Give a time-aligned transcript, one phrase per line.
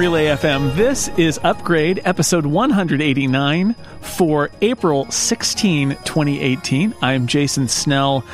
[0.00, 0.74] Relay FM.
[0.76, 3.74] This is Upgrade, episode 189
[4.10, 6.94] for April 16, 2018.
[7.00, 8.24] I'm Jason Snell,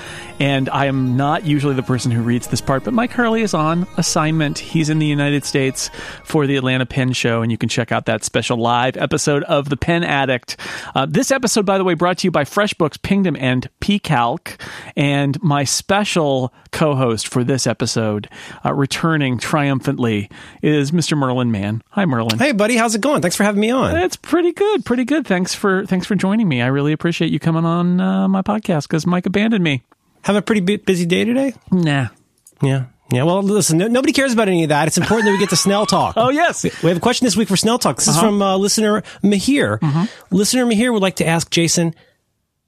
[0.40, 3.54] and I am not usually the person who reads this part, but Mike Hurley is
[3.54, 4.58] on assignment.
[4.58, 5.90] He's in the United States
[6.24, 9.68] for the Atlanta Pen Show, and you can check out that special live episode of
[9.68, 10.56] The Pen Addict.
[10.94, 14.60] Uh, this episode, by the way, brought to you by FreshBooks, Pingdom, and PCalc.
[14.96, 18.28] And my special co host for this episode,
[18.64, 20.30] uh, returning triumphantly,
[20.62, 21.16] is Mr.
[21.16, 21.82] Merlin Mann.
[21.90, 22.38] Hi, Merlin.
[22.38, 23.22] Hey, buddy, how's it going?
[23.22, 23.96] Thanks for having me on.
[23.96, 25.26] It's pretty good, pretty good.
[25.26, 26.62] Thanks for thanks for joining me.
[26.62, 29.82] I really appreciate you coming on uh, my podcast because Mike abandoned me.
[30.22, 31.52] Have a pretty bu- busy day today?
[31.70, 32.08] Nah.
[32.62, 32.86] Yeah.
[33.12, 34.88] Yeah, well, listen, no, nobody cares about any of that.
[34.88, 36.14] It's important that we get to Snell Talk.
[36.16, 36.64] Oh, yes.
[36.64, 37.96] We have a question this week for Snell Talk.
[37.98, 40.08] This is from uh, listener Mahir.
[40.32, 41.94] Listener Mahir would like to ask Jason,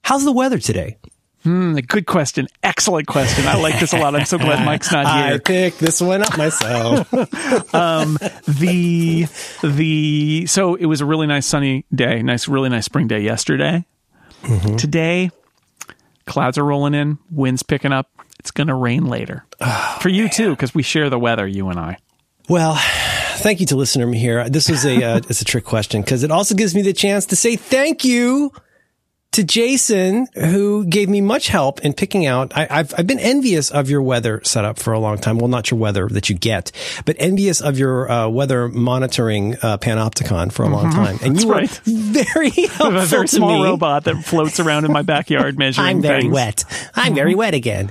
[0.03, 0.97] how's the weather today?
[1.45, 2.49] Hmm, good question.
[2.63, 3.47] Excellent question.
[3.47, 4.15] I like this a lot.
[4.15, 5.35] I'm so glad Mike's not here.
[5.35, 7.09] I picked this one up myself.
[7.75, 9.27] Um, the
[9.63, 13.85] the so it was a really nice sunny day, nice, really nice spring day yesterday.
[14.79, 15.31] Today,
[16.27, 18.11] clouds are rolling in, winds picking up.
[18.41, 19.45] It's going to rain later
[20.01, 21.99] for you too, because we share the weather, you and I.
[22.49, 22.77] well,
[23.39, 24.49] thank you to listener here.
[24.49, 27.27] This was a, uh, it's a trick question because it also gives me the chance
[27.27, 28.53] to say thank you
[29.33, 32.57] to Jason, who gave me much help in picking out.
[32.57, 35.39] I, I've I've been envious of your weather setup for a long time.
[35.39, 36.73] Well, not your weather that you get,
[37.05, 41.19] but envious of your uh, weather monitoring uh, Panopticon for a long time.
[41.23, 41.71] And you were right.
[41.85, 43.65] very helpful a very small me.
[43.65, 46.33] robot that floats around in my backyard measuring I'm very things.
[46.35, 46.65] wet.
[46.95, 47.91] I'm very wet again.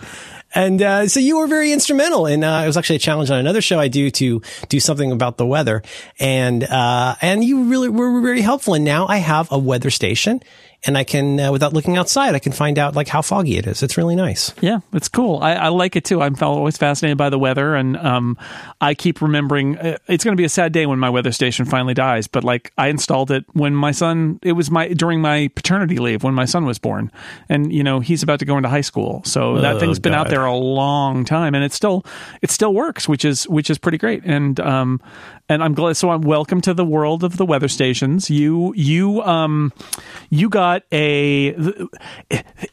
[0.55, 3.37] And uh, so you were very instrumental, and uh, it was actually a challenge on
[3.37, 5.83] another show I do to do something about the weather,
[6.19, 8.73] and uh, and you really were very helpful.
[8.73, 10.39] And now I have a weather station,
[10.85, 13.65] and I can, uh, without looking outside, I can find out like how foggy it
[13.65, 13.81] is.
[13.83, 14.53] It's really nice.
[14.61, 15.39] Yeah, it's cool.
[15.39, 16.21] I, I like it too.
[16.21, 18.37] I'm always fascinated by the weather, and um,
[18.79, 21.65] I keep remembering uh, it's going to be a sad day when my weather station
[21.65, 22.27] finally dies.
[22.27, 24.39] But like, I installed it when my son.
[24.43, 27.11] It was my during my paternity leave when my son was born,
[27.49, 30.13] and you know he's about to go into high school, so that Oh, thing's been
[30.13, 32.05] out there a long time, and it still
[32.41, 34.23] it still works, which is which is pretty great.
[34.25, 35.01] And um,
[35.49, 35.95] and I'm glad.
[35.95, 38.29] So I'm welcome to the world of the weather stations.
[38.29, 39.71] You you um
[40.29, 41.55] you got a.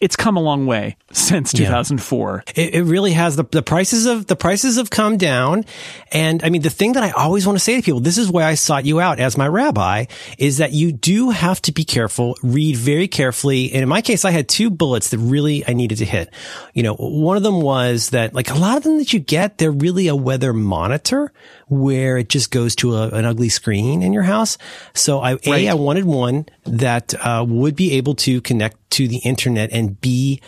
[0.00, 2.44] It's come a long way since 2004.
[2.54, 5.64] It, it really has the the prices of the prices have come down,
[6.10, 8.30] and I mean the thing that I always want to say to people, this is
[8.30, 10.06] why I sought you out as my rabbi,
[10.38, 14.24] is that you do have to be careful, read very carefully, and in my case,
[14.24, 16.30] I had two bullets that really I needed to hit.
[16.72, 19.58] You know, one of them was that like a lot of them that you get,
[19.58, 21.32] they're really a weather monitor
[21.68, 24.58] where it just goes to a, an ugly screen in your house.
[24.94, 25.46] So I Right.
[25.46, 30.00] a I wanted one that uh, would be able to connect to the internet and
[30.00, 30.40] be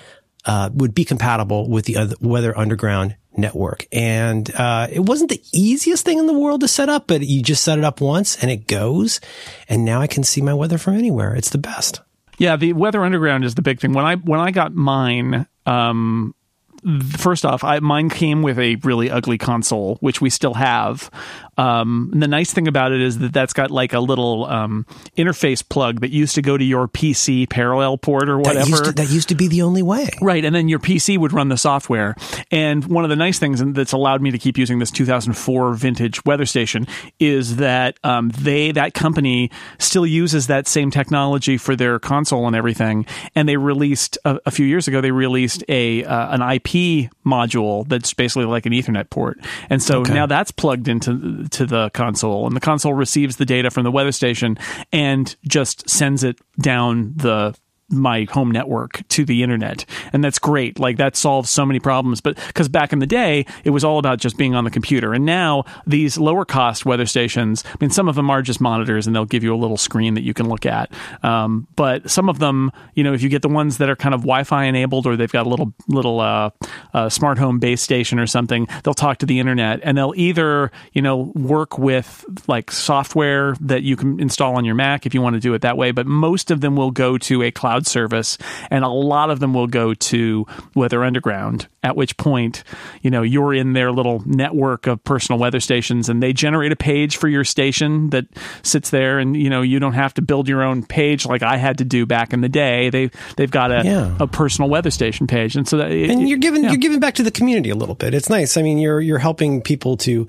[0.44, 3.86] uh, would be compatible with the other Weather Underground network.
[3.92, 7.42] And uh, it wasn't the easiest thing in the world to set up, but you
[7.42, 9.20] just set it up once and it goes.
[9.68, 11.34] And now I can see my weather from anywhere.
[11.34, 12.00] It's the best.
[12.38, 13.92] Yeah, the Weather Underground is the big thing.
[13.92, 16.34] When I when I got mine, um,
[17.16, 21.10] first off, I, mine came with a really ugly console, which we still have.
[21.58, 24.84] Um, the nice thing about it is that that's got like a little um,
[25.16, 28.68] interface plug that used to go to your PC parallel port or That whatever.
[28.68, 30.08] used, to, that used to be the only way.
[30.20, 32.14] Right, and then your PC would run the software.
[32.50, 36.24] And one of the nice things that's allowed me to keep using this 2004 vintage
[36.24, 36.86] weather station
[37.18, 42.54] is that um, they that company still uses that same technology for their console and
[42.54, 43.06] everything.
[43.34, 45.00] And they released a, a few years ago.
[45.00, 46.75] They released a uh, an IP
[47.24, 49.38] module that's basically like an Ethernet port.
[49.70, 53.70] And so now that's plugged into to the console, and the console receives the data
[53.70, 54.58] from the weather station
[54.92, 57.56] and just sends it down the
[57.88, 59.84] my home network to the internet.
[60.12, 60.78] And that's great.
[60.78, 62.20] Like that solves so many problems.
[62.20, 65.14] But because back in the day it was all about just being on the computer.
[65.14, 69.06] And now these lower cost weather stations i mean some of them are just monitors
[69.06, 70.92] and they'll give you a little screen that you can look at.
[71.22, 74.14] Um, but some of them you know if you get the ones that are kind
[74.14, 76.50] of wi-fi enabled or they've got a little little uh,
[76.94, 80.70] uh, smart home base station or something they'll talk to the internet and they'll either
[80.92, 85.22] you know work with like software that you can install on your mac if you
[85.22, 85.90] want to do it that way.
[85.90, 88.38] But most of them will go to a cloud service
[88.70, 90.46] and a lot of them will go to
[90.76, 92.62] weather underground at which point
[93.02, 96.76] you know you're in their little network of personal weather stations and they generate a
[96.76, 98.24] page for your station that
[98.62, 101.56] sits there and you know you don't have to build your own page like I
[101.56, 104.16] had to do back in the day they they've got a, Yeah.
[104.20, 106.70] a personal weather station page and so that and you're giving yeah.
[106.70, 108.14] you're giving back to the community a little bit.
[108.14, 108.56] It's nice.
[108.56, 110.26] I mean, you're you're helping people to.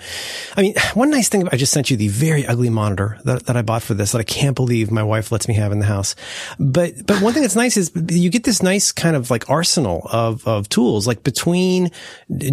[0.55, 1.47] I mean, one nice thing.
[1.51, 4.19] I just sent you the very ugly monitor that, that I bought for this that
[4.19, 6.15] I can't believe my wife lets me have in the house.
[6.59, 10.07] But but one thing that's nice is you get this nice kind of like arsenal
[10.11, 11.91] of of tools like between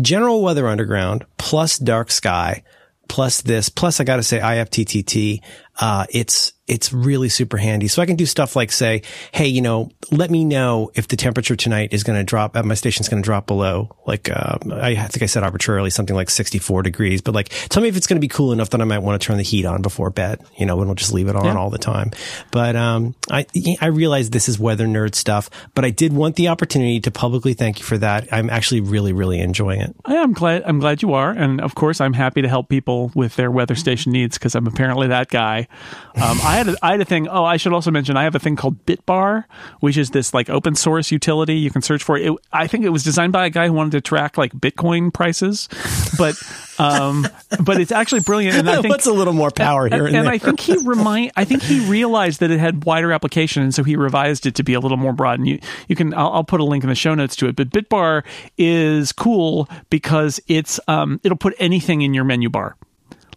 [0.01, 2.63] general weather underground plus dark sky
[3.09, 5.41] plus this, plus I got to say IFTTT,
[5.81, 7.89] uh, it's, it's really super handy.
[7.89, 9.03] So I can do stuff like say,
[9.33, 12.65] Hey, you know, let me know if the temperature tonight is going to drop at
[12.65, 16.31] my station's going to drop below, like, uh, I think I said arbitrarily something like
[16.31, 18.85] 64 degrees, but like, tell me if it's going to be cool enough that I
[18.85, 21.29] might want to turn the heat on before bed, you know, and we'll just leave
[21.29, 21.57] it on yeah.
[21.57, 22.13] all the time.
[22.51, 23.47] But, um, I,
[23.81, 27.53] I realize this is weather nerd stuff, but I did want the opportunity to publicly
[27.53, 28.29] thank you for that.
[28.33, 29.95] I'm actually really, really enjoying it.
[30.07, 31.31] I am glad, I'm glad you are.
[31.31, 34.67] And of course, I'm happy to help people with their weather station needs because I'm
[34.67, 35.69] apparently that guy.
[36.17, 37.27] Um, I had a, I had a thing.
[37.27, 39.45] Oh, I should also mention I have a thing called Bitbar,
[39.81, 42.17] which is this like open source utility you can search for.
[42.17, 45.13] It, I think it was designed by a guy who wanted to track like Bitcoin
[45.13, 45.69] prices,
[46.17, 46.41] but
[46.79, 47.27] um,
[47.61, 48.57] but it's actually brilliant.
[48.57, 50.07] And I think what's a little more power here.
[50.07, 51.33] And, and, I think he remind.
[51.35, 54.63] I think he realized that it had wider application, and so he revised it to
[54.63, 55.41] be a little more broad.
[55.41, 55.59] And you
[55.89, 57.57] you can I'll, I'll put a link in the show notes to it.
[57.57, 58.23] But Bitbar
[58.57, 62.77] is cool because it's um, it'll put anything in your menu bar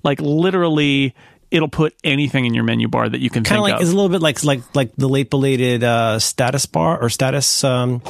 [0.04, 1.16] like literally
[1.52, 3.82] it'll put anything in your menu bar that you can kind of like of.
[3.82, 7.64] it's a little bit like like like the late belated uh, status bar or status
[7.64, 8.02] um,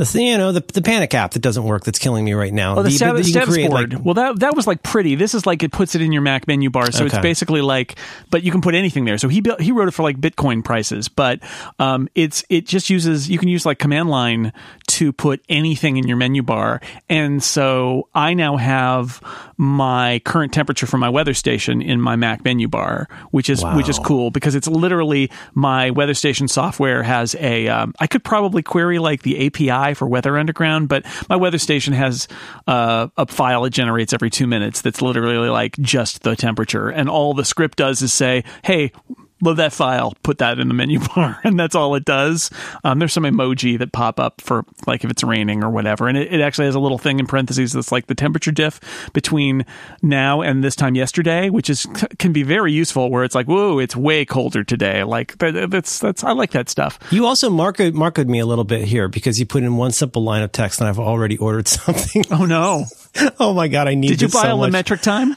[0.00, 2.54] the thing, you know, the, the panic app that doesn't work that's killing me right
[2.54, 2.72] now.
[2.72, 3.92] Oh, the, the status board.
[3.92, 5.14] Like, well, that that was like pretty.
[5.14, 7.14] This is like it puts it in your Mac menu bar, so okay.
[7.14, 7.96] it's basically like,
[8.30, 9.18] but you can put anything there.
[9.18, 11.40] So he built, he wrote it for like Bitcoin prices, but
[11.78, 14.54] um, it's it just uses you can use like command line
[14.86, 16.80] to put anything in your menu bar,
[17.10, 19.20] and so I now have
[19.58, 23.76] my current temperature for my weather station in my Mac menu bar, which is wow.
[23.76, 27.68] which is cool because it's literally my weather station software has a.
[27.68, 31.92] Um, I could probably query like the API for Weather Underground, but my weather station
[31.92, 32.28] has
[32.66, 37.08] uh, a file it generates every two minutes that's literally like just the temperature, and
[37.08, 38.92] all the script does is say, "Hey,
[39.40, 42.50] load that file, put that in the menu bar, and that's all it does.
[42.84, 46.16] Um, there's some emoji that pop up for like if it's raining or whatever, and
[46.16, 48.80] it, it, actually has a little thing in parentheses that's like the temperature diff
[49.12, 49.64] between
[50.02, 51.86] now and this time yesterday, which is
[52.18, 53.10] can be very useful.
[53.10, 55.04] Where it's like, whoa, it's way colder today.
[55.04, 56.98] Like that's that's I like that stuff.
[57.10, 60.22] You also marked marked me a little bit here because you put in one simple
[60.22, 62.24] line of text, and I've already ordered something.
[62.30, 62.86] Oh no!
[63.40, 64.08] oh my god, I need.
[64.08, 64.16] To.
[64.16, 65.36] Did you buy so a metric time?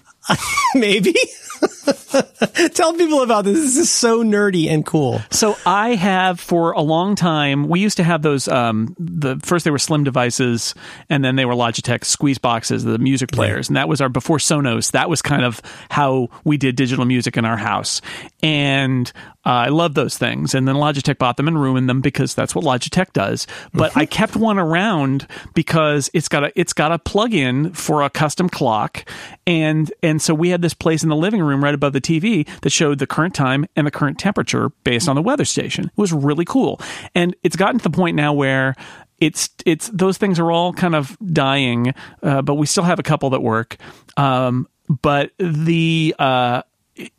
[0.75, 1.15] Maybe.
[2.74, 3.59] Tell people about this.
[3.59, 5.21] This is so nerdy and cool.
[5.31, 7.68] So I have for a long time.
[7.68, 8.47] We used to have those.
[8.47, 10.75] Um, the first they were slim devices,
[11.09, 14.38] and then they were Logitech squeeze boxes, the music players, and that was our before
[14.38, 14.91] Sonos.
[14.91, 18.01] That was kind of how we did digital music in our house.
[18.41, 19.12] And
[19.45, 20.56] uh, I love those things.
[20.56, 23.45] And then Logitech bought them and ruined them because that's what Logitech does.
[23.74, 24.00] But mm-hmm.
[24.00, 28.50] I kept one around because it's got a it's got a plug-in for a custom
[28.50, 29.06] clock,
[29.45, 32.48] and and so we had this place in the living room right above the TV
[32.62, 35.86] that showed the current time and the current temperature based on the weather station.
[35.86, 36.80] It was really cool,
[37.13, 38.75] and it's gotten to the point now where
[39.19, 43.04] it's it's those things are all kind of dying, uh, but we still have a
[43.04, 43.78] couple that work.
[44.18, 46.63] Um, but the uh,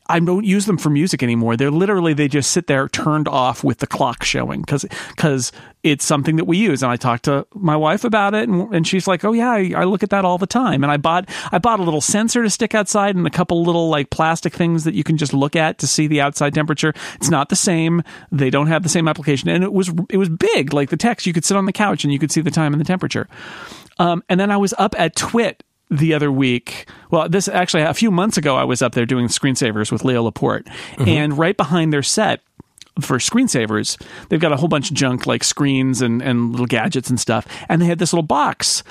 [0.06, 1.56] I don't use them for music anymore.
[1.56, 5.50] They're literally they just sit there turned off with the clock showing because because
[5.82, 6.82] it's something that we use.
[6.82, 9.72] And I talked to my wife about it, and, and she's like, "Oh yeah, I,
[9.76, 12.44] I, look at that all the time." And I bought I bought a little sensor
[12.44, 15.56] to stick outside and a couple little like plastic things that you can just look
[15.56, 16.94] at to see the outside temperature.
[17.16, 18.02] It's not the same.
[18.30, 20.72] They don't have the same application, and it was it was big.
[20.72, 22.74] Like the text, you could sit on the couch and you could see the time
[22.74, 23.26] and the temperature.
[23.98, 25.64] Um, and then I was up at Twit
[25.98, 26.86] the other week.
[27.10, 30.22] Well, this actually a few months ago, I was up there doing screensavers with Leo
[30.22, 31.08] Laporte, mm-hmm.
[31.08, 32.40] and right behind their set
[33.00, 37.10] for screensavers, they've got a whole bunch of junk like screens and, and little gadgets
[37.10, 38.82] and stuff, and they had this little box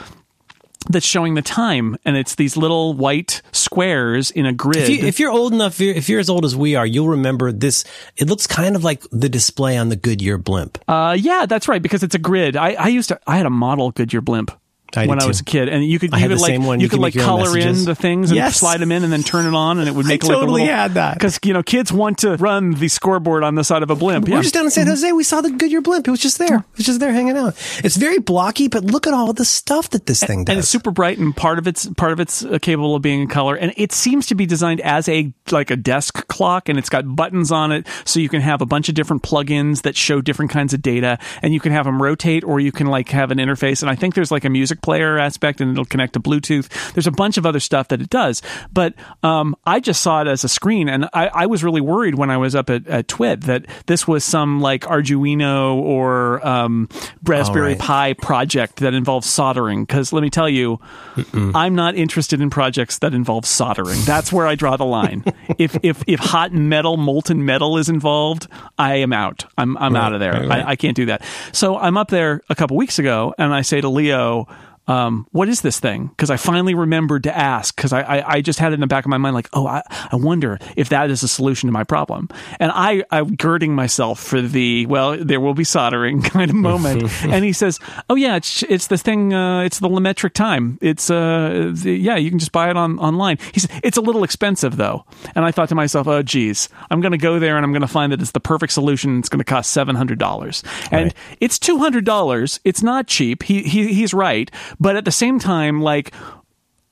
[0.90, 1.98] that's showing the time.
[2.04, 4.90] And it's these little white squares in a grid.
[4.90, 7.86] If, you, are old enough if you're as old as we are you'll remember this.
[8.18, 10.78] It looks kind of like the display on the goodyear blimp.
[10.88, 12.58] Uh, yeah that's right because it's a grid.
[12.58, 14.52] I, I used to i had a model goodyear blimp
[14.98, 17.00] I when I was a kid, and you could you could like you, you could
[17.00, 18.58] like color in the things and yes.
[18.58, 20.62] slide them in, and then turn it on, and it would make I like totally
[20.62, 23.64] a little, had that because you know kids want to run the scoreboard on the
[23.64, 24.26] side of a blimp.
[24.26, 24.38] We yeah.
[24.38, 25.12] were just down in San Jose.
[25.12, 26.08] We saw the Goodyear blimp.
[26.08, 26.58] It was just there.
[26.58, 27.56] It was just there hanging out.
[27.84, 30.54] It's very blocky, but look at all the stuff that this thing does.
[30.54, 33.22] And it's super bright, and part of it's part of it's uh, capable of being
[33.22, 36.78] in color, and it seems to be designed as a like a desk clock, and
[36.78, 39.96] it's got buttons on it, so you can have a bunch of different plugins that
[39.96, 43.10] show different kinds of data, and you can have them rotate, or you can like
[43.10, 43.82] have an interface.
[43.82, 46.70] And I think there's like a music player aspect and it'll connect to Bluetooth.
[46.94, 50.28] There's a bunch of other stuff that it does, but um, I just saw it
[50.28, 53.08] as a screen, and I, I, was really worried when I was up at, at
[53.08, 56.90] Twit that this was some like Arduino or um,
[57.24, 57.80] Raspberry right.
[57.80, 59.86] Pi project that involves soldering.
[59.86, 60.80] Because let me tell you,
[61.16, 61.52] Mm-mm.
[61.56, 64.00] I'm not interested in projects that involve soldering.
[64.06, 65.24] That's where I draw the line.
[65.58, 68.48] if if if hot metal, molten metal is involved,
[68.78, 69.46] I am out.
[69.58, 70.34] I'm I'm right, out of there.
[70.34, 71.24] Right, I, I can't do that.
[71.52, 74.48] So I'm up there a couple weeks ago, and I say to Leo
[74.88, 76.08] um, what is this thing?
[76.08, 78.88] Because I finally remembered to ask because I, I, I just had it in the
[78.88, 81.72] back of my mind like, oh, I, I wonder if that is a solution to
[81.72, 82.28] my problem.
[82.60, 87.04] And I I'm girding myself for the well, there will be soldering kind of moment.
[87.24, 90.78] and he says, oh yeah, it's it's the thing, uh, it's the LaMetric time.
[90.82, 93.38] It's uh, the, yeah, you can just buy it on online.
[93.54, 95.06] He said it's a little expensive though.
[95.36, 97.82] And I thought to myself, oh geez, I'm going to go there and I'm going
[97.82, 99.20] to find that it's the perfect solution.
[99.20, 100.62] It's going to cost seven hundred dollars,
[100.92, 101.14] and Right.
[101.40, 102.60] it's two hundred dollars.
[102.66, 103.44] It's not cheap.
[103.44, 106.14] He he he's right, but at the same time, like.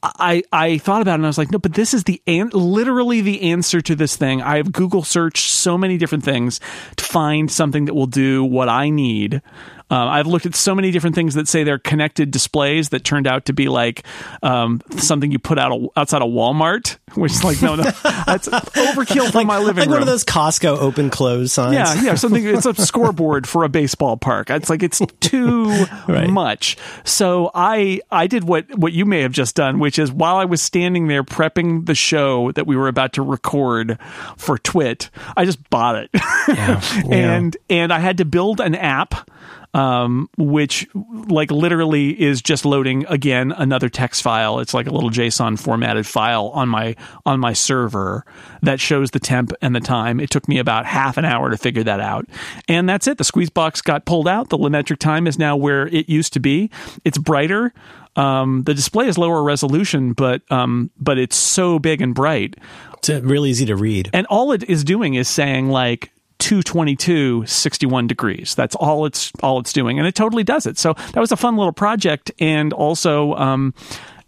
[0.04, 2.50] I, I thought about it and I was like, no, but this is the an-
[2.56, 4.42] literally the answer to this thing.
[4.42, 6.60] I have Google searched so many different things
[6.96, 9.44] to find something that will do what I need.
[9.92, 13.28] Uh, I've looked at so many different things that say they're connected displays that turned
[13.28, 14.06] out to be like
[14.42, 17.84] um, something you put out a, outside a Walmart, which is like, no, no,
[18.26, 19.76] that's overkill for my living room.
[19.76, 19.92] like room.
[19.96, 21.74] one of those Costco open close signs.
[21.76, 22.44] Yeah, yeah, something.
[22.46, 24.50] It's a scoreboard for a baseball park.
[24.50, 25.66] It's like it's too
[26.08, 26.30] Right.
[26.30, 26.78] much.
[27.04, 30.46] So I I did what what you may have just done, which is while I
[30.46, 33.98] was standing there prepping the show that we were about to record
[34.38, 36.10] for Twit, I just bought it,
[36.48, 36.82] yeah.
[37.12, 39.30] and and I had to build an app.
[39.74, 40.86] Um, which
[41.30, 44.60] like literally is just loading again another text file.
[44.60, 48.26] It's like a little JSON formatted file on my on my server
[48.64, 50.20] that shows the temp and the time.
[50.20, 52.28] It took me about half an hour to figure that out,
[52.68, 53.18] and that's it.
[53.18, 54.50] The squeeze box got pulled out.
[54.50, 56.70] The LaMetric time is now where it used to be.
[57.06, 57.74] It's brighter.
[58.18, 62.58] Um, the display is lower resolution, but um, but it's so big and bright
[63.02, 64.10] it's uh, really easy to read.
[64.14, 66.12] and all it is doing is saying like
[66.42, 68.56] 222 61 degrees.
[68.56, 70.78] That's all it's all it's doing and it totally does it.
[70.78, 73.74] So that was a fun little project and also um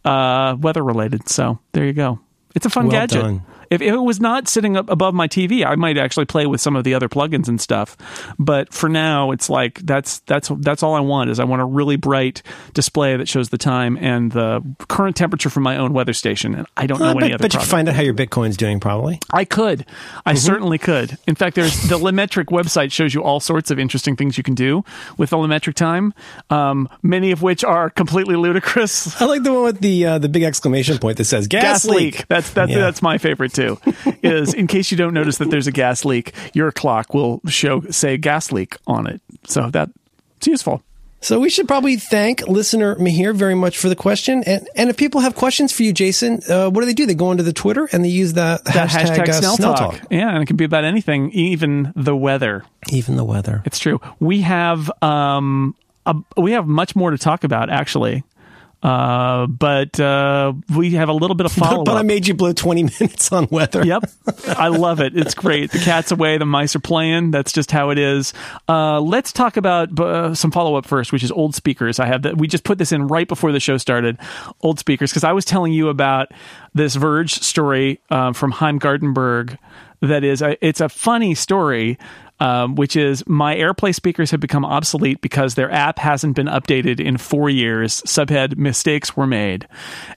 [0.05, 2.19] uh weather related so there you go.
[2.55, 3.21] It's a fun Well gadget.
[3.21, 3.41] done.
[3.69, 6.61] If, if it was not sitting up above my TV, I might actually play with
[6.61, 7.95] some of the other plugins and stuff.
[8.39, 11.65] But for now, it's like that's that's that's all I want is I want a
[11.65, 12.41] really bright
[12.73, 16.55] display that shows the time and the current temperature from my own weather station.
[16.55, 17.37] And I don't know Uh, any but other.
[17.39, 17.71] but you product.
[17.71, 19.19] find out how your Bitcoin's doing probably.
[19.31, 19.85] I could.
[20.25, 21.17] I certainly could.
[21.27, 24.55] In fact, there's the LaMetric website shows you all sorts of interesting things you can
[24.55, 24.83] do
[25.17, 26.13] with the LaMetric time,
[26.49, 29.21] um, many of which are completely ludicrous.
[29.21, 31.85] I like the one with the uh, the big exclamation point that says gas, Gas
[31.85, 32.27] leak.
[32.27, 32.79] That's that's Yeah.
[32.79, 33.79] that's my favorite too.
[34.21, 37.81] Is in case you don't notice that there's a gas leak, your clock will show
[37.89, 39.21] say gas leak on it.
[39.45, 39.89] So that
[40.37, 40.83] it's useful.
[41.21, 44.43] So we should probably thank listener Mahir very much for the question.
[44.45, 47.05] And and if people have questions for you, Jason, uh, what do they do?
[47.05, 49.55] They go onto the Twitter and they use the, the That hashtag, hashtag, uh, Snell,
[49.55, 49.99] Snell talk.
[49.99, 50.07] Talk.
[50.11, 52.65] Yeah, and it can be about anything, even the weather.
[52.89, 53.63] Even the weather.
[53.65, 54.01] It's true.
[54.19, 58.23] We have um a, we have much more to talk about actually.
[58.83, 61.85] Uh, but uh, we have a little bit of follow up.
[61.85, 63.85] But I made you blow 20 minutes on weather.
[63.85, 64.03] Yep,
[64.49, 65.17] I love it.
[65.17, 65.71] It's great.
[65.71, 67.31] The cat's away, the mice are playing.
[67.31, 68.33] That's just how it is.
[68.67, 71.99] Uh, let's talk about uh, some follow up first, which is old speakers.
[71.99, 72.37] I have that.
[72.37, 74.17] We just put this in right before the show started.
[74.61, 76.31] Old speakers, because I was telling you about
[76.73, 79.57] this Verge story uh, from Chaim Gartenberg.
[80.03, 81.97] That is, a, it's a funny story.
[82.39, 86.99] Um, which is my AirPlay speakers have become obsolete because their app hasn't been updated
[86.99, 88.01] in four years.
[88.01, 89.65] Subhead mistakes were made.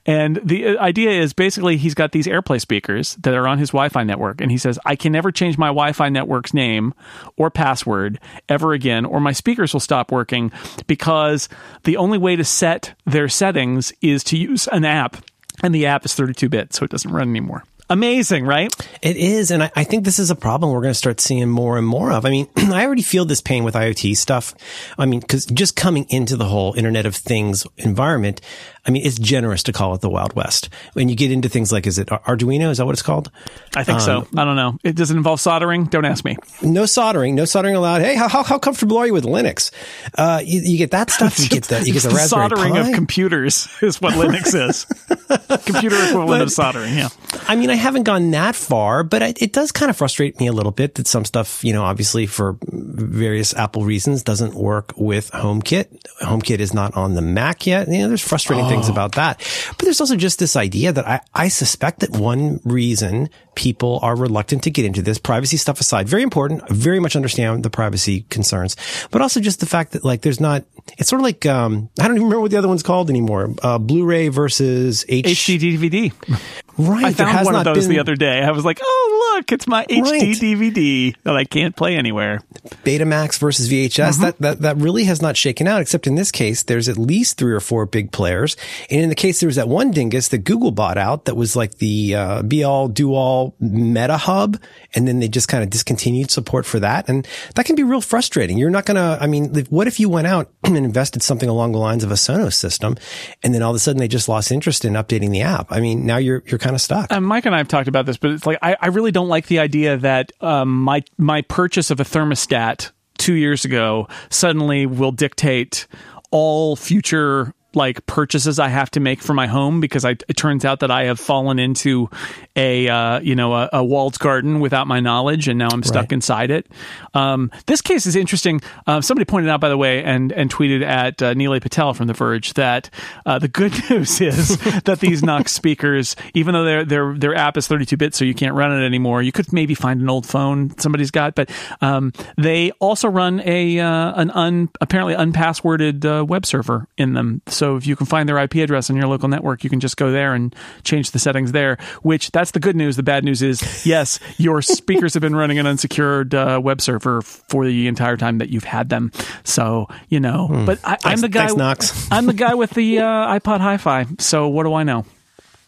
[0.05, 3.69] And the uh, idea is basically he's got these AirPlay speakers that are on his
[3.69, 4.41] Wi Fi network.
[4.41, 6.93] And he says, I can never change my Wi Fi network's name
[7.37, 10.51] or password ever again, or my speakers will stop working
[10.85, 11.47] because
[11.83, 15.15] the only way to set their settings is to use an app.
[15.63, 17.63] And the app is 32 bit, so it doesn't run anymore.
[17.89, 18.73] Amazing, right?
[19.01, 21.47] It is, and I, I think this is a problem we're going to start seeing
[21.47, 22.25] more and more of.
[22.25, 24.53] I mean, I already feel this pain with IoT stuff.
[24.97, 28.41] I mean, because just coming into the whole Internet of Things environment,
[28.87, 30.69] I mean, it's generous to call it the Wild West.
[30.93, 32.69] When you get into things like, is it Arduino?
[32.69, 33.29] Is that what it's called?
[33.75, 34.25] I think so.
[34.35, 34.79] I don't know.
[34.81, 35.85] It does it involve soldering?
[35.85, 36.37] Don't ask me.
[36.61, 38.01] No soldering, no soldering allowed.
[38.01, 39.71] Hey, how, how, how comfortable are you with Linux?
[40.17, 41.37] Uh, you, you get that stuff.
[41.37, 42.87] You get the, you get the the soldering Pi.
[42.87, 44.85] of computers is what Linux is.
[45.65, 46.97] Computer equivalent of soldering.
[46.97, 47.09] Yeah.
[47.49, 50.47] I mean, I haven't gone that far, but it, it does kind of frustrate me
[50.47, 54.93] a little bit that some stuff, you know, obviously for various Apple reasons doesn't work
[54.95, 56.01] with HomeKit.
[56.21, 57.87] HomeKit is not on the Mac yet.
[57.89, 59.39] You know, there's frustrating things about that.
[59.77, 64.15] But there's also just this idea that I, I suspect that one reason people are
[64.15, 66.61] reluctant to get into this privacy stuff aside, very important.
[66.63, 68.75] I very much understand the privacy concerns,
[69.09, 70.63] but also just the fact that like there's not,
[70.97, 73.53] it's sort of like, um, I don't even remember what the other one's called anymore.
[73.63, 76.39] Uh, Blu-ray versus H- HD DVD.
[76.77, 77.05] Right.
[77.05, 78.43] I found has one of those been- the other day.
[78.43, 80.21] I was like, oh, look, it's my HD Right.
[80.35, 82.41] DVD that I can't play anywhere.
[82.83, 84.11] Betamax versus VHS.
[84.11, 84.21] Mm-hmm.
[84.21, 85.81] That, that that really has not shaken out.
[85.81, 88.55] Except in this case, there's at least three or four big players.
[88.89, 91.55] And in the case there was that one dingus that Google bought out that was
[91.55, 94.61] like the uh, be all do all Meta Hub,
[94.93, 98.01] and then they just kind of discontinued support for that, and that can be real
[98.01, 98.57] frustrating.
[98.57, 99.17] You're not gonna.
[99.19, 102.15] I mean, what if you went out and invested something along the lines of a
[102.15, 102.95] Sonos system,
[103.43, 105.71] and then all of a sudden they just lost interest in updating the app.
[105.71, 107.11] I mean, now you're you're kind of stuck.
[107.11, 109.29] Um, Mike and I have talked about this, but it's like I, I really don't
[109.29, 114.85] like the idea that um, my my purchase of a thermostat two years ago suddenly
[114.85, 115.87] will dictate
[116.31, 120.65] all future like purchases I have to make for my home because I, it turns
[120.65, 122.09] out that I have fallen into
[122.55, 126.03] a uh, you know a, a, walled garden without my knowledge and now I'm stuck
[126.03, 126.11] right.
[126.11, 126.67] inside it.
[127.13, 128.61] Um, this case is interesting.
[128.85, 132.07] Uh, somebody pointed out by the way and and tweeted at uh, Nilay Patel from
[132.07, 132.89] The Verge that
[133.25, 137.55] uh, the good news is that these Knox speakers, even though their their their app
[137.57, 139.21] is 32 bit, so you can't run it anymore.
[139.21, 141.49] You could maybe find an old phone somebody's got, but
[141.81, 147.41] um, they also run a uh, an un apparently unpassworded uh, web server in them.
[147.47, 149.97] So if you can find their IP address on your local network, you can just
[149.97, 151.77] go there and change the settings there.
[152.01, 152.95] Which that's the good news.
[152.95, 157.21] The bad news is, yes, your speakers have been running an unsecured uh, web server
[157.21, 159.11] for the entire time that you've had them.
[159.43, 160.65] So you know, hmm.
[160.65, 161.47] but I, am the guy.
[161.47, 164.05] Thanks, I'm the guy with the uh, iPod Hi-Fi.
[164.19, 165.05] So what do I know?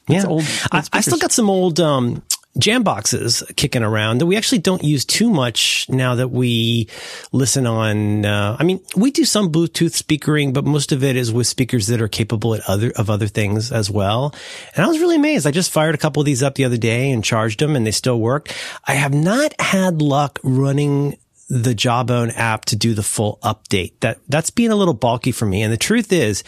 [0.07, 0.25] Yeah,
[0.71, 2.23] I, I, still got some old um,
[2.59, 6.87] jam boxes kicking around that we actually don't use too much now that we
[7.31, 8.25] listen on.
[8.25, 11.87] Uh, I mean, we do some Bluetooth speakering, but most of it is with speakers
[11.87, 14.33] that are capable at other of other things as well.
[14.75, 15.47] And I was really amazed.
[15.47, 17.85] I just fired a couple of these up the other day and charged them, and
[17.85, 18.49] they still work.
[18.85, 21.17] I have not had luck running
[21.49, 23.93] the Jawbone app to do the full update.
[24.01, 25.63] That that's being a little bulky for me.
[25.63, 26.43] And the truth is,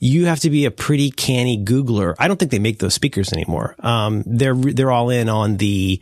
[0.00, 2.14] you have to be a pretty canny Googler.
[2.18, 3.76] I don't think they make those speakers anymore.
[3.80, 6.00] Um, they're they're all in on the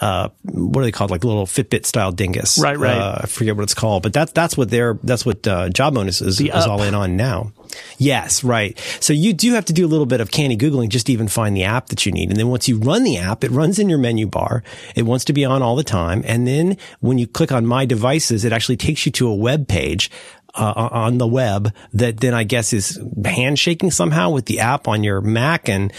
[0.00, 1.10] uh, what are they called?
[1.10, 2.58] Like little Fitbit style dingus.
[2.58, 2.96] Right, right.
[2.96, 6.08] Uh, I forget what it's called, but that's that's what they're that's what uh, Jawbone
[6.08, 7.52] is, is, is all in on now.
[7.98, 8.78] Yes, right.
[9.00, 11.28] So you do have to do a little bit of canny Googling just to even
[11.28, 12.30] find the app that you need.
[12.30, 14.62] And then once you run the app, it runs in your menu bar.
[14.94, 16.22] It wants to be on all the time.
[16.26, 19.68] And then when you click on my devices, it actually takes you to a web
[19.68, 20.10] page
[20.58, 25.04] uh, on the web that then I guess is handshaking somehow with the app on
[25.04, 25.68] your Mac.
[25.68, 25.92] And,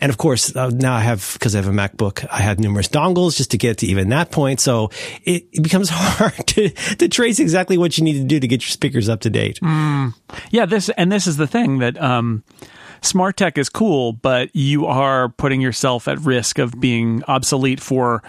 [0.00, 2.88] and of course, uh, now I have, because I have a MacBook, I have numerous
[2.88, 4.60] dongles just to get to even that point.
[4.60, 4.90] So
[5.24, 8.62] it, it becomes hard to, to trace exactly what you need to do to get
[8.62, 9.58] your speakers up to date.
[9.60, 10.14] Mm.
[10.50, 10.66] Yeah.
[10.66, 12.44] This, and this is the thing that, um,
[13.02, 18.22] smart tech is cool, but you are putting yourself at risk of being obsolete for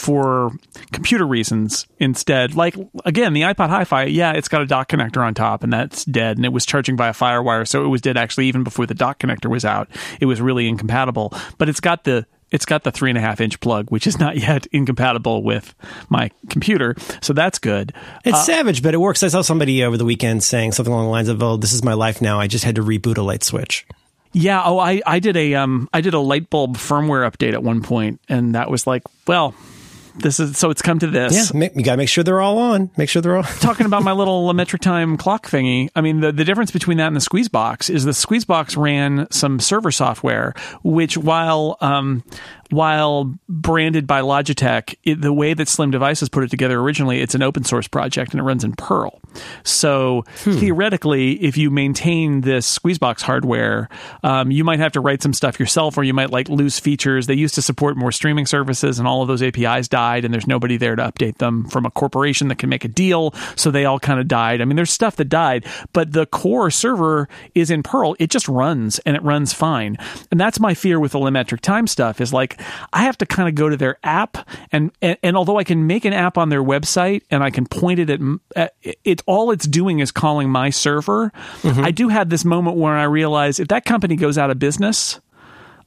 [0.00, 0.50] for
[0.92, 2.54] computer reasons instead.
[2.54, 6.04] Like again, the iPod Hi-Fi, yeah, it's got a dock connector on top, and that's
[6.06, 8.94] dead, and it was charging via FireWire, so it was dead actually even before the
[8.94, 9.88] dock connector was out.
[10.18, 13.40] It was really incompatible, but it's got the it's got the three and a half
[13.40, 15.74] inch plug, which is not yet incompatible with
[16.08, 16.96] my computer.
[17.20, 17.92] So that's good.
[18.24, 19.22] It's uh, savage, but it works.
[19.22, 21.84] I saw somebody over the weekend saying something along the lines of, "Oh, this is
[21.84, 22.40] my life now.
[22.40, 23.86] I just had to reboot a light switch."
[24.32, 24.62] Yeah.
[24.64, 27.82] Oh, I, I did a um I did a light bulb firmware update at one
[27.82, 29.54] point, and that was like, well,
[30.16, 31.52] this is so it's come to this.
[31.54, 32.90] Yeah, you got to make sure they're all on.
[32.96, 33.42] Make sure they're all.
[33.60, 35.88] Talking about my little metric time clock thingy.
[35.94, 38.76] I mean, the the difference between that and the Squeeze Box is the Squeeze Box
[38.76, 42.24] ran some server software, which while um,
[42.70, 47.34] while branded by Logitech, it, the way that Slim Devices put it together originally, it's
[47.34, 49.20] an open source project and it runs in Perl.
[49.62, 50.52] So hmm.
[50.52, 53.88] theoretically, if you maintain this Squeezebox hardware,
[54.22, 57.26] um, you might have to write some stuff yourself, or you might like lose features.
[57.26, 60.46] They used to support more streaming services, and all of those APIs died, and there's
[60.46, 63.34] nobody there to update them from a corporation that can make a deal.
[63.56, 64.60] So they all kind of died.
[64.60, 68.16] I mean, there's stuff that died, but the core server is in Perl.
[68.18, 69.96] It just runs and it runs fine.
[70.30, 72.59] And that's my fear with the LaMetric Time stuff is like
[72.92, 75.86] I have to kind of go to their app and, and, and although I can
[75.86, 78.20] make an app on their website and I can point it at,
[78.56, 81.32] at it, all it's doing is calling my server.
[81.62, 81.84] Mm-hmm.
[81.84, 85.20] I do have this moment where I realize if that company goes out of business,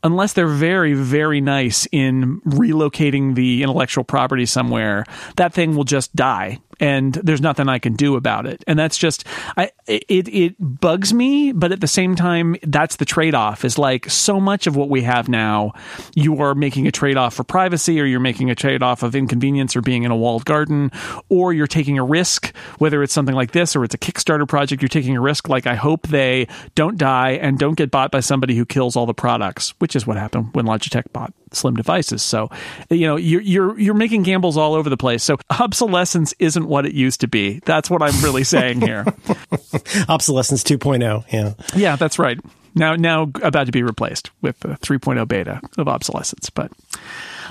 [0.03, 5.05] unless they're very, very nice in relocating the intellectual property somewhere,
[5.37, 8.61] that thing will just die and there's nothing I can do about it.
[8.67, 13.05] And that's just I it it bugs me, but at the same time that's the
[13.05, 15.73] trade-off is like so much of what we have now
[16.13, 19.81] you are making a trade-off for privacy or you're making a trade-off of inconvenience or
[19.81, 20.91] being in a walled garden
[21.29, 24.81] or you're taking a risk whether it's something like this or it's a Kickstarter project
[24.81, 28.19] you're taking a risk like I hope they don't die and don't get bought by
[28.19, 32.21] somebody who kills all the products, which is what happened when Logitech bought slim devices.
[32.21, 32.49] So,
[32.89, 35.23] you know, you're you're you're making gambles all over the place.
[35.23, 37.59] So obsolescence isn't what it used to be.
[37.65, 39.05] That's what I'm really saying here.
[40.09, 41.23] obsolescence 2.0.
[41.31, 41.53] Yeah.
[41.75, 42.39] Yeah, that's right.
[42.73, 46.71] Now now about to be replaced with the 3.0 beta of obsolescence, but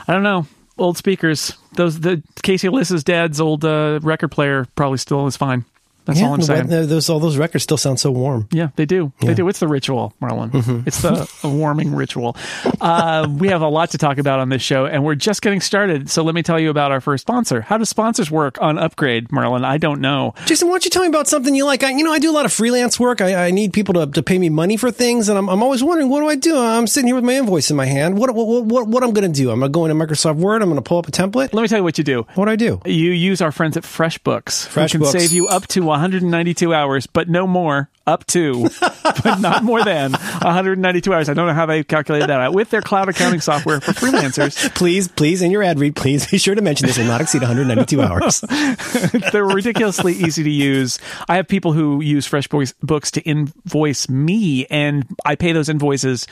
[0.09, 0.49] I don't know.
[0.77, 5.65] Old speakers, those the Casey Alyssa's dad's old uh, record player probably still is fine.
[6.05, 6.69] That's yeah, all I'm saying.
[6.69, 8.49] wet- those all those records still sound so warm.
[8.51, 9.13] Yeah, they do.
[9.21, 9.49] They do.
[9.49, 10.51] It's the ritual, Merlin.
[10.51, 10.81] Mm-hmm.
[10.87, 12.37] It's the warming ritual.
[12.81, 15.61] Uh, we have a lot to talk about on this show, and we're just getting
[15.61, 16.11] started.
[16.11, 17.61] So let me tell you about our first sponsor.
[17.61, 19.65] How do sponsors work on Upgrade, Merlin?
[19.65, 20.35] I don't know.
[20.47, 21.83] Jason, why don't you tell me about something you like?
[21.85, 23.21] I, you know, I do a lot of freelance work.
[23.21, 25.85] I, I need people to, to pay me money for things, and I'm, I'm always
[25.85, 26.59] wondering, what do I do?
[26.59, 28.19] I'm sitting here with my invoice in my hand.
[28.19, 29.51] What what what, what I'm going to do?
[29.51, 30.63] I'm going to go into Microsoft Word.
[30.63, 31.53] I'm going to pull up a template.
[31.53, 32.27] Let me tell you what you do.
[32.35, 32.81] What do I do?
[32.85, 37.29] You use our friends at FreshBooks, who can save you up to 192 hours, but
[37.29, 37.89] no more.
[38.05, 38.69] Up to,
[39.05, 41.29] but not more than 192 hours.
[41.29, 44.75] I don't know how they calculated that out with their cloud accounting software for freelancers.
[44.75, 47.43] Please, please, in your ad read, please be sure to mention this will not exceed
[47.43, 48.41] 192 hours.
[49.31, 50.99] They're ridiculously easy to use.
[51.29, 56.27] I have people who use FreshBooks books to invoice me, and I pay those invoices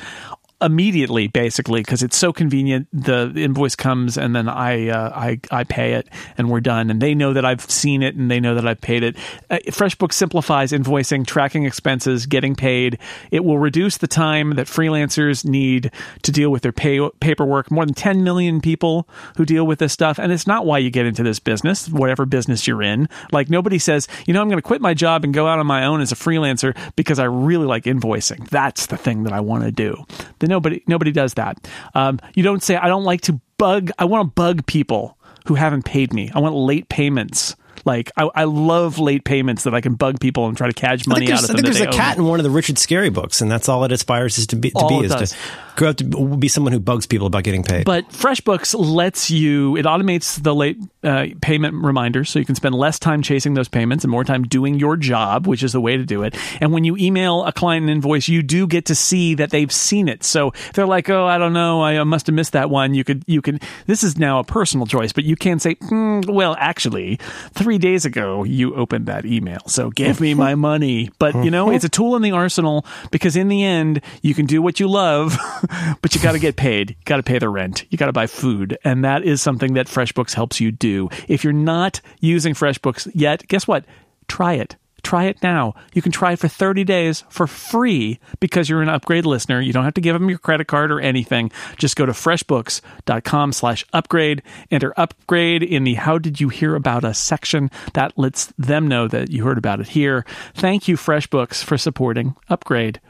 [0.62, 2.88] immediately, basically, because it's so convenient.
[2.92, 6.90] The invoice comes, and then I uh, I I pay it, and we're done.
[6.90, 9.16] And they know that I've seen it, and they know that I've paid it.
[9.48, 12.98] Uh, FreshBooks simplifies invoicing, tracking expenses, getting paid.
[13.30, 15.90] It will reduce the time that freelancers need
[16.22, 17.70] to deal with their pay- paperwork.
[17.70, 20.90] More than 10 million people who deal with this stuff, and it's not why you
[20.90, 23.08] get into this business, whatever business you're in.
[23.32, 25.66] Like nobody says, you know, I'm going to quit my job and go out on
[25.66, 28.48] my own as a freelancer because I really like invoicing.
[28.48, 30.04] That's the thing that I want to do.
[30.38, 31.66] Then nobody nobody does that.
[31.94, 33.90] Um, you don't say I don't like to bug.
[33.98, 36.30] I want to bug people who haven't paid me.
[36.34, 37.56] I want late payments.
[37.84, 41.06] Like I, I love late payments that I can bug people and try to catch
[41.06, 41.56] money out of I them.
[41.56, 43.92] think there's a cat in one of the Richard Scarry books, and that's all it
[43.92, 45.32] aspires is to be, to All be is does.
[45.32, 45.36] to
[45.76, 46.04] grow up to
[46.36, 47.84] be someone who bugs people about getting paid.
[47.86, 52.74] But FreshBooks lets you, it automates the late uh, payment reminders so you can spend
[52.74, 55.96] less time chasing those payments and more time doing your job, which is the way
[55.96, 56.36] to do it.
[56.60, 59.72] And when you email a client an invoice, you do get to see that they've
[59.72, 60.22] seen it.
[60.24, 62.92] So they're like, oh, I don't know, I must have missed that one.
[62.92, 66.20] You could, you can, this is now a personal choice, but you can say, hmm,
[66.26, 67.16] well, actually,
[67.54, 69.60] three days ago, you opened that email.
[69.66, 71.10] So give me my money.
[71.18, 74.46] But, you know, it's a tool in the arsenal because in the end, you can
[74.46, 75.36] do what you love,
[76.02, 76.90] but you got to get paid.
[76.90, 77.84] You got to pay the rent.
[77.90, 78.78] You got to buy food.
[78.84, 81.08] And that is something that FreshBooks helps you do.
[81.28, 83.84] If you're not using FreshBooks yet, guess what?
[84.28, 84.76] Try it.
[85.02, 85.74] Try it now.
[85.94, 89.60] You can try it for 30 days for free because you're an upgrade listener.
[89.60, 91.50] You don't have to give them your credit card or anything.
[91.76, 97.04] Just go to freshbooks.com slash upgrade, enter upgrade in the how did you hear about
[97.04, 97.70] us section.
[97.94, 100.24] That lets them know that you heard about it here.
[100.54, 103.00] Thank you, FreshBooks, for supporting upgrade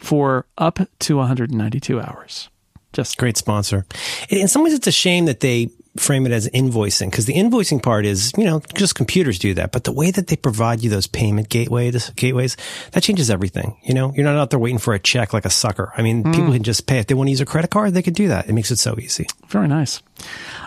[0.00, 2.48] for up to 192 hours.
[2.92, 3.84] Just Great sponsor.
[4.28, 7.82] In some ways, it's a shame that they frame it as invoicing because the invoicing
[7.82, 9.70] part is, you know, just computers do that.
[9.72, 12.56] But the way that they provide you those payment gateways, gateways,
[12.92, 13.76] that changes everything.
[13.82, 15.92] You know, you're not out there waiting for a check like a sucker.
[15.96, 16.98] I mean, people can just pay.
[16.98, 18.48] If they want to use a credit card, they can do that.
[18.48, 19.26] It makes it so easy.
[19.48, 20.02] Very nice.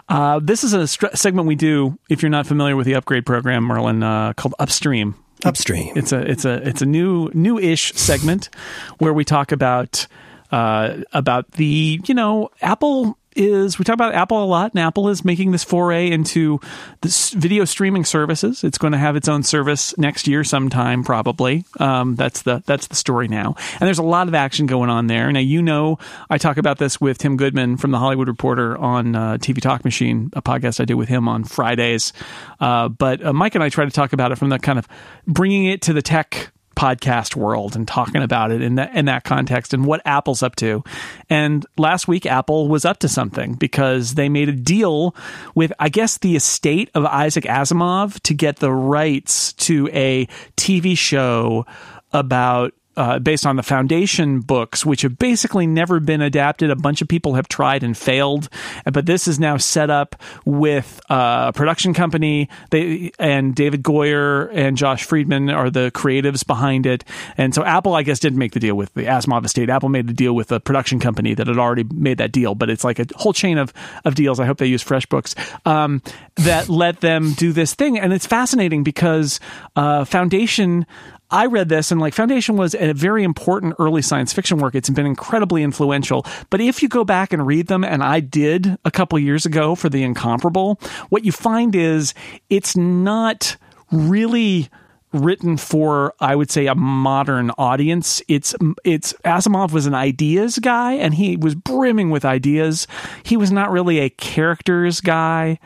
[0.08, 1.98] Uh, this is a str- segment we do.
[2.10, 5.16] If you're not familiar with the upgrade program, Merlin, uh, called Upstream.
[5.46, 5.96] Upstream.
[5.96, 8.50] It's a it's a it's a new new-ish segment
[8.98, 10.08] where we talk about
[10.52, 15.10] uh, about the you know Apple is we talk about Apple a lot, and Apple
[15.10, 16.60] is making this foray into
[17.02, 18.64] this video streaming services.
[18.64, 21.64] It's going to have its own service next year sometime, probably.
[21.80, 25.08] Um, that's the that's the story now, and there's a lot of action going on
[25.08, 25.32] there.
[25.32, 29.16] Now you know I talk about this with Tim Goodman from the Hollywood Reporter on
[29.16, 32.14] uh, TV Talk Machine, a podcast I do with him on Fridays.
[32.60, 34.88] Uh, but uh, Mike and I try to talk about it from the kind of
[35.28, 39.24] bringing it to the tech podcast world and talking about it in that in that
[39.24, 40.84] context and what Apple's up to.
[41.30, 45.16] And last week Apple was up to something because they made a deal
[45.56, 50.98] with I guess the estate of Isaac Asimov to get the rights to a TV
[50.98, 51.66] show
[52.14, 56.72] about uh, based on the Foundation books, which have basically never been adapted.
[56.72, 58.50] A bunch of people have tried and failed,
[58.92, 62.50] but this is now set up with uh, a production company.
[62.72, 67.04] They and David Goyer and Josh Friedman are the creatives behind it.
[67.38, 69.70] And so Apple, I guess, didn't make the deal with the Asimov estate.
[69.70, 72.56] Apple made the deal with a production company that had already made that deal.
[72.56, 73.72] But it's like a whole chain of
[74.04, 74.40] of deals.
[74.40, 75.36] I hope they use FreshBooks
[75.68, 76.02] um,
[76.38, 79.40] that let them do this thing, and it's fascinating because
[79.76, 80.86] uh, Foundation.
[81.30, 84.76] I read this and like Foundation was a very important early science fiction work.
[84.76, 86.26] It's been incredibly influential.
[86.50, 89.76] But if you go back and read them, and I did a couple years ago
[89.76, 92.14] for The Incomparable, what you find is
[92.50, 93.58] it's not
[93.92, 94.70] really
[95.14, 98.22] written for I would say a modern audience.
[98.28, 102.88] It's it's Asimov was an ideas guy and he was brimming with ideas.
[103.24, 105.60] He was not really a characters guy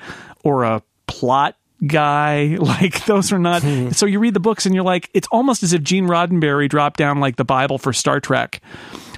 [0.44, 2.58] or a plot guy.
[2.72, 3.64] Like those are not.
[3.64, 3.90] Hmm.
[3.90, 6.98] So you read the books and you're like, it's almost as if Gene Roddenberry dropped
[6.98, 8.62] down like the Bible for Star Trek,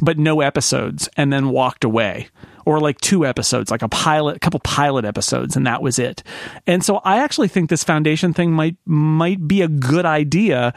[0.02, 2.28] but no episodes, and then walked away.
[2.66, 6.24] or like two episodes, like a pilot, a couple pilot episodes, and that was it.
[6.66, 10.74] And so I actually think this foundation thing might might be a good idea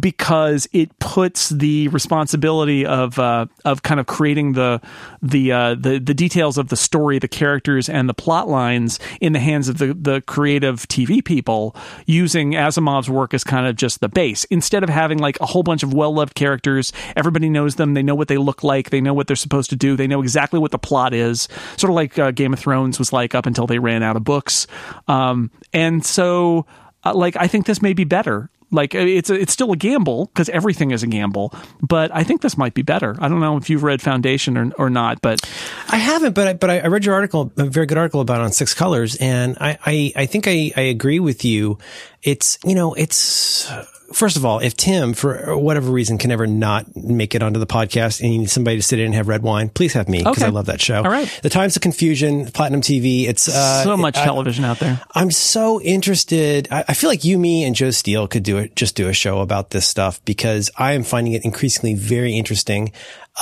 [0.00, 4.80] because it puts the responsibility of uh, of kind of creating the
[5.22, 9.32] the uh, the the details of the story, the characters, and the plot lines in
[9.32, 14.00] the hands of the the creative TV people, using Asimov's work as kind of just
[14.00, 16.92] the base instead of having like a whole bunch of well loved characters.
[17.14, 17.94] Everybody knows them.
[17.94, 18.90] They know what they look like.
[18.90, 19.96] They know what they're supposed to do.
[19.96, 21.48] They know exactly what the plot is.
[21.76, 24.24] Sort of like uh, Game of Thrones was like up until they ran out of
[24.24, 24.66] books.
[25.06, 26.66] Um, and so.
[27.04, 30.26] Uh, like I think this may be better like it's a, it's still a gamble
[30.26, 33.56] because everything is a gamble but i think this might be better i don't know
[33.56, 35.40] if you've read foundation or, or not but
[35.88, 38.52] i haven't but I, but I read your article a very good article about on
[38.52, 41.78] six colors and i i, I think I, I agree with you
[42.22, 43.68] it's you know it's
[44.12, 47.66] first of all, if Tim, for whatever reason, can ever not make it onto the
[47.66, 50.18] podcast and you need somebody to sit in and have red wine, please have me
[50.18, 50.46] because okay.
[50.46, 51.02] I love that show.
[51.02, 51.28] All right.
[51.42, 53.26] The Times of Confusion, Platinum TV.
[53.28, 55.00] It's uh, so much television out there.
[55.14, 56.68] I'm so interested.
[56.70, 59.40] I, I, feel like you, me, and Joe Steel could do Just do a show
[59.40, 62.92] about this stuff because I am finding it increasingly very interesting.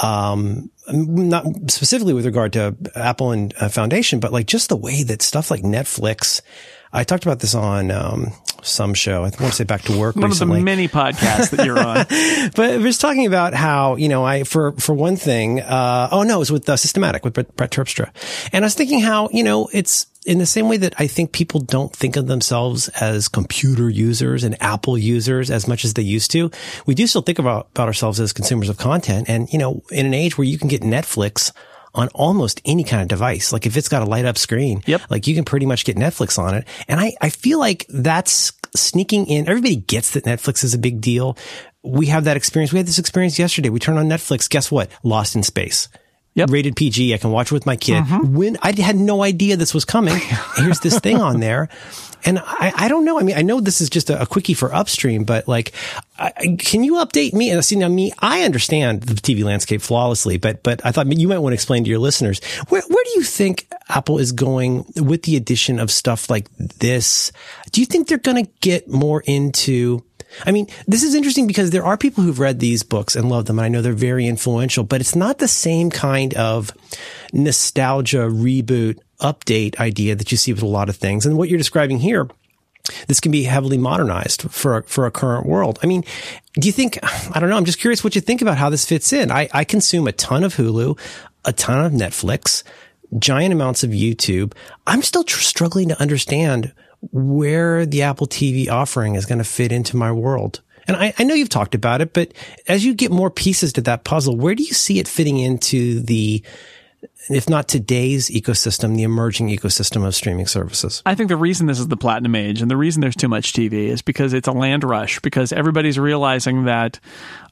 [0.02, 5.02] Um, not specifically with regard to Apple and uh, Foundation, but like just the way
[5.04, 6.42] that stuff like Netflix
[6.94, 8.32] I talked about this on um,
[8.62, 9.16] some show.
[9.16, 10.14] I want to say back to work.
[10.14, 10.58] One recently.
[10.58, 12.06] of the many podcasts that you're on.
[12.56, 15.60] but it was talking about how you know I for for one thing.
[15.60, 18.10] Uh, oh no, it was with uh, Systematic with Brett, Brett Terpstra,
[18.52, 21.32] and I was thinking how you know it's in the same way that I think
[21.32, 26.02] people don't think of themselves as computer users and Apple users as much as they
[26.02, 26.50] used to.
[26.86, 29.28] We do still think about, about ourselves as consumers of content.
[29.28, 31.52] And, you know, in an age where you can get Netflix
[31.94, 33.52] on almost any kind of device.
[33.52, 35.02] Like if it's got a light up screen, yep.
[35.10, 36.66] like you can pretty much get Netflix on it.
[36.88, 39.48] And I, I feel like that's sneaking in.
[39.48, 41.38] Everybody gets that Netflix is a big deal.
[41.82, 42.72] We have that experience.
[42.72, 43.68] We had this experience yesterday.
[43.68, 44.48] We turned on Netflix.
[44.48, 44.90] Guess what?
[45.02, 45.88] Lost in space.
[46.34, 46.50] Yep.
[46.50, 47.14] Rated PG.
[47.14, 48.02] I can watch it with my kid.
[48.02, 48.34] Mm-hmm.
[48.34, 50.16] When I had no idea this was coming.
[50.56, 51.68] Here's this thing on there.
[52.24, 53.20] And I, I don't know.
[53.20, 55.72] I mean, I know this is just a, a quickie for upstream, but like,
[56.18, 57.50] I, can you update me?
[57.50, 61.28] And see, now me, I understand the TV landscape flawlessly, but, but I thought you
[61.28, 64.86] might want to explain to your listeners, where, where do you think Apple is going
[64.96, 67.30] with the addition of stuff like this?
[67.72, 70.02] Do you think they're going to get more into,
[70.44, 73.46] I mean, this is interesting because there are people who've read these books and love
[73.46, 73.58] them.
[73.58, 76.72] And I know they're very influential, but it's not the same kind of
[77.32, 81.24] nostalgia reboot update idea that you see with a lot of things.
[81.24, 82.28] And what you're describing here,
[83.06, 85.78] this can be heavily modernized for a, for a current world.
[85.82, 86.04] I mean,
[86.54, 88.84] do you think, I don't know, I'm just curious what you think about how this
[88.84, 89.30] fits in.
[89.30, 90.98] I, I consume a ton of Hulu,
[91.44, 92.62] a ton of Netflix,
[93.18, 94.52] giant amounts of YouTube.
[94.86, 96.72] I'm still tr- struggling to understand
[97.12, 100.60] where the Apple TV offering is going to fit into my world.
[100.86, 102.32] And I, I know you've talked about it, but
[102.68, 106.00] as you get more pieces to that puzzle, where do you see it fitting into
[106.00, 106.42] the
[107.30, 111.02] if not today's ecosystem, the emerging ecosystem of streaming services?
[111.06, 113.52] I think the reason this is the platinum age and the reason there's too much
[113.52, 117.00] TV is because it's a land rush, because everybody's realizing that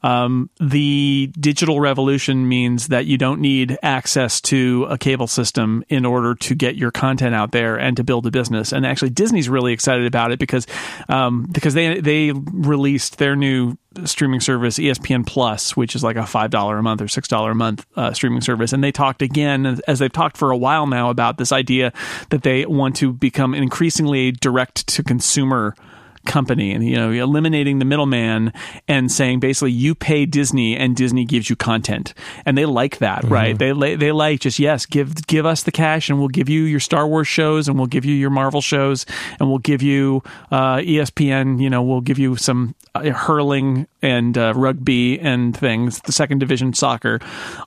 [0.03, 6.05] um, the digital revolution means that you don't need access to a cable system in
[6.05, 8.73] order to get your content out there and to build a business.
[8.73, 10.67] And actually, Disney's really excited about it because
[11.07, 16.25] um, because they they released their new streaming service ESPN Plus, which is like a
[16.25, 19.21] five dollar a month or six dollar a month uh, streaming service, and they talked
[19.21, 21.93] again as they've talked for a while now about this idea
[22.29, 25.75] that they want to become increasingly direct to consumer
[26.25, 28.53] company and you know eliminating the middleman
[28.87, 32.13] and saying basically you pay Disney and Disney gives you content.
[32.45, 33.33] And they like that mm-hmm.
[33.33, 33.57] right?
[33.57, 36.79] They they like just yes give give us the cash and we'll give you your
[36.79, 39.05] Star Wars shows and we'll give you your Marvel shows
[39.39, 44.37] and we'll give you uh, ESPN you know we'll give you some uh, hurling and
[44.37, 47.19] uh, rugby and things the second division soccer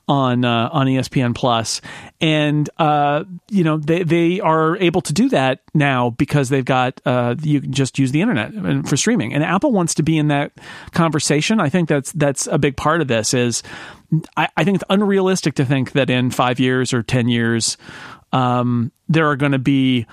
[0.07, 1.81] on uh, on ESPN Plus.
[2.21, 7.01] And uh, you know they they are able to do that now because they've got
[7.05, 8.46] uh, you can just use the internet
[8.83, 9.33] for streaming.
[9.33, 10.51] And Apple wants to be in that
[10.91, 11.59] conversation.
[11.59, 13.33] I think that's that's a big part of this.
[13.33, 13.63] Is
[14.35, 17.77] I, I think it's unrealistic to think that in five years or ten years
[18.33, 20.05] um, there are going to be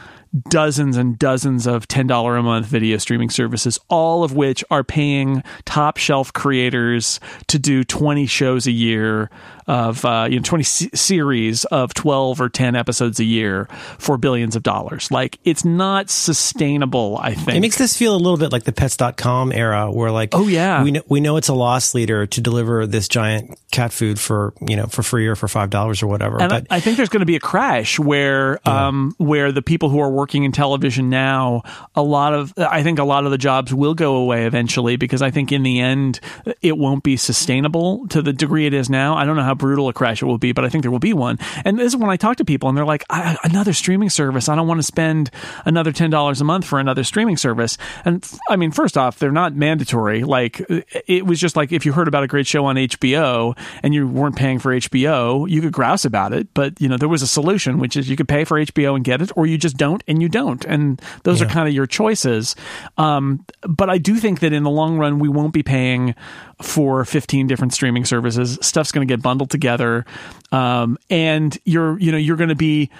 [0.49, 5.42] dozens and dozens of $10 a month video streaming services, all of which are paying
[5.64, 9.31] top shelf creators to do 20 shows a year
[9.66, 13.66] of, uh, you know, 20 c- series of 12 or 10 episodes a year
[13.98, 15.11] for billions of dollars.
[15.11, 17.57] Like, it's not sustainable, I think.
[17.57, 20.83] It makes this feel a little bit like the pets.com era where like, oh yeah,
[20.83, 24.55] we know, we know it's a loss leader to deliver this giant cat food for,
[24.66, 26.40] you know, for free or for $5 or whatever.
[26.40, 29.53] And but, I, I think there's going to be a crash where, um, um, where
[29.53, 31.62] the people who are working in television now,
[31.94, 35.22] a lot of, I think a lot of the jobs will go away eventually because
[35.22, 36.20] I think in the end
[36.61, 39.16] it won't be sustainable to the degree it is now.
[39.16, 40.99] I don't know how brutal a crash it will be, but I think there will
[40.99, 41.38] be one.
[41.64, 44.49] And this is when I talk to people and they're like, another streaming service.
[44.49, 45.31] I don't want to spend
[45.64, 47.79] another ten dollars a month for another streaming service.
[48.05, 50.25] And I mean, first off, they're not mandatory.
[50.25, 50.64] Like
[51.07, 54.09] it was just like if you heard about a great show on HBO and you
[54.09, 56.53] weren't paying for HBO, you could grouse about it.
[56.55, 59.05] But you know, there was a solution, which is you could pay for HBO and
[59.05, 60.64] get it, or you just don't and you don't.
[60.64, 61.47] And those yeah.
[61.47, 62.57] are kind of your choices.
[62.99, 66.14] Um, but I do think that in the long run, we won't be paying
[66.62, 68.59] for 15 different streaming services.
[68.62, 70.05] Stuff's going to get bundled together.
[70.53, 72.90] Um, and you're, you know, you're going to be,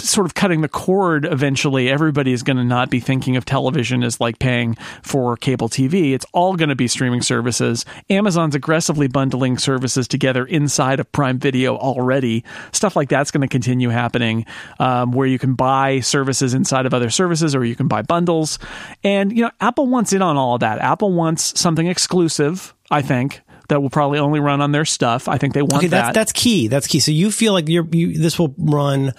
[0.00, 4.02] sort of cutting the cord eventually everybody is going to not be thinking of television
[4.02, 9.08] as like paying for cable TV it's all going to be streaming services Amazon's aggressively
[9.08, 14.46] bundling services together inside of Prime Video already stuff like that's going to continue happening
[14.78, 18.58] um, where you can buy services inside of other services or you can buy bundles
[19.04, 23.02] and you know Apple wants in on all of that Apple wants something exclusive I
[23.02, 25.28] think that will probably only run on their stuff.
[25.28, 26.14] I think they want okay, that's, that.
[26.14, 26.68] That's key.
[26.68, 27.00] That's key.
[27.00, 29.12] So you feel like you're, you, this will run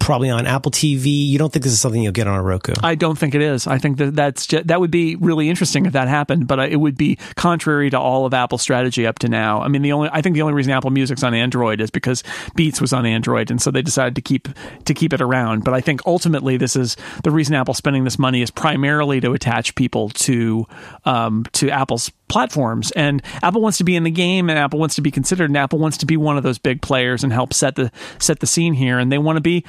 [0.00, 1.28] probably on Apple TV.
[1.28, 2.74] You don't think this is something you'll get on a Roku?
[2.82, 3.66] I don't think it is.
[3.66, 6.76] I think that that's just, that would be really interesting if that happened, but it
[6.76, 9.62] would be contrary to all of Apple's strategy up to now.
[9.62, 12.22] I mean, the only I think the only reason Apple Music's on Android is because
[12.54, 14.48] Beats was on Android, and so they decided to keep
[14.84, 15.64] to keep it around.
[15.64, 19.32] But I think ultimately this is the reason Apple's spending this money is primarily to
[19.32, 20.66] attach people to
[21.04, 22.90] um, to Apple's platforms.
[22.90, 25.56] And Apple wants to be in the game, and Apple wants to be considered, and
[25.56, 28.46] Apple wants to be one of those big players and help set the set the
[28.48, 28.98] scene here.
[28.98, 29.64] And they want to be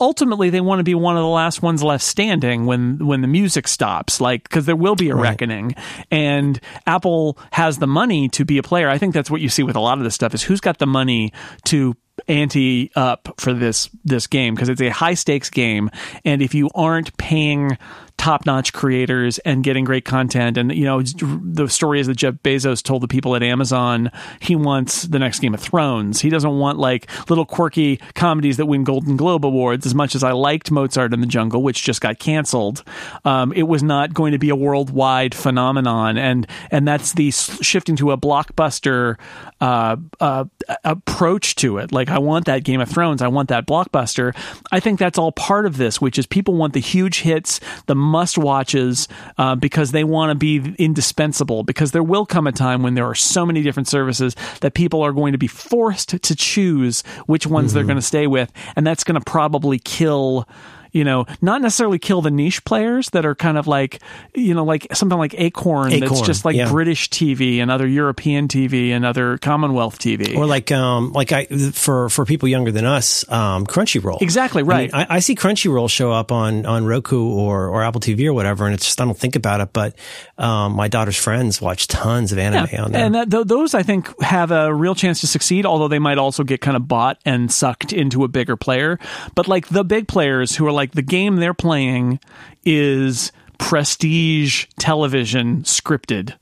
[0.00, 3.28] ultimately they want to be one of the last ones left standing when when the
[3.28, 5.30] music stops like because there will be a right.
[5.30, 5.72] reckoning
[6.10, 9.62] and apple has the money to be a player i think that's what you see
[9.62, 11.32] with a lot of this stuff is who's got the money
[11.64, 11.94] to
[12.26, 15.88] ante up for this this game because it's a high stakes game
[16.24, 17.78] and if you aren't paying
[18.18, 20.58] top notch creators and getting great content.
[20.58, 24.56] And, you know, the story is that Jeff Bezos told the people at Amazon he
[24.56, 26.20] wants the next Game of Thrones.
[26.20, 30.24] He doesn't want like little quirky comedies that win Golden Globe Awards as much as
[30.24, 32.82] I liked Mozart in the Jungle, which just got canceled.
[33.24, 36.18] Um, it was not going to be a worldwide phenomenon.
[36.18, 39.16] And, and that's the shifting to a blockbuster
[39.60, 40.44] uh, uh,
[40.84, 41.92] approach to it.
[41.92, 43.22] Like, I want that Game of Thrones.
[43.22, 44.36] I want that blockbuster.
[44.72, 48.07] I think that's all part of this, which is people want the huge hits, the
[48.08, 51.62] must watches, uh, because they want to be indispensable.
[51.62, 55.02] Because there will come a time when there are so many different services that people
[55.02, 57.74] are going to be forced to choose which ones mm-hmm.
[57.74, 58.50] they're going to stay with.
[58.76, 60.48] And that's going to probably kill
[60.92, 64.00] you know, not necessarily kill the niche players that are kind of like,
[64.34, 66.70] you know, like something like Acorn, Acorn that's just like yeah.
[66.70, 71.46] British TV and other European TV and other Commonwealth TV, or like, um, like I
[71.46, 74.20] for for people younger than us, um, Crunchyroll.
[74.22, 74.90] Exactly right.
[74.92, 78.26] I, mean, I, I see Crunchyroll show up on on Roku or or Apple TV
[78.26, 79.96] or whatever, and it's just I don't think about it, but
[80.36, 82.82] um, my daughter's friends watch tons of anime yeah.
[82.82, 85.66] on there, and that, th- those I think have a real chance to succeed.
[85.66, 88.98] Although they might also get kind of bought and sucked into a bigger player,
[89.34, 92.20] but like the big players who are like the game they're playing
[92.64, 96.36] is prestige television scripted.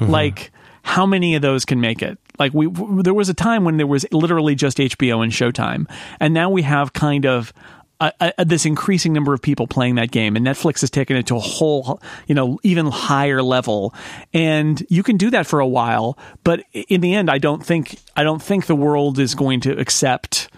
[0.00, 0.10] Mm-hmm.
[0.10, 0.50] Like
[0.82, 2.18] how many of those can make it?
[2.40, 2.68] Like we
[3.02, 5.88] there was a time when there was literally just HBO and Showtime,
[6.18, 7.52] and now we have kind of
[8.44, 11.40] this increasing number of people playing that game, and Netflix has taken it to a
[11.40, 13.94] whole, you know, even higher level.
[14.32, 17.98] And you can do that for a while, but in the end, I don't think
[18.16, 20.48] I don't think the world is going to accept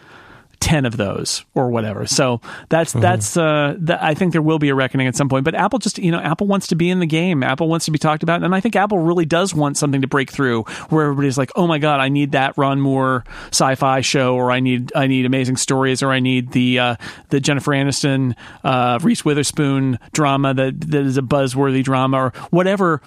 [0.60, 2.06] 10 of those or whatever.
[2.06, 3.00] So that's, mm-hmm.
[3.00, 5.78] that's, uh, that, I think there will be a reckoning at some point, but Apple
[5.78, 7.42] just, you know, Apple wants to be in the game.
[7.42, 8.42] Apple wants to be talked about.
[8.42, 11.66] And I think Apple really does want something to break through where everybody's like, oh
[11.66, 15.56] my God, I need that Ron Moore sci-fi show, or I need, I need amazing
[15.56, 16.96] stories, or I need the, uh,
[17.30, 23.00] the Jennifer Aniston, uh, Reese Witherspoon drama that, that is a buzzworthy drama or whatever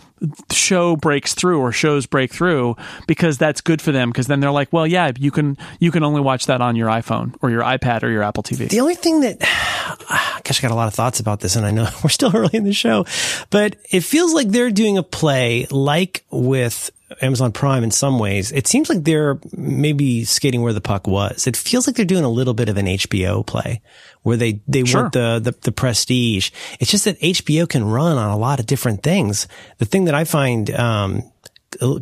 [0.52, 2.76] show breaks through or shows break through
[3.08, 4.12] because that's good for them.
[4.12, 6.88] Cause then they're like, well, yeah, you can, you can only watch that on your
[6.88, 8.69] iPhone or your iPad or your Apple TV.
[8.69, 9.38] The only thing that,
[10.10, 12.36] I guess I got a lot of thoughts about this and I know we're still
[12.36, 13.06] early in the show,
[13.49, 16.89] but it feels like they're doing a play like with
[17.21, 18.51] Amazon Prime in some ways.
[18.53, 21.45] It seems like they're maybe skating where the puck was.
[21.45, 23.82] It feels like they're doing a little bit of an HBO play
[24.23, 25.01] where they, they sure.
[25.01, 26.51] want the, the, the prestige.
[26.79, 29.47] It's just that HBO can run on a lot of different things.
[29.79, 31.23] The thing that I find, um,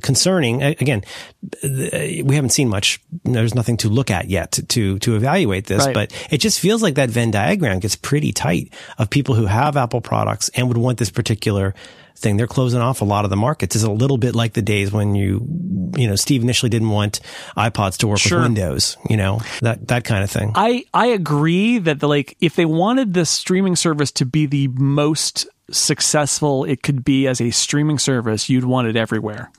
[0.01, 0.63] concerning.
[0.63, 1.03] Again,
[1.63, 2.99] we haven't seen much.
[3.23, 5.93] There's nothing to look at yet to to evaluate this, right.
[5.93, 9.77] but it just feels like that Venn diagram gets pretty tight of people who have
[9.77, 11.73] Apple products and would want this particular
[12.15, 12.37] thing.
[12.37, 13.75] They're closing off a lot of the markets.
[13.75, 15.45] It's a little bit like the days when you,
[15.97, 17.19] you know, Steve initially didn't want
[17.57, 18.39] iPods to work Sure.
[18.39, 20.51] with Windows, you know, that, that kind of thing.
[20.55, 24.67] I I agree that the like if they wanted the streaming service to be the
[24.67, 29.51] most successful it could be as a streaming service, you'd want it everywhere.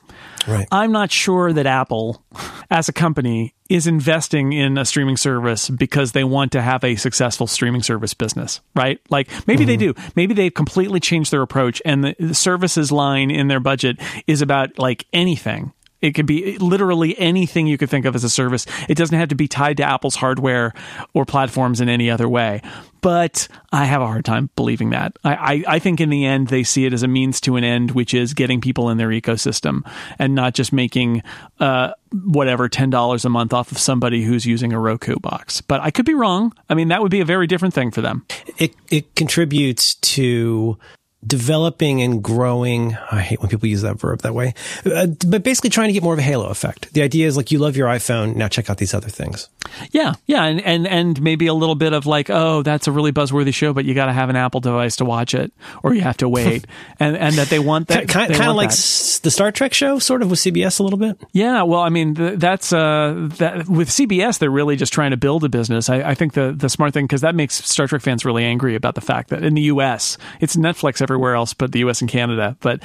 [0.47, 0.67] Right.
[0.71, 2.23] I'm not sure that Apple,
[2.69, 6.95] as a company, is investing in a streaming service because they want to have a
[6.95, 8.99] successful streaming service business, right?
[9.09, 9.99] Like maybe they mm-hmm.
[9.99, 10.11] do.
[10.15, 13.97] Maybe they've completely changed their approach and the, the services line in their budget
[14.27, 15.71] is about like anything.
[16.03, 18.65] It could be literally anything you could think of as a service.
[18.89, 20.73] It doesn't have to be tied to Apple's hardware
[21.13, 22.61] or platforms in any other way.
[22.99, 25.17] But I have a hard time believing that.
[25.23, 27.63] I, I, I think in the end, they see it as a means to an
[27.63, 29.81] end, which is getting people in their ecosystem
[30.19, 31.23] and not just making
[31.61, 35.61] uh, whatever $10 a month off of somebody who's using a Roku box.
[35.61, 36.53] But I could be wrong.
[36.69, 38.25] I mean, that would be a very different thing for them.
[38.57, 40.77] it it contributes to
[41.25, 42.95] developing and growing.
[43.11, 44.53] I hate when people use that verb that way,
[44.85, 46.93] uh, but basically trying to get more of a halo effect.
[46.93, 49.49] The idea is like you love your iPhone, now check out these other things.
[49.91, 53.11] Yeah, yeah, and and and maybe a little bit of like, oh, that's a really
[53.11, 55.51] buzzworthy show, but you got to have an Apple device to watch it,
[55.81, 56.65] or you have to wait,
[56.99, 59.19] and and that they want that kind kind of like that.
[59.23, 61.17] the Star Trek show, sort of with CBS a little bit.
[61.31, 65.17] Yeah, well, I mean, th- that's uh, that with CBS, they're really just trying to
[65.17, 65.89] build a business.
[65.89, 68.75] I, I think the the smart thing because that makes Star Trek fans really angry
[68.75, 70.17] about the fact that in the U.S.
[70.39, 72.01] it's Netflix everywhere else, but the U.S.
[72.01, 72.57] and Canada.
[72.59, 72.81] But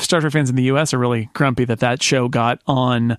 [0.00, 0.94] Star Trek fans in the U.S.
[0.94, 3.12] are really grumpy that that show got on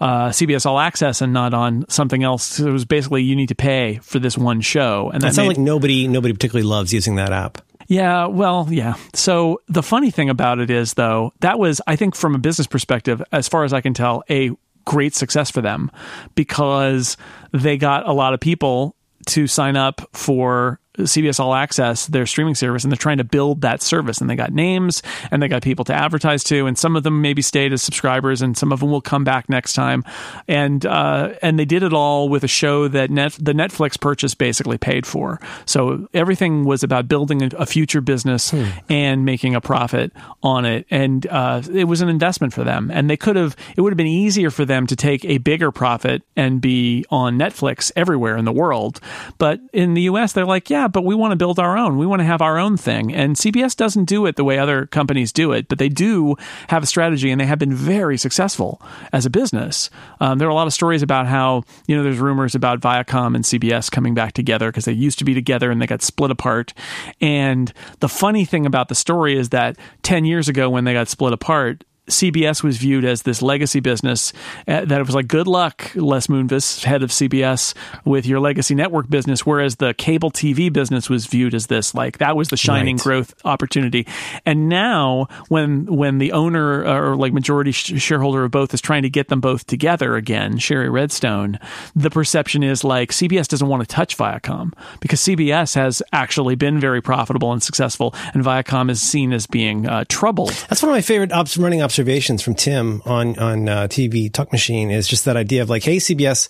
[0.00, 2.44] uh, CBS All Access and not on something else.
[2.44, 5.34] So it was basically you need to pay for this one show, and That that
[5.34, 7.58] sounds made- like nobody nobody particularly loves using that app.
[7.88, 8.94] yeah, well, yeah.
[9.14, 12.66] So the funny thing about it is, though, that was, I think, from a business
[12.66, 14.50] perspective, as far as I can tell, a
[14.84, 15.90] great success for them
[16.34, 17.16] because
[17.52, 18.96] they got a lot of people
[19.26, 23.62] to sign up for CBS All Access, their streaming service, and they're trying to build
[23.62, 24.20] that service.
[24.20, 27.22] And they got names and they got people to advertise to, and some of them
[27.22, 30.04] maybe stayed as subscribers, and some of them will come back next time.
[30.48, 34.34] And uh, and they did it all with a show that net, the Netflix purchase
[34.34, 35.40] basically paid for.
[35.64, 38.52] So everything was about building a, future business
[38.90, 40.12] and making a profit
[40.42, 42.90] on it, and uh, it was an investment for them.
[42.92, 45.70] And they could have it would have been easier for them to take a bigger
[45.70, 49.00] profit and be on Netflix everywhere in the world.
[49.38, 51.98] But in the U.S., they're like, yeah, but we want to build our own.
[51.98, 53.12] We want to have our own thing.
[53.12, 56.36] And CBS doesn't do it the way other companies do it, but they do
[56.68, 58.80] have a strategy, and they have been very successful
[59.12, 59.90] as a business.
[60.20, 63.34] Um, there are a lot of stories about how you know there's rumors about Viacom
[63.34, 66.30] and CBS coming back together because they used to be together and they got split
[66.30, 66.72] apart.
[67.20, 71.08] And the funny thing about the story is that ten years ago, when they got
[71.08, 71.84] split apart.
[72.08, 74.32] CBS was viewed as this legacy business
[74.66, 77.74] uh, that it was like good luck Les Moonves head of CBS
[78.04, 82.18] with your legacy network business whereas the cable TV business was viewed as this like
[82.18, 83.02] that was the shining Right.
[83.04, 84.06] growth opportunity
[84.44, 89.02] and now when when the owner or like majority sh- shareholder of both is trying
[89.02, 91.58] to get them both together again Shari Redstone
[91.94, 96.80] the perception is like CBS doesn't want to touch Viacom because CBS has actually been
[96.80, 100.96] very profitable and successful and Viacom is seen as being uh, troubled That's one of
[100.96, 105.26] my favorite obs- running observations from Tim on on uh, TV Talk Machine is just
[105.26, 106.48] that idea of like, hey CBS,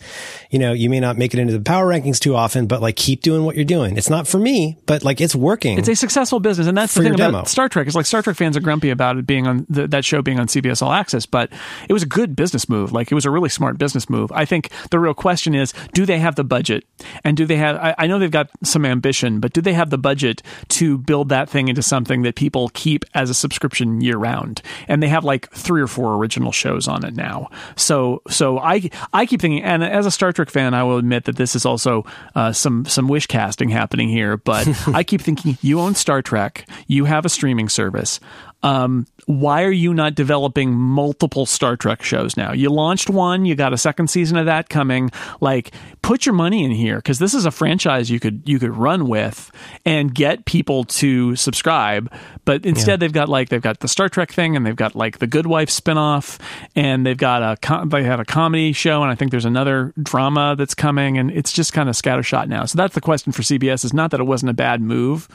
[0.50, 2.94] you know, you may not make it into the power rankings too often, but like
[2.94, 3.96] keep doing what you're doing.
[3.96, 5.78] It's not for me, but like it's working.
[5.78, 7.44] It's a successful business, and that's the thing about demo.
[7.44, 7.88] Star Trek.
[7.88, 10.38] Is like Star Trek fans are grumpy about it being on the, that show being
[10.38, 11.50] on CBS All Access, but
[11.88, 12.92] it was a good business move.
[12.92, 14.30] Like it was a really smart business move.
[14.30, 16.84] I think the real question is, do they have the budget,
[17.24, 17.78] and do they have?
[17.78, 21.30] I, I know they've got some ambition, but do they have the budget to build
[21.30, 24.62] that thing into something that people keep as a subscription year round?
[24.86, 27.50] And they have like three or four original shows on it now.
[27.76, 31.24] So so I I keep thinking, and as a Star Trek fan, I will admit
[31.24, 32.04] that this is also
[32.34, 34.36] uh, some some wish casting happening here.
[34.36, 38.20] But I keep thinking, you own Star Trek, you have a streaming service.
[38.62, 42.52] Um, why are you not developing multiple Star Trek shows now?
[42.52, 45.10] You launched one, you got a second season of that coming.
[45.40, 45.72] Like,
[46.02, 49.08] put your money in here because this is a franchise you could you could run
[49.08, 49.50] with
[49.84, 52.12] and get people to subscribe.
[52.44, 55.18] But instead, they've got like they've got the Star Trek thing, and they've got like
[55.18, 56.40] the Good Wife spinoff,
[56.74, 59.94] and they've got a com- they have a comedy show, and I think there's another
[60.02, 62.64] drama that's coming, and it's just kind of scattershot now.
[62.64, 65.28] So that's the question for CBS: is not that it wasn't a bad move,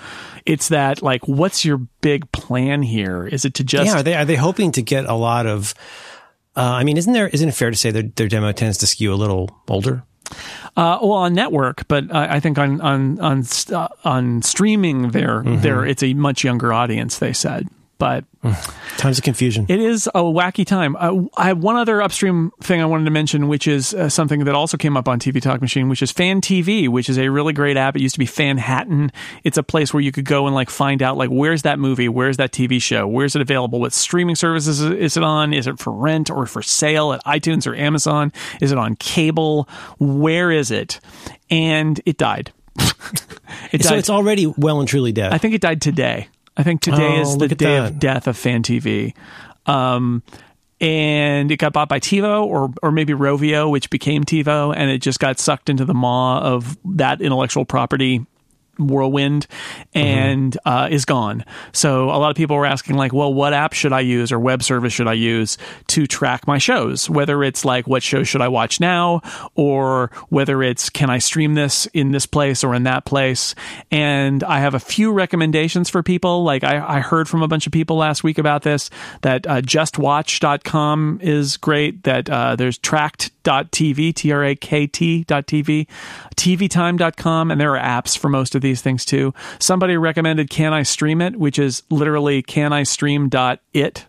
[0.45, 3.26] it's that like, what's your big plan here?
[3.26, 5.74] Is it to just yeah, are they are they hoping to get a lot of?
[6.55, 8.88] Uh, I mean, isn't there isn't it fair to say their their demo tends to
[8.88, 10.03] skew a little older?
[10.75, 15.11] Uh, well, on network, but I, I think on on on st- uh, on streaming,
[15.11, 17.17] there there it's a much younger audience.
[17.17, 17.67] They said
[17.97, 18.25] But
[18.97, 19.65] times of confusion.
[19.69, 20.95] It is a wacky time.
[20.95, 24.45] Uh, I have one other upstream thing I wanted to mention, which is uh, something
[24.45, 27.29] that also came up on TV Talk Machine, which is Fan TV, which is a
[27.29, 27.95] really great app.
[27.95, 29.11] It used to be Fanhattan.
[29.43, 32.09] It's a place where you could go and like find out like where's that movie,
[32.09, 35.79] where's that TV show, where's it available, what streaming services is it on, is it
[35.79, 38.31] for rent or for sale at iTunes or Amazon,
[38.61, 39.67] is it on cable,
[39.99, 40.99] where is it?
[41.49, 42.51] And it died.
[43.71, 45.33] it so it's already well and truly dead.
[45.33, 46.27] I think it died today.
[46.57, 47.91] I think today Oh, is the day that.
[47.91, 49.13] of death of Fan TV.
[49.67, 50.23] Um,
[50.81, 54.99] and it got bought by TiVo or or maybe Rovi, which became TiVo, and it
[54.99, 58.25] just got sucked into the maw of that intellectual property
[58.80, 59.47] whirlwind
[59.93, 61.45] and uh, is gone.
[61.71, 64.39] So a lot of people were asking like, well, what app should I use or
[64.39, 65.57] web service should I use
[65.88, 67.09] to track my shows?
[67.09, 69.21] Whether it's like what show should I watch now
[69.55, 73.55] or whether it's can I stream this in this place or in that place?
[73.91, 76.43] And I have a few recommendations for people.
[76.43, 78.89] Like I, I heard from a bunch of people last week about this
[79.21, 82.03] that uh, justwatch.com is great.
[82.03, 85.88] That uh, there's trakt.tv, T R A K T.tv,
[86.36, 89.34] tvtime.com, and there are apps for most of these things too.
[89.59, 94.05] Somebody recommended Can I Stream It, which is literally can I stream dot it.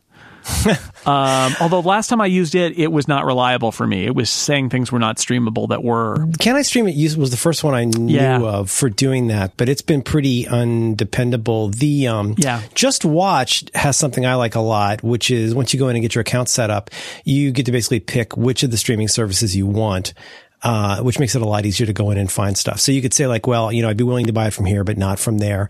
[1.04, 4.06] um, although last time I used it, it was not reliable for me.
[4.06, 6.26] It was saying things were not streamable that were.
[6.38, 8.40] Can I Stream It use was the first one I knew Yeah.
[8.40, 11.68] of for doing that, but it's been pretty undependable.
[11.68, 12.62] The um, Yeah.
[12.74, 16.02] Just Watch has something I like a lot, which is once you go in and
[16.02, 16.90] get your account set up,
[17.24, 20.14] you get to basically pick which of the streaming services you want.
[20.60, 22.80] Uh, which makes it a lot easier to go in and find stuff.
[22.80, 24.66] So you could say like, well, you know, I'd be willing to buy it from
[24.66, 25.68] here, but not from there.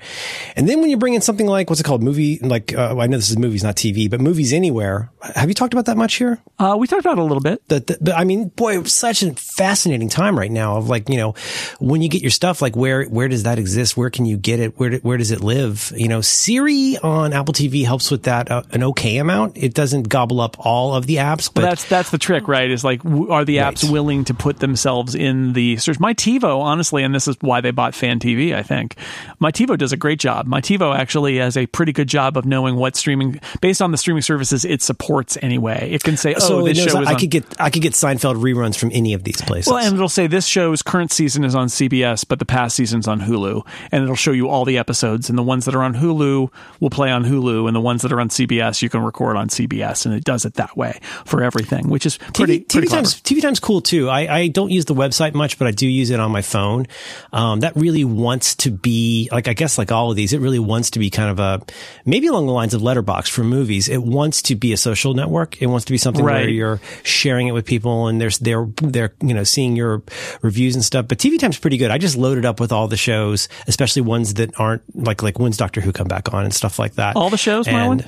[0.57, 2.03] And then when you bring in something like, what's it called?
[2.03, 5.11] Movie, like, uh, I know this is movies, not TV, but movies anywhere.
[5.34, 6.39] Have you talked about that much here?
[6.59, 7.61] Uh, we talked about it a little bit.
[7.68, 11.34] but I mean, boy, it's such a fascinating time right now of like, you know,
[11.80, 13.95] when you get your stuff, like where, where does that exist?
[13.95, 14.78] Where can you get it?
[14.78, 15.93] Where, do- where does it live?
[15.95, 19.59] You know, Siri on Apple TV helps with that uh, an okay amount.
[19.59, 22.70] It doesn't gobble up all of the apps, but that's that's the trick, right?
[22.70, 23.93] Is like, are the apps Right.
[23.93, 25.98] willing to put themselves in the search?
[25.98, 28.54] My TiVo, honestly, and this is why they bought Fan TV.
[28.54, 28.94] I think
[29.40, 30.46] my TiVo does a great job.
[30.46, 33.98] My TiVo actually has a pretty good job of knowing what streaming, based on the
[33.98, 35.36] streaming services it supports.
[35.42, 37.82] Anyway, it can say, "Oh, so this show is I on." could get, I could
[37.82, 39.72] get Seinfeld reruns from any of these places.
[39.72, 43.08] well, and it'll say this show's current season is on CBS, but the past season's
[43.08, 45.28] on Hulu, and it'll show you all the episodes.
[45.28, 46.50] And the ones that are on Hulu
[46.80, 49.48] will play on Hulu, and the ones that are on CBS you can record on
[49.48, 52.90] CBS, and it does it that way for everything, which is pretty TV, pretty TV
[52.90, 54.08] time's TV time's cool too.
[54.08, 56.86] I, I don't use the website much, but I do use it on my phone.
[57.32, 60.58] Um, that really wants to be like I guess like all of these, it really
[60.58, 61.64] wants to be kind of a
[62.04, 63.88] maybe along the lines of Letterboxd for movies.
[63.88, 65.60] It wants to be a social network.
[65.60, 69.14] It wants to be something where you're sharing it with people and there's they're they're
[69.20, 70.02] you know seeing your
[70.42, 71.08] reviews and stuff.
[71.08, 71.90] But TV time's pretty good.
[71.90, 75.56] I just loaded up with all the shows, especially ones that aren't like like when's
[75.56, 77.16] Doctor Who come back on and stuff like that.
[77.16, 78.04] All the shows, and?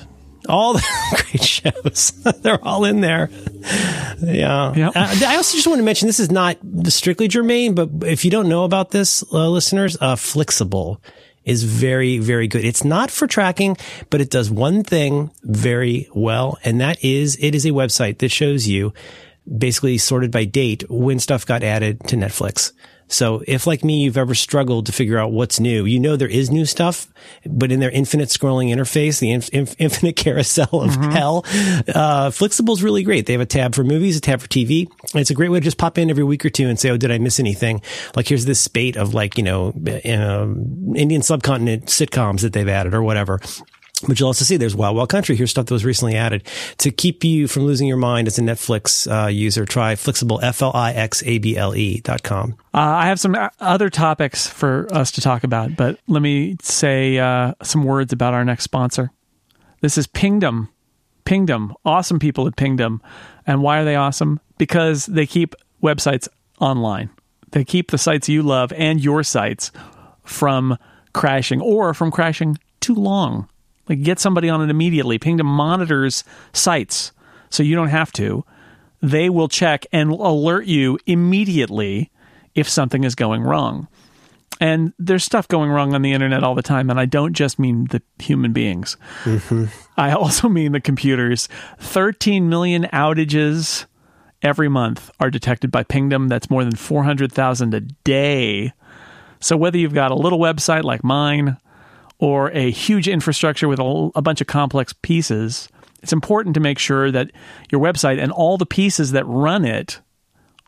[0.50, 2.10] All the great shows.
[2.42, 3.30] They're all in there.
[4.20, 4.74] Yeah.
[4.74, 4.92] Yep.
[4.96, 8.30] Uh, I also just want to mention this is not strictly germane, but if you
[8.30, 10.98] don't know about this, uh, listeners, uh, Flixable
[11.44, 12.64] is very, very good.
[12.64, 13.76] It's not for tracking,
[14.10, 18.30] but it does one thing very well, and that is it is a website that
[18.30, 18.92] shows you
[19.46, 22.72] basically sorted by date when stuff got added to Netflix.
[23.10, 26.28] So if like me, you've ever struggled to figure out what's new, you know, there
[26.28, 27.08] is new stuff,
[27.44, 31.44] but in their infinite scrolling interface, the inf- inf- infinite carousel of hell,
[31.92, 33.26] uh, is really great.
[33.26, 34.86] They have a tab for movies, a tab for TV.
[35.12, 36.90] And it's a great way to just pop in every week or two and say,
[36.90, 37.82] Oh, did I miss anything?
[38.14, 39.74] Like here's this spate of like, you know,
[40.04, 43.40] um, Indian subcontinent sitcoms that they've added or whatever.
[44.06, 45.36] But you'll also see there's Wild Wild Country.
[45.36, 46.44] Here's stuff that was recently added
[46.78, 49.66] to keep you from losing your mind as a Netflix uh, user.
[49.66, 52.54] Try Flixable, F L I X A B L E dot com.
[52.72, 56.56] Uh, I have some uh, other topics for us to talk about, but let me
[56.62, 59.10] say uh, some words about our next sponsor.
[59.80, 60.68] This is Pingdom.
[61.24, 61.74] Pingdom.
[61.84, 63.02] Awesome people at Pingdom.
[63.46, 64.40] And why are they awesome?
[64.58, 66.28] Because they keep websites
[66.58, 67.10] online.
[67.52, 69.72] They keep the sites you love and your sites
[70.24, 70.78] from
[71.12, 73.48] crashing or from crashing too long.
[73.90, 75.18] Like get somebody on it immediately.
[75.18, 76.22] Pingdom monitors
[76.52, 77.10] sites
[77.50, 78.44] so you don't have to.
[79.02, 82.12] They will check and alert you immediately
[82.54, 83.88] if something is going wrong.
[84.60, 86.88] And there's stuff going wrong on the internet all the time.
[86.88, 89.64] And I don't just mean the human beings, mm-hmm.
[89.96, 91.48] I also mean the computers.
[91.80, 93.86] 13 million outages
[94.40, 96.28] every month are detected by Pingdom.
[96.28, 98.72] That's more than 400,000 a day.
[99.40, 101.56] So whether you've got a little website like mine
[102.20, 105.68] or a huge infrastructure with a, a bunch of complex pieces,
[106.02, 107.30] it's important to make sure that
[107.70, 110.00] your website and all the pieces that run it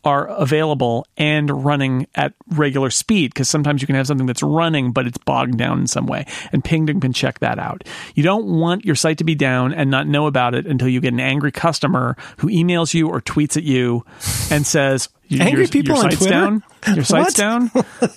[0.04, 4.90] are available and running at regular speed because sometimes you can have something that's running
[4.90, 6.26] but it's bogged down in some way.
[6.50, 7.84] And pingdom can check that out.
[8.14, 11.00] You don't want your site to be down and not know about it until you
[11.00, 14.04] get an angry customer who emails you or tweets at you
[14.50, 15.08] and says
[15.40, 16.32] Angry your, people your on site's Twitter?
[16.32, 16.62] down?
[16.94, 17.70] Your site's down?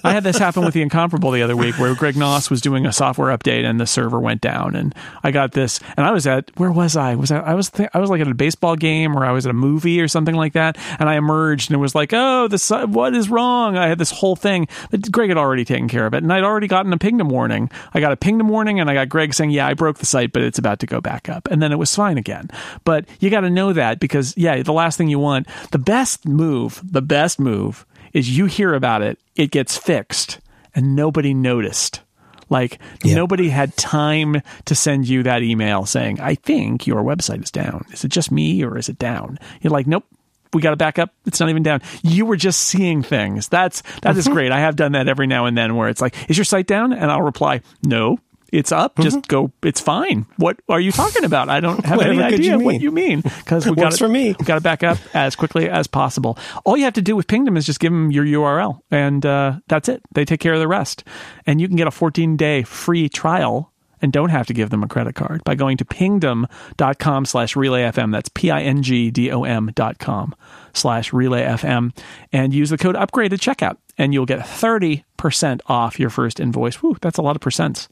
[0.03, 2.86] I had this happen with the incomparable the other week where greg knoss was doing
[2.86, 6.26] a software update and the server went down and i got this and i was
[6.26, 7.13] at where was i?
[7.13, 9.45] Was I, I was th- i was like at a baseball game or i was
[9.45, 12.47] at a movie or something like that and i emerged and it was like oh
[12.47, 13.78] the si- what is wrong?
[13.78, 14.68] I had this whole thing.
[14.89, 17.70] But greg had already taken care of it and i'd already gotten a pingdom warning.
[17.93, 20.34] I got a pingdom warning and i got greg saying yeah i broke the site
[20.34, 21.47] but it's about to go back up.
[21.51, 22.49] And then it was fine again.
[22.84, 26.28] But you got to know that because yeah the last thing you want the best
[26.28, 30.39] move the best move is you hear about it, it gets fixed,
[30.74, 32.01] and nobody noticed.
[32.49, 33.16] Like Yeah.
[33.16, 37.86] nobody had time to send you that email saying, "I think your website is down.
[37.91, 40.06] Is it just me or is it down?" You're like, "Nope."
[40.53, 41.10] We got to back up.
[41.26, 41.82] It's not even down.
[42.01, 43.49] You were just seeing things.
[43.49, 44.34] That's that is mm-hmm.
[44.34, 44.51] great.
[44.53, 46.93] I have done that every now and then, where it's like, "Is your site down?"
[46.93, 48.20] And I'll reply, "No,
[48.58, 48.97] it's up.
[48.99, 49.51] Just go.
[49.64, 51.49] It's fine." What are you talking about?
[51.49, 54.36] I don't have any idea you what you mean because we got Works for me.
[54.39, 56.38] we got to back up as quickly as possible.
[56.64, 59.60] All you have to do with Pingdom is just give them your URL, and uh,
[59.68, 60.01] that's it.
[60.14, 61.03] They take care of the rest.
[61.45, 64.84] And you can get a 14 day free trial and don't have to give them
[64.84, 68.12] a credit card by going to pingdom.com slash relayfm.
[68.12, 70.36] That's P I N G D O M dot com
[70.74, 71.95] slash relayfm
[72.32, 73.78] and use the code upgrade at checkout.
[73.98, 76.76] And you'll get 30% off your first invoice.
[76.76, 77.88] Whew, that's a lot of percents.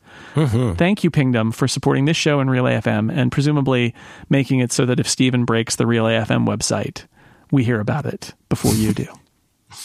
[0.78, 3.94] Thank you, Pingdom, for supporting this show and Relay FM and presumably
[4.30, 7.06] making it so that if Steven breaks the Relay FM website,
[7.52, 9.08] we hear about it before you do.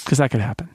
[0.04, 0.68] Because that could happen.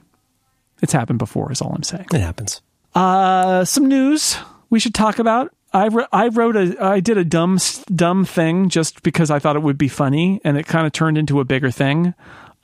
[0.82, 2.06] It's happened before, is all I'm saying.
[2.12, 2.62] It happens.
[2.96, 4.36] Uh, some news
[4.70, 5.54] we should talk about.
[5.72, 7.58] I, wr- I wrote a I did a dumb
[7.94, 11.16] dumb thing just because I thought it would be funny, and it kind of turned
[11.16, 12.14] into a bigger thing.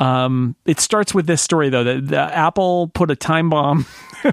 [0.01, 3.84] Um, it starts with this story though that, that Apple put a time bomb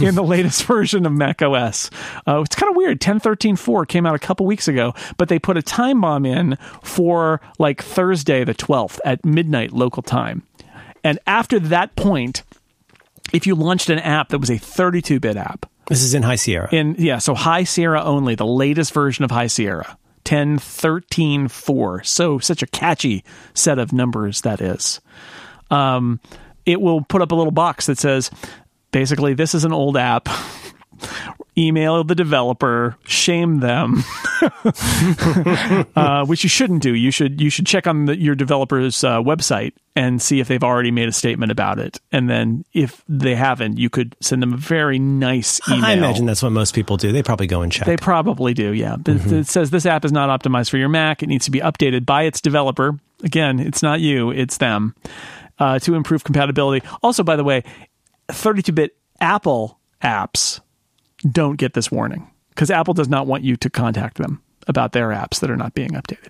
[0.00, 1.90] in the latest version of Mac OS.
[2.26, 3.00] Uh, it's kind of weird.
[3.00, 7.40] 10.13.4 came out a couple weeks ago, but they put a time bomb in for
[7.58, 10.42] like Thursday the 12th at midnight local time.
[11.04, 12.42] And after that point,
[13.32, 16.68] if you launched an app that was a 32-bit app, This is in High Sierra.
[16.72, 19.96] in yeah, so High Sierra only, the latest version of High Sierra.
[20.30, 25.00] 10 13 4 so such a catchy set of numbers that is.
[25.72, 26.20] Um,
[26.64, 28.30] it will put up a little box that says
[28.92, 30.28] basically this is an old app
[31.60, 34.02] email the developer shame them
[35.94, 39.20] uh, which you shouldn't do you should you should check on the, your developer's uh,
[39.20, 43.34] website and see if they've already made a statement about it and then if they
[43.34, 46.96] haven't you could send them a very nice email I imagine that's what most people
[46.96, 47.12] do.
[47.12, 47.86] They probably go and check.
[47.86, 48.96] they probably do, yeah.
[48.96, 49.34] But Mm-hmm.
[49.34, 51.22] It says this app is not optimized for your Mac.
[51.22, 52.98] It needs to be updated by its developer.
[53.22, 54.94] Again, it's not you, it's them
[55.58, 56.86] uh, to improve compatibility.
[57.02, 57.62] Also, by the way,
[58.28, 60.60] 32 bit Apple apps
[61.30, 65.08] don't get this warning because Apple does not want you to contact them about their
[65.08, 66.28] apps that are not being updated.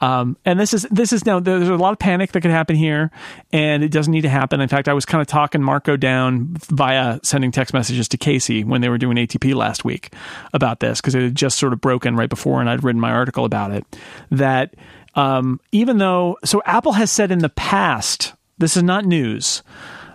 [0.00, 2.74] Um, and this is this is now there's a lot of panic that could happen
[2.74, 3.10] here,
[3.52, 4.60] and it doesn't need to happen.
[4.60, 8.64] In fact, I was kind of talking Marco down via sending text messages to Casey
[8.64, 10.14] when they were doing ATP last week
[10.54, 13.10] about this because it had just sort of broken right before, and I'd written my
[13.10, 13.84] article about it.
[14.30, 14.74] That
[15.16, 19.62] um, even though so Apple has said in the past, this is not news,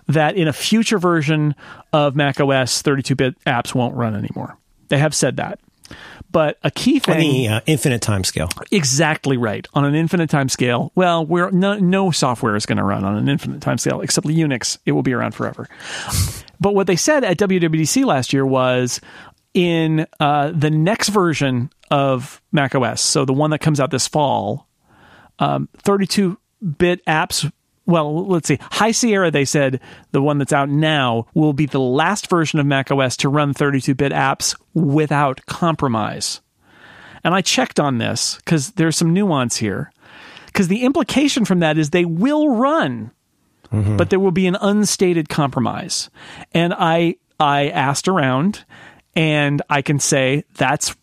[0.08, 1.54] that in a future version
[1.92, 4.56] of Mac OS, 32-bit apps won't run anymore.
[4.88, 5.58] They have said that.
[6.30, 8.48] But a key thing on the uh, infinite time scale.
[8.72, 12.84] exactly right on an infinite time scale well we're no, no software is going to
[12.84, 15.68] run on an infinite time scale except unix it will be around forever
[16.60, 19.00] but what they said at wwdc last year was
[19.54, 24.08] in uh, the next version of mac os so the one that comes out this
[24.08, 24.66] fall
[25.38, 26.36] 32
[26.78, 27.50] bit apps
[27.86, 28.58] well, let's see.
[28.60, 29.80] High Sierra, they said
[30.10, 33.54] the one that's out now will be the last version of Mac OS to run
[33.54, 36.40] 32 bit apps without compromise.
[37.24, 39.92] And I checked on this because there's some nuance here.
[40.46, 43.10] Because the implication from that is they will run,
[43.70, 43.96] mm-hmm.
[43.96, 46.10] but there will be an unstated compromise.
[46.52, 48.64] And I I asked around,
[49.14, 50.96] and I can say that's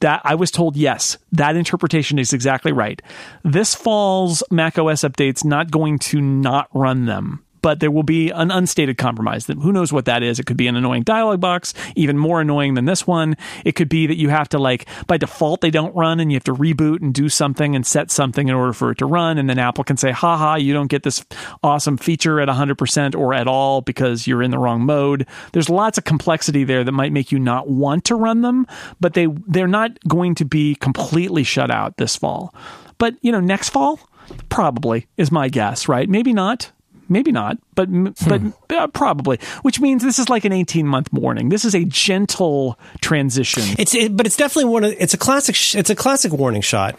[0.00, 3.00] that I was told yes, that interpretation is exactly right.
[3.44, 7.45] This fall's Mac OS update's not going to not run them.
[7.66, 9.46] But there will be an unstated compromise.
[9.46, 10.38] That who knows what that is?
[10.38, 13.36] It could be an annoying dialog box, even more annoying than this one.
[13.64, 16.36] It could be that you have to like by default they don't run, and you
[16.36, 19.36] have to reboot and do something and set something in order for it to run.
[19.36, 21.24] And then Apple can say, "Ha ha, you don't get this
[21.64, 25.98] awesome feature at 100% or at all because you're in the wrong mode." There's lots
[25.98, 28.68] of complexity there that might make you not want to run them,
[29.00, 32.54] but they they're not going to be completely shut out this fall.
[32.98, 33.98] But you know, next fall,
[34.50, 35.88] probably is my guess.
[35.88, 36.08] Right?
[36.08, 36.70] Maybe not
[37.08, 37.88] maybe not, but
[38.26, 39.38] but uh, probably.
[39.62, 41.48] Which means this is like an 18 month warning.
[41.48, 43.62] This is a gentle transition.
[43.78, 46.62] It's it, but it's definitely one of it's a classic sh- it's a classic warning
[46.62, 46.98] shot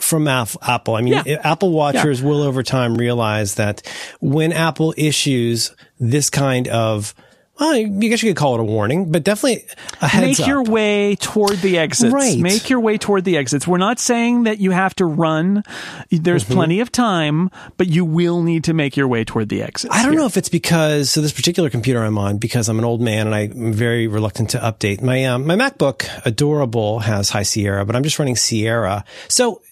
[0.00, 0.94] from Apple.
[0.94, 1.40] I mean, Yeah.
[1.42, 3.80] Apple watchers will over time realize that
[4.20, 7.14] when Apple issues this kind of
[7.58, 9.66] well, I guess you could call it a warning, but definitely
[10.00, 12.12] a heads Make your way toward the exits.
[12.12, 12.38] Right.
[12.38, 13.66] Make your way toward the exits.
[13.66, 15.62] We're not saying that you have to run.
[16.10, 16.52] There's Mm-hmm.
[16.54, 19.92] plenty of time, but you will need to make your way toward the exits.
[19.94, 20.20] I don't here.
[20.20, 23.26] know if it's because so this particular computer I'm on because I'm an old man
[23.26, 26.06] and I'm very reluctant to update my um, my MacBook.
[26.26, 29.04] Adorable has High Sierra, but I'm just running Sierra.
[29.28, 29.62] So,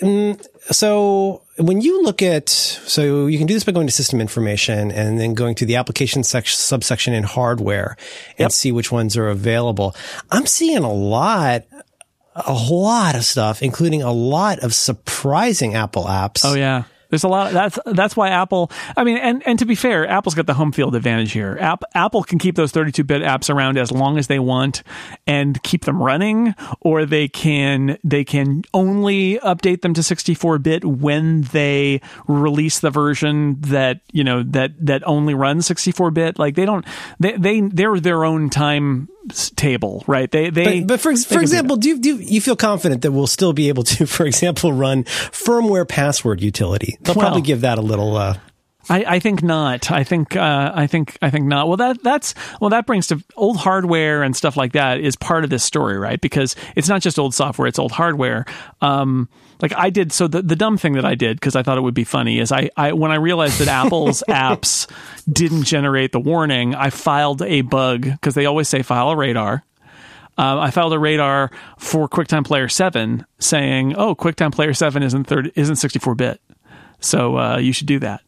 [0.00, 4.20] mm, so when you look at so you can do this by going to System
[4.20, 7.96] Information and then going to the application section subsection in Hardware
[8.30, 8.52] and Yep.
[8.52, 9.94] see which ones are available.
[10.30, 11.64] I'm seeing a lot.
[12.34, 16.40] A lot of stuff, including a lot of surprising Apple apps.
[16.42, 16.84] Oh yeah.
[17.12, 17.52] There's a lot.
[17.52, 18.70] that's that's why Apple.
[18.96, 21.58] I mean, and and to be fair, Apple's got the home field advantage here.
[21.60, 24.82] App, Apple can keep those 32-bit apps around as long as they want
[25.26, 31.42] and keep them running, or they can they can only update them to 64-bit when
[31.42, 36.38] they release the version that you know that that only runs 64-bit.
[36.38, 36.86] Like they don't
[37.20, 39.10] they they they're their own time
[39.56, 40.30] table, right?
[40.30, 40.80] They they.
[40.80, 43.68] But, but for, for example, do you, do you feel confident that we'll still be
[43.68, 46.98] able to, for example, run firmware password utility?
[47.00, 48.38] They'll Well- probably give that a little, uh,
[48.90, 49.90] I, I think not.
[49.90, 51.68] I think uh, I think I think not.
[51.68, 55.44] Well, that that's well that brings to old hardware and stuff like that is part
[55.44, 56.20] of this story, right?
[56.20, 58.44] Because it's not just old software; it's old hardware.
[58.80, 59.28] Um,
[59.60, 60.12] like I did.
[60.12, 62.40] So the, the dumb thing that I did because I thought it would be funny
[62.40, 64.90] is I, I when I realized that Apple's apps
[65.32, 69.64] didn't generate the warning, I filed a bug because they always say file a radar.
[70.38, 75.24] Um, I filed a radar for QuickTime Player Seven, saying, "Oh, QuickTime Player Seven isn't
[75.24, 76.40] third isn't sixty four bit,
[76.98, 78.22] so uh, you should do that."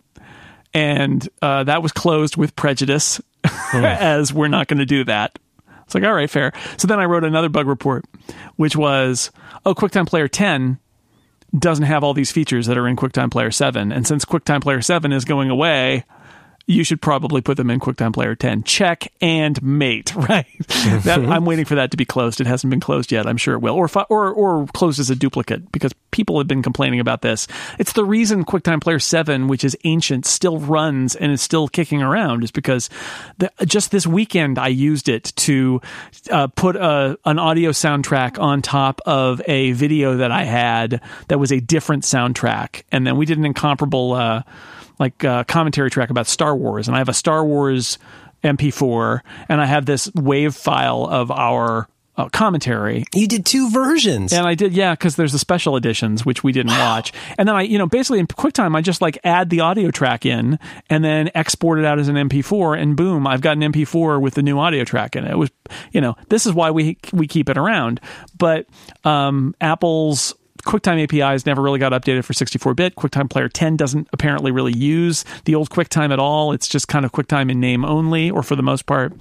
[0.74, 3.20] And uh, that was closed with prejudice,
[3.72, 5.38] as we're not going to do that.
[5.84, 6.52] It's like, all right, fair.
[6.76, 8.04] So then I wrote another bug report,
[8.56, 9.30] which was,
[9.64, 10.78] "Oh, QuickTime Player Ten
[11.58, 13.92] doesn't have all these features that are in QuickTime Player 7.
[13.92, 16.04] And since QuickTime Player 7 is going away,
[16.66, 18.62] you should probably put them in QuickTime Player 10.
[18.62, 20.46] Check and mate, right?
[21.04, 22.40] that, I'm waiting for that to be closed.
[22.40, 23.26] It hasn't been closed yet.
[23.26, 23.74] I'm sure it will.
[23.74, 27.46] Or, fi- or, or closed as a duplicate because people have been complaining about this.
[27.78, 32.02] It's the reason QuickTime Player 7, which is ancient, still runs and is still kicking
[32.02, 32.88] around is because
[33.38, 35.82] the, just this weekend I used it to
[36.30, 41.38] uh, put a, an audio soundtrack on top of a video that I had that
[41.38, 42.84] was a different soundtrack.
[42.90, 44.42] And then we did an incomparable, uh,
[44.98, 47.98] like uh, commentary track about Star Wars, and I have a Star Wars
[48.42, 54.32] MP4, and I have this wave file of our uh, commentary, you did two versions.
[54.32, 57.56] and I did, yeah, because there's the special editions which we didn't watch, and then
[57.56, 61.04] I, you know, basically in QuickTime, I just like add the audio track in, and
[61.04, 64.42] then export it out as an MP4, and boom, I've got an MP4 with the
[64.42, 65.32] new audio track in it.
[65.32, 65.50] It was,
[65.90, 68.00] you know, this is why we we keep it around,
[68.38, 68.66] but
[69.02, 70.34] um, Apple's
[70.64, 72.96] QuickTime APIs never really got updated for 64-bit.
[72.96, 76.52] QuickTime Player 10 doesn't apparently really use the old QuickTime at all.
[76.52, 79.12] It's just kind of QuickTime in name only, or for the most part.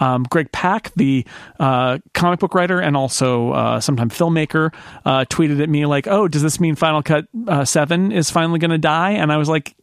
[0.00, 1.26] Um, Greg Pak, the
[1.58, 4.72] uh, comic book writer and also uh, sometime filmmaker,
[5.04, 8.58] uh, tweeted at me like, "Oh, does this mean Final Cut uh, 7 is finally
[8.58, 9.74] going to die?" And I was like,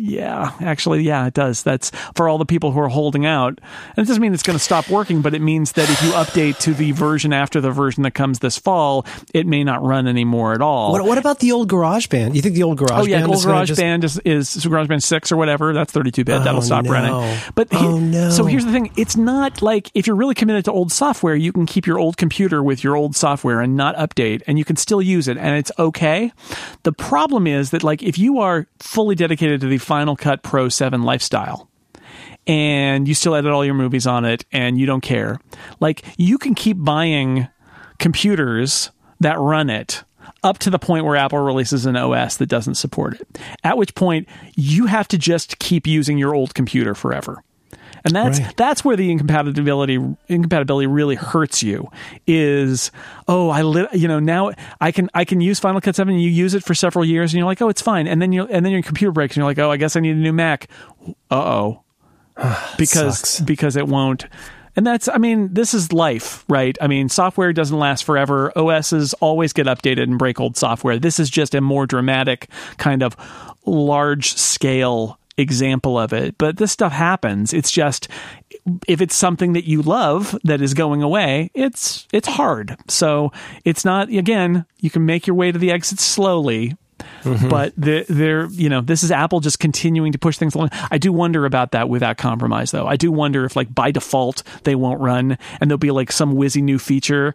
[0.00, 1.62] yeah, actually, yeah, it does.
[1.62, 3.58] That's for all the people who are holding out.
[3.96, 6.10] And it doesn't mean it's going to stop working, but it means that if you
[6.12, 10.06] update to the version after the version that comes this fall, it may not run
[10.06, 10.92] anymore at all.
[10.92, 12.34] what, what about the old GarageBand?
[12.36, 12.98] You think the old GarageBand?
[13.00, 15.72] Oh yeah, old is gonna Garage just- Band is is GarageBand six or whatever.
[15.72, 16.44] That's thirty two bit.
[16.44, 16.92] That'll Oh, stop no.
[16.92, 17.38] running.
[17.54, 18.30] But he- Oh, no.
[18.30, 21.52] so here's the thing: it's not like if you're really committed to old software, you
[21.52, 24.76] can keep your old computer with your old software and not update, and you can
[24.76, 26.32] still use it, and it's okay.
[26.84, 30.68] The problem is that like if you are fully dedicated to the Final Cut Pro
[30.68, 31.70] seven lifestyle
[32.46, 35.40] and you still edit all your movies on it and you don't care.
[35.80, 37.48] Like you can keep buying
[37.98, 40.04] computers that run it
[40.42, 43.38] up to the point where Apple releases an OS that doesn't support it.
[43.64, 47.42] At which point you have to just keep using your old computer forever.
[48.04, 48.56] And that's Right.
[48.56, 51.90] that's where the incompatibility incompatibility really hurts you
[52.26, 52.90] is
[53.26, 56.22] oh I lit, you know now I can I can use Final Cut 7 and
[56.22, 58.06] you use it for several years and you're like oh it's fine.
[58.06, 60.00] And then you and then your computer breaks and you're like oh I guess I
[60.00, 60.68] need a new Mac.
[61.30, 61.82] Uh-oh.
[62.78, 63.40] Because Sucks.
[63.40, 64.26] because it won't.
[64.76, 66.78] And that's i mean this is life right?
[66.80, 68.52] I mean software doesn't last forever.
[68.56, 70.98] Os's always get updated and break old software.
[71.00, 73.16] This is just a more dramatic kind of
[73.66, 78.08] large scale example of it but this stuff happens it's just
[78.86, 83.32] if it's something that you love that is going away it's it's hard so
[83.64, 86.74] it's not again you can make your way to the exit slowly
[87.22, 87.48] Mm-hmm.
[87.48, 90.70] But they're, they're, you know, this is Apple just continuing to push things along.
[90.90, 92.86] I do wonder about that without compromise, though.
[92.86, 96.34] I do wonder if, like, by default, they won't run and there'll be like some
[96.34, 97.34] whizzy new feature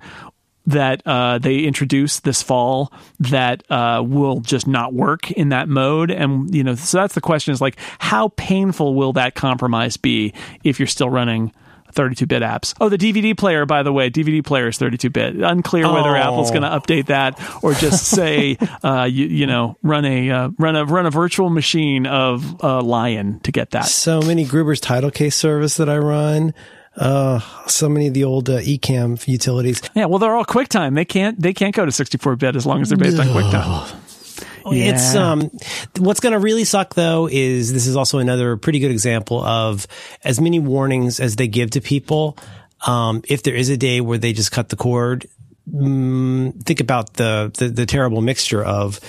[0.65, 6.11] that uh, they introduce this fall that uh, will just not work in that mode
[6.11, 10.33] and you know so that's the question is like how painful will that compromise be
[10.63, 11.51] if you're still running
[11.93, 12.73] 32-bit apps.
[12.81, 15.35] Oh, the DVD player, by the way, DVD player is 32-bit.
[15.37, 16.15] Unclear whether oh.
[16.15, 20.49] Apple's going to update that or just say, uh, you, you, know, run a uh,
[20.57, 23.85] run a run a virtual machine of uh, Lion to get that.
[23.85, 26.53] So many Gruber's title case service that I run.
[26.95, 29.81] Uh, so many of the old uh, Ecamm utilities.
[29.95, 30.95] Yeah, well, they're all QuickTime.
[30.95, 33.99] They can't they can't go to 64-bit as long as they're based on QuickTime.
[34.65, 34.93] Yeah.
[34.93, 35.51] It's um
[35.97, 39.87] what's going to really suck though is this is also another pretty good example of
[40.23, 42.37] as many warnings as they give to people.
[42.85, 45.27] Um, if there is a day where they just cut the cord,
[45.69, 48.99] mm, think about the, the, the terrible mixture of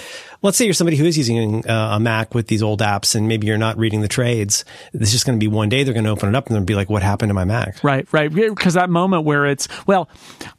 [0.45, 3.27] let's say you're somebody who is using uh, a Mac with these old apps and
[3.27, 4.65] maybe you're not reading the trades.
[4.93, 6.65] It's just going to be one day they're going to open it up and they'll
[6.65, 7.83] be like, what happened to my Mac?
[7.83, 8.33] Right, right.
[8.33, 10.09] Because that moment where it's, well,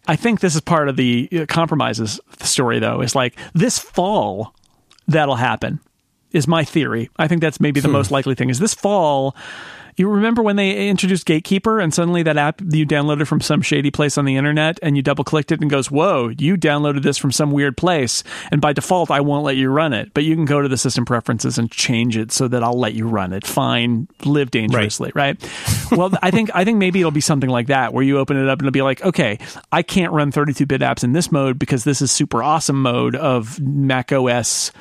[0.08, 4.56] I think this is part of the uh, compromises story though, is like this fall,
[5.08, 5.80] that'll happen
[6.32, 7.10] is my theory.
[7.18, 7.94] I think that's maybe the hmm.
[7.94, 9.36] most likely thing is this fall.
[9.98, 13.92] You remember when they introduced Gatekeeper and suddenly that app you downloaded from some shady
[13.92, 17.18] place on the internet and you double clicked it and goes, Whoa, you downloaded this
[17.18, 18.24] from some weird place.
[18.52, 20.14] And by default, I won't let you run it.
[20.14, 22.94] But you can go to the system preferences and change it so that I'll let
[22.94, 23.48] you run it.
[23.48, 25.42] Fine, live dangerously, right?
[25.42, 25.92] right?
[25.98, 28.50] well, I think I think maybe it'll be something like that where you open it
[28.50, 29.40] up and it'll be like, okay,
[29.72, 33.16] I can't run 32 bit apps in this mode because this is super awesome mode
[33.16, 34.72] of Mac OS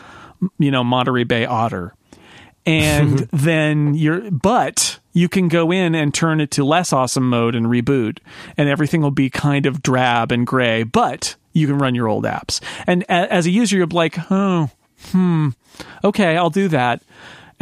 [0.59, 1.95] you know, Monterey Bay Otter.
[2.67, 7.55] And then you're, but you can go in and turn it to less awesome mode
[7.55, 8.19] and reboot,
[8.57, 12.25] and everything will be kind of drab and gray, but you can run your old
[12.25, 12.61] apps.
[12.87, 14.71] And as a user, you're like, oh,
[15.13, 15.51] hmm,
[16.03, 17.03] okay, I'll do that.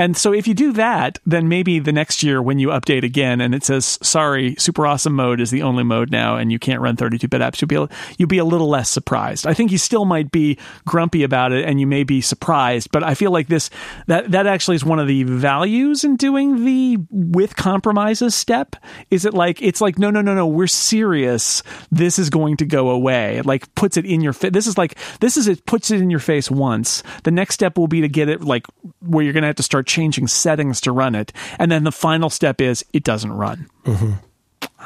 [0.02, 3.40] And so if you do that, then maybe the next year when you update again
[3.40, 6.80] and it says, sorry, super awesome mode is the only mode now and you can't
[6.80, 7.88] run 32 bit apps, you'll be, a,
[8.18, 9.46] you'll be a little less surprised.
[9.46, 13.04] I think you still might be grumpy about it and you may be surprised, but
[13.04, 13.70] I feel like this,
[14.08, 18.74] that, that actually is one of the values in doing the with compromises step.
[19.12, 21.62] Is it like, it's like, no, no, no, no, we're serious.
[21.92, 23.36] This is going to go away.
[23.36, 24.50] It like puts it in your face.
[24.50, 27.04] This is like, this is, it puts it in your face once.
[27.22, 28.66] The next step will be to get it like
[28.98, 31.32] where you're going to have to start changing settings to run it.
[31.58, 33.68] And then the final step is it doesn't run.
[33.84, 34.12] Mm-hmm.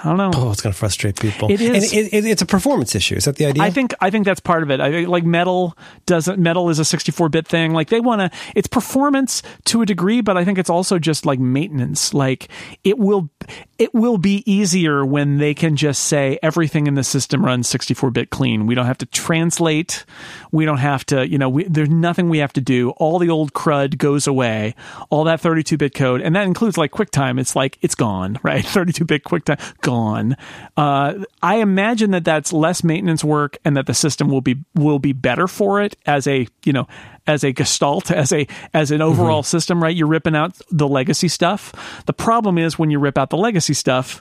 [0.04, 0.30] I don't know.
[0.34, 1.50] Oh, it's going to frustrate people.
[1.50, 1.92] It is.
[1.92, 3.14] It, it, it's a performance issue.
[3.14, 3.62] Is that the idea?
[3.62, 3.94] I think.
[4.00, 4.80] I think that's part of it.
[4.80, 6.38] I like Metal doesn't.
[6.38, 7.72] Metal is a 64-bit thing.
[7.72, 8.38] Like they want to.
[8.54, 12.12] It's performance to a degree, but I think it's also just like maintenance.
[12.12, 12.48] Like
[12.84, 13.30] it will.
[13.78, 18.30] It will be easier when they can just say everything in the system runs 64-bit
[18.30, 18.66] clean.
[18.66, 20.04] We don't have to translate.
[20.50, 21.28] We don't have to.
[21.28, 22.90] You know, we, there's nothing we have to do.
[22.90, 24.74] All the old crud goes away.
[25.10, 27.40] All that 32-bit code, and that includes like QuickTime.
[27.40, 28.38] It's like it's gone.
[28.46, 28.64] Right.
[28.64, 30.36] 32-bit QuickTime gone.
[30.76, 31.14] Uh,
[31.44, 35.12] I imagine that that's less maintenance work, and that the system will be will be
[35.12, 36.88] better for it as a you know
[37.28, 39.56] as a gestalt as a as an overall mm-hmm.
[39.56, 39.80] system.
[39.80, 41.72] Right, you're ripping out the legacy stuff.
[42.06, 44.20] The problem is when you rip out the legacy stuff,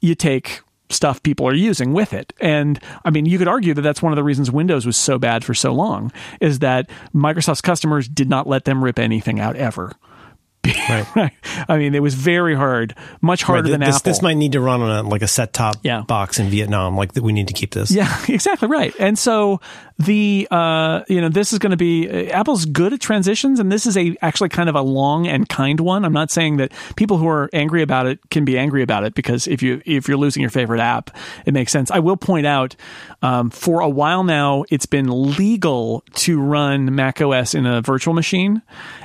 [0.00, 2.32] you take stuff people are using with it.
[2.40, 5.18] And I mean, you could argue that that's one of the reasons Windows was so
[5.18, 9.56] bad for so long is that Microsoft's customers did not let them rip anything out
[9.56, 9.92] ever.
[11.16, 11.32] Right.
[11.68, 13.70] I mean, it was very hard, much harder right.
[13.70, 14.10] than this, Apple.
[14.10, 16.02] This might need to run on a, like a set top yeah.
[16.02, 16.96] box in Vietnam.
[16.96, 17.90] Like we need to keep this.
[17.90, 18.94] Yeah, exactly right.
[18.98, 19.60] And so
[19.98, 23.72] the uh, you know this is going to be uh, Apple's good at transitions, and
[23.72, 26.04] this is a actually kind of a long and kind one.
[26.04, 29.14] I'm not saying that people who are angry about it can be angry about it
[29.14, 31.90] because if you if you're losing your favorite app, it makes sense.
[31.90, 32.76] I will point out
[33.22, 38.12] um, for a while now, it's been legal to run Mac OS in a virtual
[38.12, 38.60] machine,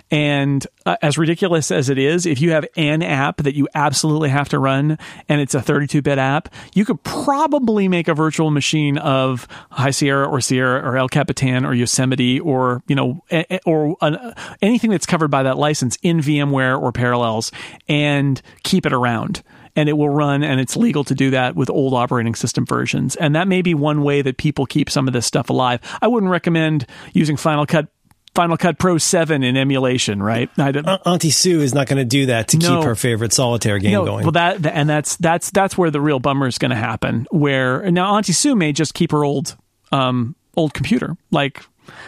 [0.09, 4.29] and uh, as ridiculous as it is, if you have an app that you absolutely
[4.29, 4.97] have to run
[5.29, 9.91] and it's a 32 bit app, you could probably make a virtual machine of High
[9.91, 13.23] Sierra or Sierra or El Capitan or Yosemite or, you know,
[13.65, 17.51] or uh, anything that's covered by that license in VMware or Parallels
[17.87, 19.43] and keep it around
[19.75, 23.15] and it will run and it's legal to do that with old operating system versions.
[23.15, 25.79] And that may be one way that people keep some of this stuff alive.
[26.01, 27.87] I wouldn't recommend using Final Cut
[28.33, 30.49] Final Cut Pro 7 in emulation, right?
[30.57, 33.91] Auntie Sue is not going to do that to no, keep her favorite solitaire game
[33.91, 34.23] no, going.
[34.23, 37.27] Well, that and that's that's that's where the real bummer is going to happen.
[37.31, 39.57] Where now Auntie Sue may just keep her old
[39.91, 41.17] um, old computer.
[41.29, 41.63] Like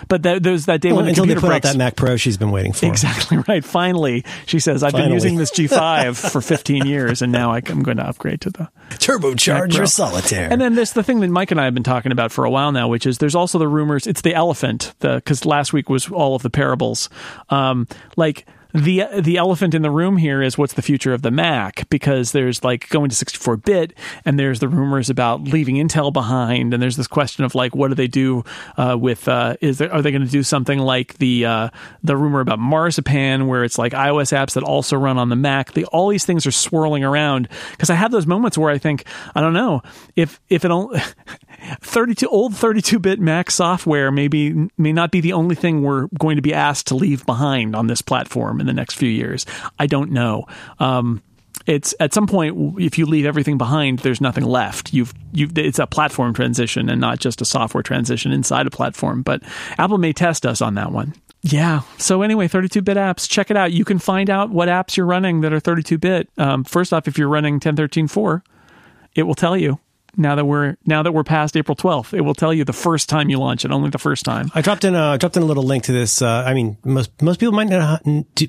[0.07, 1.71] But that, there's that day Well, when the computer breaks.
[1.71, 2.85] that Mac Pro she's been waiting for.
[2.85, 3.63] Exactly right.
[3.63, 7.97] Finally, she says, I've been using this G5 for 15 years and now I'm going
[7.97, 8.69] to upgrade to the.
[8.91, 10.49] Turbocharge Mac solitaire.
[10.51, 12.49] And then there's the thing that Mike and I have been talking about for a
[12.49, 14.07] while now, which is there's also the rumors.
[14.07, 17.09] It's the elephant, the because last week was all of the parables.
[17.49, 21.31] Um, like the the elephant in the room here is what's the future of the
[21.31, 23.93] Mac because there's like going to 64 bit,
[24.25, 27.89] and there's the rumors about leaving Intel behind, and there's this question of like what
[27.89, 28.43] do they do
[28.77, 31.69] uh, with uh, is there, are they going to do something like the uh,
[32.03, 35.73] the rumor about Marzipan where it's like iOS apps that also run on the Mac.
[35.73, 39.05] The, all these things are swirling around because I have those moments where I think
[39.35, 39.83] I don't know
[40.15, 40.99] if if it only
[41.81, 46.41] 32 old 32-bit Mac software maybe may not be the only thing we're going to
[46.41, 49.45] be asked to leave behind on this platform in the next few years.
[49.79, 50.45] I don't know.
[50.79, 51.21] Um,
[51.65, 54.93] it's at some point if you leave everything behind, there's nothing left.
[54.93, 59.21] You've you've it's a platform transition and not just a software transition inside a platform.
[59.21, 59.43] But
[59.77, 61.13] Apple may test us on that one.
[61.41, 61.81] Yeah.
[61.97, 63.29] So anyway, 32-bit apps.
[63.29, 63.73] Check it out.
[63.73, 66.29] You can find out what apps you're running that are 32-bit.
[66.37, 68.41] Um, first off, if you're running 10.13.4,
[69.15, 69.79] it will tell you
[70.15, 72.13] now that we're now that we're past April 12th.
[72.13, 74.51] It will tell you the first time you launch it, only the first time.
[74.53, 76.21] I dropped in a dropped in a little link to this.
[76.21, 77.99] Uh, I mean, most most people might know how,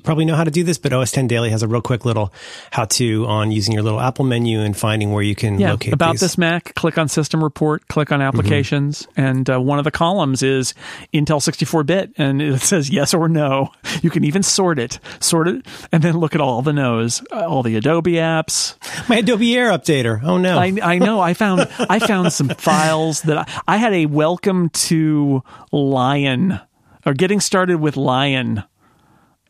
[0.03, 2.33] probably know how to do this, but OS X Daily has a real quick little
[2.71, 5.93] how to on using your little Apple menu and finding where you can Yeah, locate
[5.93, 6.21] about these.
[6.21, 10.43] this Mac, click on System Report, click on Applications, and uh, one of the columns
[10.43, 10.73] is
[11.13, 13.71] Intel 64-bit, and it says yes or no.
[14.01, 17.45] You can even sort it, sort it, and then look at all the no's, uh,
[17.47, 18.75] all the Adobe apps.
[19.09, 20.21] My Adobe Air updater.
[20.23, 20.57] Oh no.
[20.59, 21.19] I, I know.
[21.19, 26.59] I found I found some files that I, I had a welcome to Lion
[27.05, 28.63] or getting started with Lion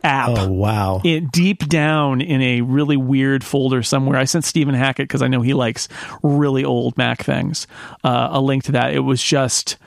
[0.03, 0.29] app.
[0.37, 1.01] oh wow.
[1.03, 4.17] It deep down in a really weird folder somewhere.
[4.17, 5.87] I sent Stephen Hackett because I know he likes
[6.21, 7.65] really old Mac things.
[8.03, 8.93] Uh, a link to that.
[8.93, 9.77] It was just,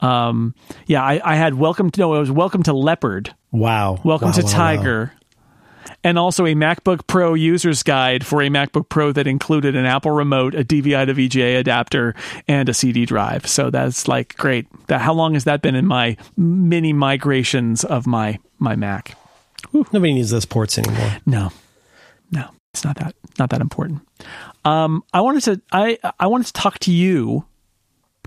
[0.00, 0.54] um,
[0.86, 1.02] yeah.
[1.02, 2.14] I, I had welcome to no.
[2.14, 3.34] It was welcome to Leopard.
[3.50, 4.00] Wow.
[4.04, 4.52] Welcome Wow, to wow, wow.
[6.02, 10.12] And also a MacBook Pro user's guide for a MacBook Pro that included an Apple
[10.12, 12.14] remote, a DVI to VGA adapter,
[12.48, 13.46] and a CD drive.
[13.46, 14.66] So that's like great.
[14.88, 19.16] That, how long has that been in my mini migrations of my my Mac?
[19.72, 21.16] Nobody needs those ports anymore.
[21.26, 21.50] No,
[22.30, 24.06] no, it's not that not that important.
[24.64, 27.44] Um, I wanted to I I wanted to talk to you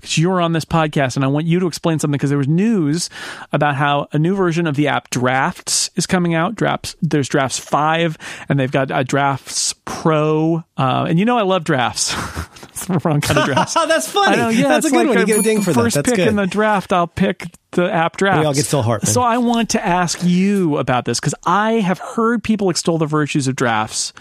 [0.00, 2.48] because you're on this podcast, and I want you to explain something because there was
[2.48, 3.10] news
[3.52, 6.54] about how a new version of the app Drafts is coming out.
[6.54, 8.16] Drafts there's Drafts five,
[8.48, 12.14] and they've got a Drafts Pro, uh, and you know I love Drafts.
[12.80, 13.76] It's the wrong kind of drafts.
[13.76, 14.32] Oh, that's funny.
[14.32, 15.18] I know, yeah, that's a good like one.
[15.18, 15.80] You get a ding for that.
[15.82, 16.28] first That's pick good.
[16.28, 16.94] in the draft.
[16.94, 18.40] I'll pick the app draft.
[18.40, 19.12] We all get Phil Hartman.
[19.12, 23.06] So I want to ask you about this because I have heard people extol the
[23.06, 24.12] virtues of drafts,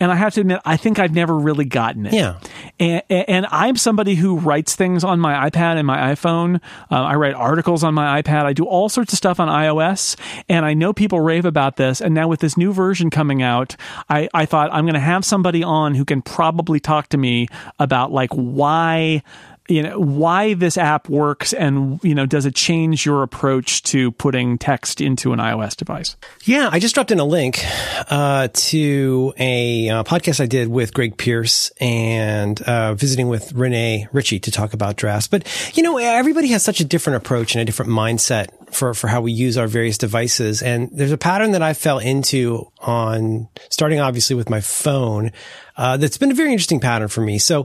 [0.00, 2.12] and I have to admit I think I've never really gotten it.
[2.12, 2.38] Yeah.
[2.78, 6.60] and, and I'm somebody who writes things on my iPad and my iPhone.
[6.90, 8.44] Uh, I write articles on my iPad.
[8.44, 10.16] I do all sorts of stuff on iOS,
[10.48, 12.00] and I know people rave about this.
[12.00, 13.76] And now with this new version coming out,
[14.08, 17.48] I, I thought I'm going to have somebody on who can probably talk to me
[17.78, 19.22] about like why
[19.68, 24.12] you know why this app works and you know does it change your approach to
[24.12, 26.16] putting text into an iOS device?
[26.44, 27.64] Yeah, I just dropped in a link
[28.10, 34.08] uh, to a uh, podcast I did with Greg Pierce and uh, visiting with Rene
[34.12, 35.28] Ritchie to talk about drafts.
[35.28, 39.08] But you know, everybody has such a different approach and a different mindset for for
[39.08, 40.62] how we use our various devices.
[40.62, 45.32] And there's a pattern that I fell into on starting obviously with my phone.
[45.76, 47.38] Uh, that's been a very interesting pattern for me.
[47.38, 47.64] So,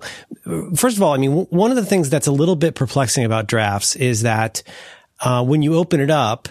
[0.76, 3.26] first of all, I mean, w- one of the things that's a little bit perplexing
[3.26, 4.64] about drafts is that
[5.22, 6.48] uh, when you open it up,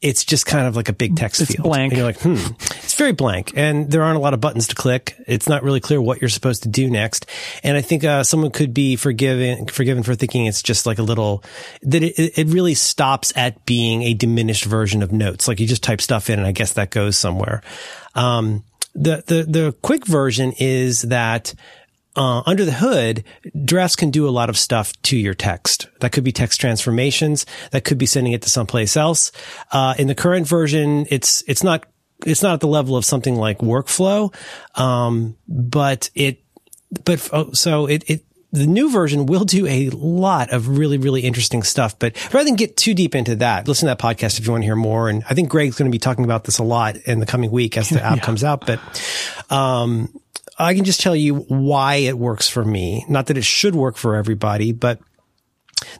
[0.00, 1.64] it's just kind of like a big text It's field.
[1.64, 1.92] blank.
[1.92, 3.52] And you're like, hmm, it's very blank.
[3.56, 5.16] And there aren't a lot of buttons to click.
[5.26, 7.26] It's not really clear what you're supposed to do next.
[7.64, 11.02] And I think, uh, someone could be forgiven, forgiven for thinking it's just like a
[11.02, 11.42] little,
[11.82, 15.48] that it, it really stops at being a diminished version of notes.
[15.48, 17.62] Like you just type stuff in and I guess that goes somewhere.
[18.14, 18.62] Um,
[18.94, 21.54] the, the, the quick version is that
[22.16, 23.24] uh, under the hood,
[23.64, 25.88] drafts can do a lot of stuff to your text.
[26.00, 27.46] That could be text transformations.
[27.70, 29.30] That could be sending it to someplace else.
[29.70, 31.86] Uh, in the current version, it's, it's not,
[32.26, 34.34] it's not at the level of something like workflow.
[34.74, 36.42] Um, but it,
[37.04, 41.20] but oh, so it, it, the new version will do a lot of really, really
[41.22, 41.98] interesting stuff.
[41.98, 44.62] But rather than get too deep into that, listen to that podcast if you want
[44.62, 45.08] to hear more.
[45.08, 47.50] And I think Greg's going to be talking about this a lot in the coming
[47.50, 48.66] week as the app comes out.
[48.66, 48.80] But,
[49.50, 50.18] um,
[50.58, 53.04] I can just tell you why it works for me.
[53.08, 54.98] Not that it should work for everybody, but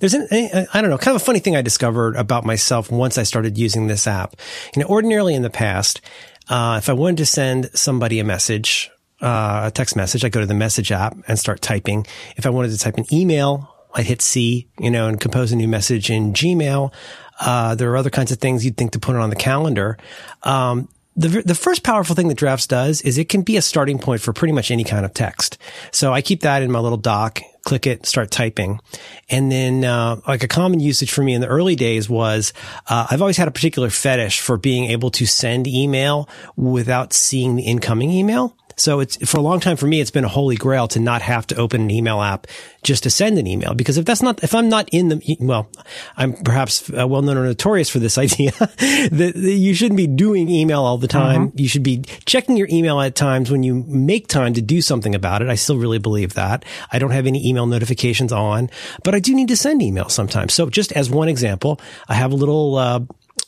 [0.01, 3.19] there's an, I don't know, kind of a funny thing I discovered about myself once
[3.19, 4.35] I started using this app.
[4.75, 6.01] You know, ordinarily in the past,
[6.49, 8.91] uh, if I wanted to send somebody a message,
[9.21, 12.07] uh, a text message, I go to the message app and start typing.
[12.37, 15.57] If I wanted to type an email, I hit C, you know, and compose a
[15.57, 16.93] new message in Gmail.
[17.41, 19.97] Uh, there are other kinds of things you'd think to put it on the calendar.
[20.43, 23.99] Um, the, the first powerful thing that drafts does is it can be a starting
[23.99, 25.59] point for pretty much any kind of text.
[25.91, 28.81] So I keep that in my little doc, click it, start typing.
[29.29, 32.53] And then, uh, like a common usage for me in the early days was,
[32.87, 37.57] uh, I've always had a particular fetish for being able to send email without seeing
[37.57, 38.57] the incoming email.
[38.81, 41.23] So it's for a long time for me, it's been a holy grail to not
[41.23, 42.47] have to open an email app
[42.83, 43.75] just to send an email.
[43.75, 45.71] Because if that's not, if I'm not in the, well,
[46.17, 50.07] I'm perhaps uh, well known or notorious for this idea that, that, you shouldn't be
[50.07, 51.49] doing email all the time.
[51.49, 51.59] Mm-hmm.
[51.59, 55.15] You should be checking your email at times when you make time to do something
[55.15, 55.49] about it.
[55.49, 56.65] I still really believe that.
[56.93, 58.71] I don't have any email notifications on,
[59.03, 60.55] but I do need to send email sometimes.
[60.55, 63.01] So just as one example, I have a little, uh,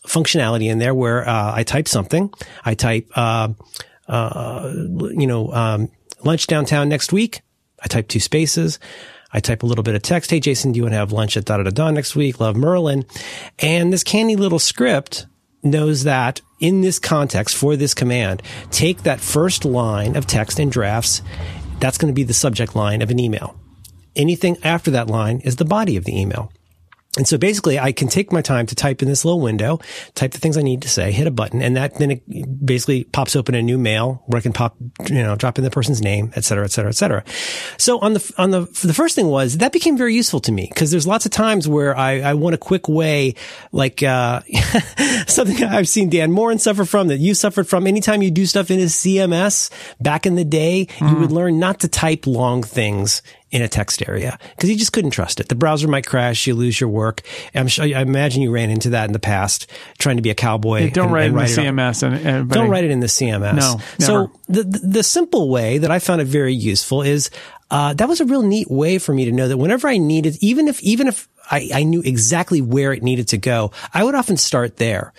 [0.07, 2.33] functionality in there where uh, I type something.
[2.65, 3.49] I type, uh,
[4.11, 4.73] uh,
[5.13, 5.91] you know, um,
[6.25, 7.43] lunch downtown next week.
[7.83, 8.79] I type two spaces.
[9.33, 10.31] I type a little bit of text.
[10.31, 12.41] Hey, Jason, do you want to have lunch at da da da da next week?
[12.41, 13.07] Love Merlin.
[13.61, 15.27] And this candy little script
[15.63, 20.71] knows that in this context for this command, take that first line of text and
[20.71, 21.23] drafts.
[21.79, 23.59] That's going to be the subject line of an email.
[24.17, 26.53] Anything after that line is the body of the email.
[27.17, 29.81] And so basically I can take my time to type in this little window,
[30.15, 33.03] type the things I need to say, hit a button, and that then it basically
[33.03, 34.77] pops open a new mail where I can pop,
[35.09, 37.25] you know, drop in the person's name, et cetera, et cetera, et cetera.
[37.79, 40.69] So on the, on the, the first thing was that became very useful to me
[40.73, 43.35] because there's lots of times where I, I want a quick way,
[43.73, 44.43] like, uh,
[45.27, 47.89] something I've seen Dan Moren suffer from that you suffered from.
[47.89, 51.11] Anytime you do stuff in his CMS back in the day, mm.
[51.11, 53.21] you would learn not to type long things
[53.51, 55.49] in a text area because you just couldn't trust it.
[55.49, 56.47] The browser might crash.
[56.47, 57.23] You lose your work.
[57.55, 59.67] I'm sure, I imagine you ran into that in the past
[59.99, 60.91] trying to be a cowboy.
[60.91, 62.03] don't and, write and in write the CMS.
[62.03, 63.57] And, and don't write it in the CMS.
[63.57, 64.03] No, never.
[64.03, 67.31] So the, the, the simple way that I found it very useful is,
[67.71, 70.37] uh, that was a real neat way for me to know that whenever I needed,
[70.41, 74.15] even if, even if I, I knew exactly where it needed to go, I would
[74.15, 75.13] often start there.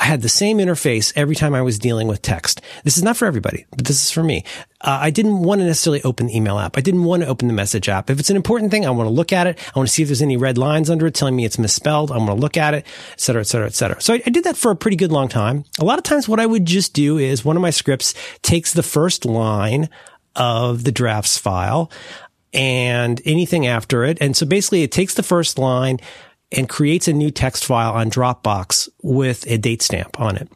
[0.00, 2.60] I had the same interface every time I was dealing with text.
[2.84, 4.44] This is not for everybody, but this is for me.
[4.80, 6.78] Uh, I didn't want to necessarily open the email app.
[6.78, 8.08] I didn't want to open the message app.
[8.08, 9.58] If it's an important thing, I want to look at it.
[9.74, 12.12] I want to see if there's any red lines under it telling me it's misspelled.
[12.12, 14.00] I want to look at it, et cetera, et cetera, et cetera.
[14.00, 15.64] So I, I did that for a pretty good long time.
[15.80, 18.72] A lot of times what I would just do is one of my scripts takes
[18.72, 19.88] the first line
[20.36, 21.90] of the drafts file
[22.52, 24.18] and anything after it.
[24.20, 25.98] And so basically it takes the first line,
[26.52, 30.48] and creates a new text file on Dropbox with a date stamp on it.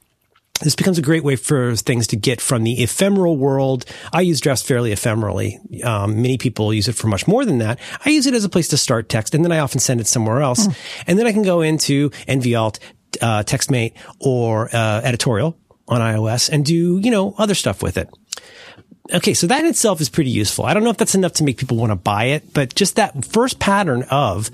[0.60, 3.84] This becomes a great way for things to get from the ephemeral world.
[4.12, 5.84] I use drafts fairly ephemerally.
[5.84, 7.80] Um, many people use it for much more than that.
[8.04, 10.06] I use it as a place to start text, and then I often send it
[10.06, 10.66] somewhere else.
[10.66, 10.76] Mm.
[11.08, 12.78] And then I can go into NVAlt,
[13.20, 18.08] uh, TextMate, or uh, Editorial on iOS and do, you know, other stuff with it.
[19.12, 20.64] Okay, so that in itself is pretty useful.
[20.64, 22.96] I don't know if that's enough to make people want to buy it, but just
[22.96, 24.50] that first pattern of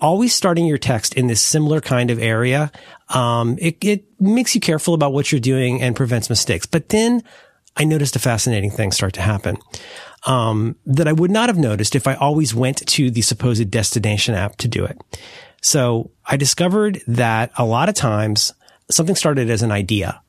[0.00, 2.70] always starting your text in this similar kind of area,
[3.08, 6.66] um, it, it makes you careful about what you're doing and prevents mistakes.
[6.66, 7.22] But then
[7.76, 9.56] I noticed a fascinating thing start to happen.
[10.26, 14.34] Um, that I would not have noticed if I always went to the supposed destination
[14.34, 15.00] app to do it.
[15.62, 18.52] So I discovered that a lot of times
[18.90, 20.20] something started as an idea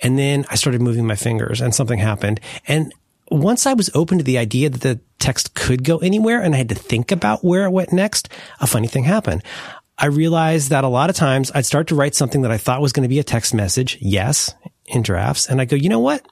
[0.00, 2.40] and then I started moving my fingers and something happened.
[2.66, 2.92] And
[3.30, 6.58] once I was open to the idea that the text could go anywhere and I
[6.58, 8.28] had to think about where it went next,
[8.60, 9.42] a funny thing happened.
[9.96, 12.80] I realized that a lot of times I'd start to write something that I thought
[12.80, 13.96] was going to be a text message.
[14.00, 14.54] Yes,
[14.86, 15.48] in drafts.
[15.48, 16.26] And I go, you know what?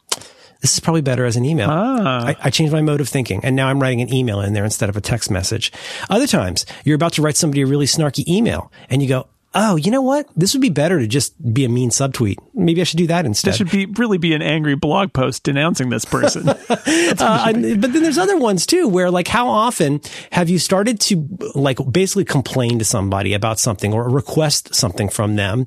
[0.60, 1.68] This is probably better as an email.
[1.70, 2.26] Ah.
[2.26, 4.64] I, I, changed my mode of thinking and now I'm writing an email in there
[4.64, 5.72] instead of a text message.
[6.08, 9.76] Other times you're about to write somebody a really snarky email and you go, oh,
[9.76, 10.28] you know what?
[10.36, 12.36] This would be better to just be a mean subtweet.
[12.54, 13.50] Maybe I should do that instead.
[13.50, 16.48] This should be really be an angry blog post denouncing this person.
[16.68, 20.00] uh, but then there's other ones too, where like how often
[20.30, 25.36] have you started to like basically complain to somebody about something or request something from
[25.36, 25.66] them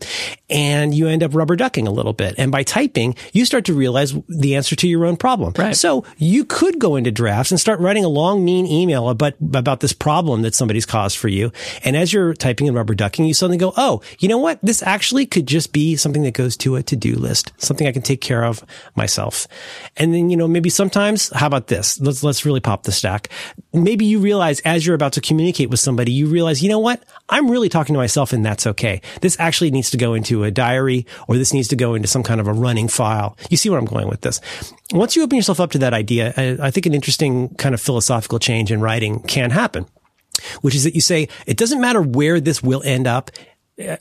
[0.50, 2.36] and you end up rubber ducking a little bit.
[2.38, 5.54] And by typing, you start to realize the answer to your own problem.
[5.58, 5.76] Right.
[5.76, 9.80] So you could go into drafts and start writing a long, mean email about, about
[9.80, 11.52] this problem that somebody's caused for you.
[11.84, 14.60] And as you're typing and rubber ducking, you suddenly go, oh, you know what?
[14.62, 18.02] This actually could just be something that goes to a to-do list, something I can
[18.02, 18.64] take care of
[18.96, 19.48] myself.
[19.98, 22.00] And then, you know, maybe sometimes, how about this?
[22.00, 23.30] Let's, let's really pop the stack.
[23.74, 27.04] Maybe you realize as you're about to communicate with somebody, you realize, you know what?
[27.30, 29.02] I'm really talking to myself and that's okay.
[29.22, 32.24] This actually needs to go into a diary or this needs to go into some
[32.24, 33.38] kind of a running file.
[33.50, 34.42] You see where I'm going with this.
[34.92, 37.82] Once you open yourself up to that idea, I, I think an interesting kind of
[37.82, 39.86] philosophical change in writing can happen
[40.62, 43.32] which is that you say, it doesn't matter where this will end up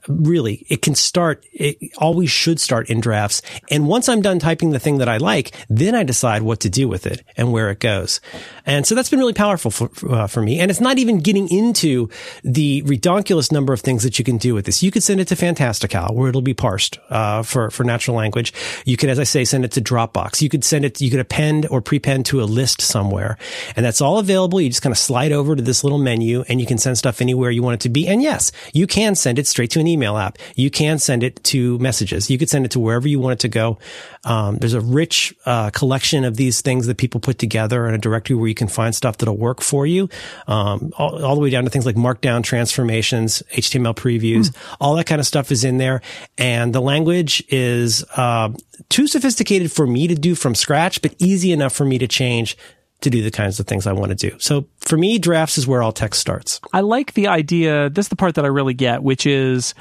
[0.07, 3.43] really, it can start, it always should start in drafts.
[3.71, 6.71] And once I'm done typing the thing that I like, then I decide what to
[6.71, 8.21] do with it and where it goes.
[8.67, 10.61] And so that's been really powerful for, uh, for me.
[10.61, 12.09] And it's not even getting into
[12.45, 14.83] the redonkulous number of things that you can do with this.
[14.83, 18.53] You could send it to Fantastical where it'll be parsed, uh, for, for natural language.
[18.85, 20.41] You could, as I say, send it to Dropbox.
[20.41, 23.37] You could send it, you could append or prepend to a list somewhere.
[23.75, 24.61] And that's all available.
[24.61, 27.21] You just kind of slide over to this little menu and you can send stuff
[27.21, 28.07] anywhere you want it to be.
[28.07, 30.39] And yes, you can send it straight straight to an email app.
[30.57, 32.31] You can send it to messages.
[32.31, 33.79] You could send it to wherever you want it to go.
[34.25, 37.99] Um, there's a rich uh, collection of these things that people put together in a
[37.99, 40.09] directory where you can find stuff that'll work for you,
[40.47, 44.77] um, all, all, the way down to things like markdown transformations, HTML previews, mm.
[44.81, 46.01] all that kind of stuff is in there.
[46.39, 48.51] And the language is uh,
[48.89, 52.57] too sophisticated for me to do from scratch, but easy enough for me to change
[53.05, 54.37] to do the kinds of things I want to do.
[54.39, 56.61] So for me, drafts is where all text starts.
[56.73, 57.89] I like the idea.
[57.91, 59.75] This is the part that I really get, which is,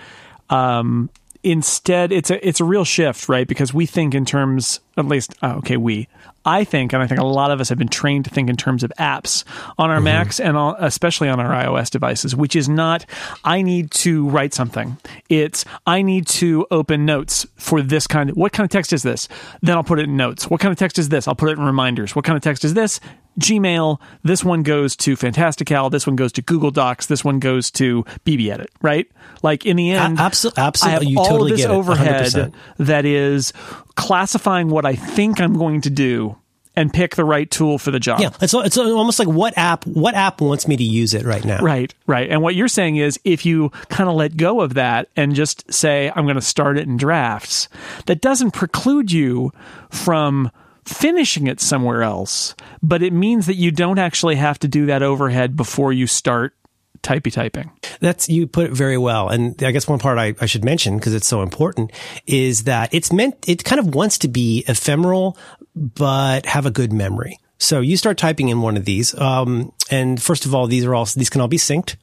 [0.49, 1.09] um,
[1.43, 5.33] instead it's a it's a real shift right because we think in terms at least
[5.41, 6.07] uh, okay we
[6.45, 8.57] I think, and I think a lot of us have been trained to think in
[8.57, 9.43] terms of apps
[9.77, 10.05] on our mm-hmm.
[10.05, 13.05] Macs and all, especially on our iOS devices, which is not,
[13.43, 14.97] I need to write something.
[15.29, 19.03] It's, I need to open notes for this kind of, what kind of text is
[19.03, 19.29] this?
[19.61, 20.49] Then I'll put it in notes.
[20.49, 21.27] What kind of text is this?
[21.27, 22.15] I'll put it in reminders.
[22.15, 22.99] What kind of text is this?
[23.39, 23.99] Gmail.
[24.21, 25.89] This one goes to Fantastical.
[25.89, 27.07] This one goes to Google Docs.
[27.07, 29.09] This one goes to BBEdit, right?
[29.41, 31.07] Like in the end, absolutely, absolutely.
[31.07, 32.53] You all totally this overhead 100%.
[32.77, 33.51] that is
[33.95, 36.37] classifying what I think I'm going to do
[36.75, 38.19] and pick the right tool for the job.
[38.19, 41.43] Yeah, it's it's almost like what app what app wants me to use it right
[41.45, 41.61] now.
[41.61, 42.29] Right, right.
[42.29, 45.71] And what you're saying is if you kind of let go of that and just
[45.71, 47.69] say I'm going to start it in drafts,
[48.07, 49.51] that doesn't preclude you
[49.89, 50.51] from
[50.85, 55.03] finishing it somewhere else, but it means that you don't actually have to do that
[55.03, 56.55] overhead before you start
[57.03, 57.71] typey typing.
[57.99, 59.29] That's you put it very well.
[59.29, 61.91] And I guess one part I, I should mention because it's so important
[62.25, 65.37] is that it's meant it kind of wants to be ephemeral
[65.75, 67.39] but have a good memory.
[67.57, 70.93] So you start typing in one of these, um, and first of all, these are
[70.93, 71.95] all these can all be synced.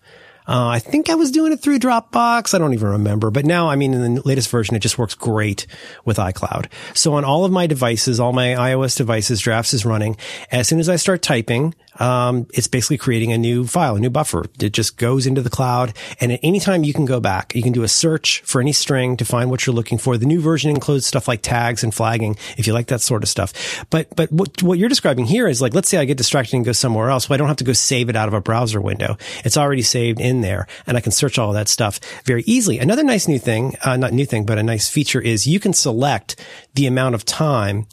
[0.48, 2.54] Uh, I think I was doing it through Dropbox.
[2.54, 3.30] I don't even remember.
[3.30, 5.66] But now, I mean, in the latest version, it just works great
[6.04, 6.66] with iCloud.
[6.94, 10.16] So on all of my devices, all my iOS devices, Drafts is running.
[10.50, 14.10] As soon as I start typing, um, it's basically creating a new file, a new
[14.10, 14.46] buffer.
[14.60, 15.94] It just goes into the cloud.
[16.20, 18.72] And at any time you can go back, you can do a search for any
[18.72, 20.16] string to find what you're looking for.
[20.16, 23.28] The new version includes stuff like tags and flagging if you like that sort of
[23.28, 23.84] stuff.
[23.90, 26.64] But, but what, what you're describing here is like, let's say I get distracted and
[26.64, 27.28] go somewhere else.
[27.28, 29.16] Well, I don't have to go save it out of a browser window.
[29.44, 32.78] It's already saved in there and I can search all that stuff very easily.
[32.78, 35.72] Another nice new thing, uh, not new thing, but a nice feature is you can
[35.72, 36.36] select
[36.74, 37.86] the amount of time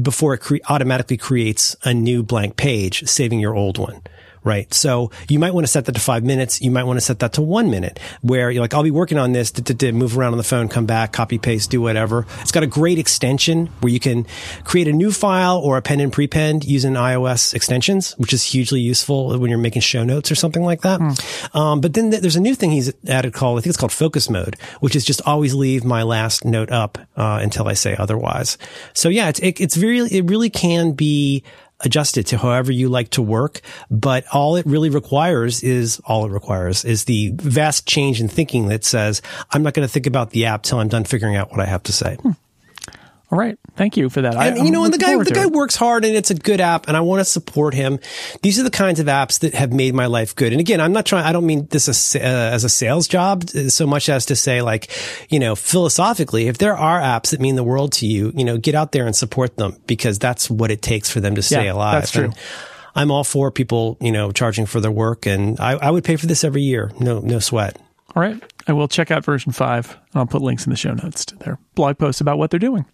[0.00, 4.02] before it cre- automatically creates a new blank page, saving your old one
[4.44, 4.72] right?
[4.72, 6.60] So you might want to set that to five minutes.
[6.60, 9.18] You might want to set that to one minute where you're like, I'll be working
[9.18, 9.52] on this,
[9.92, 12.26] move around on the phone, come back, copy, paste, do whatever.
[12.40, 14.26] It's got a great extension where you can
[14.64, 19.38] create a new file or append and prepend using iOS extensions, which is hugely useful
[19.38, 21.00] when you're making show notes or something like that.
[21.00, 21.54] Mm.
[21.54, 23.92] Um, but then th- there's a new thing he's added called, I think it's called
[23.92, 27.96] focus mode, which is just always leave my last note up, uh, until I say
[27.96, 28.58] otherwise.
[28.94, 31.44] So yeah, it's, it, it's very, it really can be
[31.80, 33.60] adjust it to however you like to work.
[33.90, 38.68] But all it really requires is all it requires is the vast change in thinking
[38.68, 41.50] that says, I'm not going to think about the app till I'm done figuring out
[41.50, 42.16] what I have to say.
[42.16, 42.32] Hmm.
[43.32, 43.56] All right.
[43.76, 44.34] Thank you for that.
[44.34, 45.52] And I, you know, and the guy, the guy it.
[45.52, 48.00] works hard and it's a good app and I want to support him.
[48.42, 50.52] These are the kinds of apps that have made my life good.
[50.52, 53.48] And again, I'm not trying, I don't mean this as, uh, as a sales job
[53.48, 54.90] so much as to say like,
[55.30, 58.58] you know, philosophically, if there are apps that mean the world to you, you know,
[58.58, 61.66] get out there and support them because that's what it takes for them to stay
[61.66, 62.02] yeah, alive.
[62.02, 62.24] That's true.
[62.24, 62.38] And
[62.96, 66.16] I'm all for people, you know, charging for their work and I, I would pay
[66.16, 66.90] for this every year.
[66.98, 67.80] No, no sweat.
[68.16, 68.42] All right.
[68.66, 69.96] I will check out version five.
[70.16, 72.86] I'll put links in the show notes to their blog posts about what they're doing.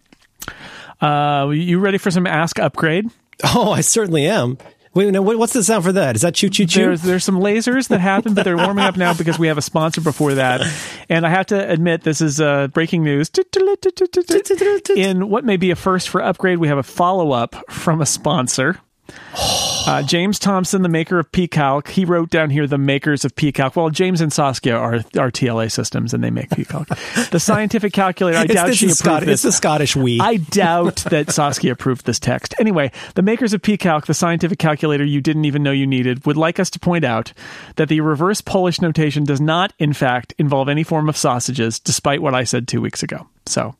[1.01, 3.05] Uh, you ready for some Ask Upgrade?
[3.43, 4.57] Oh, I certainly am.
[4.93, 6.15] Wait, no, what's the sound for that?
[6.15, 6.81] Is that choo choo choo?
[6.81, 9.61] There's, there's some lasers that happen, but they're warming up now because we have a
[9.61, 10.61] sponsor before that.
[11.07, 13.29] And I have to admit, this is uh, breaking news.
[14.95, 18.07] In what may be a first for Upgrade, we have a follow up from a
[18.07, 18.79] sponsor.
[19.87, 23.75] Uh, James Thompson, the maker of pCalc, he wrote down here the makers of pCalc.
[23.75, 26.87] Well, James and Saskia are, are TLA systems, and they make pCalc.
[27.31, 29.33] The scientific calculator, I it's, doubt she approved this.
[29.33, 30.19] It's the Scottish we.
[30.19, 32.53] I doubt that Saskia approved this text.
[32.59, 36.37] Anyway, the makers of pCalc, the scientific calculator you didn't even know you needed, would
[36.37, 37.33] like us to point out
[37.75, 42.21] that the reverse Polish notation does not, in fact, involve any form of sausages, despite
[42.21, 43.27] what I said two weeks ago.
[43.45, 43.75] So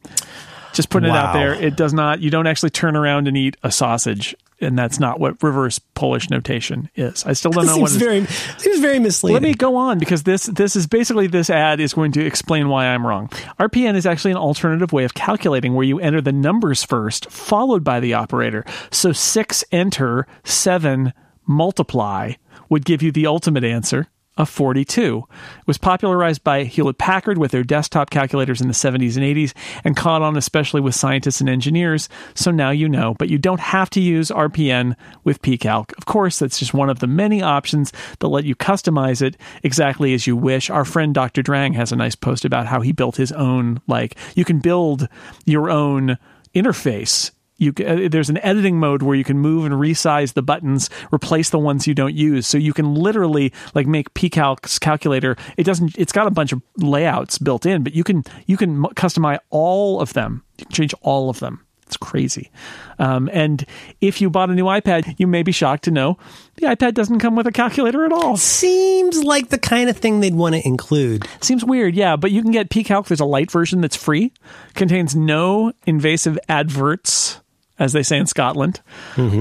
[0.78, 1.56] Just putting it out there.
[1.56, 2.22] It does not.
[2.22, 6.30] You don't actually turn around and eat a sausage, and that's not what reverse Polish
[6.30, 7.26] notation is.
[7.26, 7.90] I still don't know what.
[7.90, 8.08] seems it is.
[8.08, 9.34] very seems very misleading.
[9.34, 12.70] Let me go on because this this is basically this ad is going to explain
[12.70, 13.30] why I'm wrong.
[13.60, 17.84] RPN is actually an alternative way of calculating where you enter the numbers first, followed
[17.84, 18.64] by the operator.
[18.92, 21.12] So six enter, seven
[21.48, 22.34] multiply
[22.70, 24.08] would give you the ultimate answer
[24.38, 25.26] of 42.
[25.60, 29.54] It was popularized by Hewlett Packard with their desktop calculators in the 70s and 80s
[29.84, 32.10] and caught on especially with scientists and engineers.
[32.36, 35.98] So now you know, but you don't have to use RPN with pCalc.
[35.98, 40.14] Of course, that's just one of the many options that let you customize it exactly
[40.14, 40.70] as you wish.
[40.70, 41.42] Our friend Dr.
[41.42, 45.08] Drang has a nice post about how he built his own like you can build
[45.46, 46.18] your own
[46.54, 50.90] interface you uh, there's an editing mode where you can move and resize the buttons,
[51.14, 52.48] replace the ones you don't use.
[52.48, 55.36] So you can literally like make pCalc's calculator.
[55.58, 55.98] It doesn't.
[55.98, 60.02] It's got a bunch of layouts built in, but you can you can customize all
[60.02, 60.44] of them.
[60.58, 61.64] You can change all of them.
[61.88, 62.52] It's crazy.
[63.00, 63.66] Um, and
[64.02, 66.18] if you bought a new iPad, you may be shocked to know
[66.56, 68.36] the iPad doesn't come with a calculator at all.
[68.36, 71.26] Seems like the kind of thing they'd want to include.
[71.40, 73.08] Seems weird, yeah, but you can get pCalc.
[73.08, 74.34] There's a light version that's free,
[74.74, 77.40] contains no invasive adverts,
[77.80, 78.82] as they say in Scotland,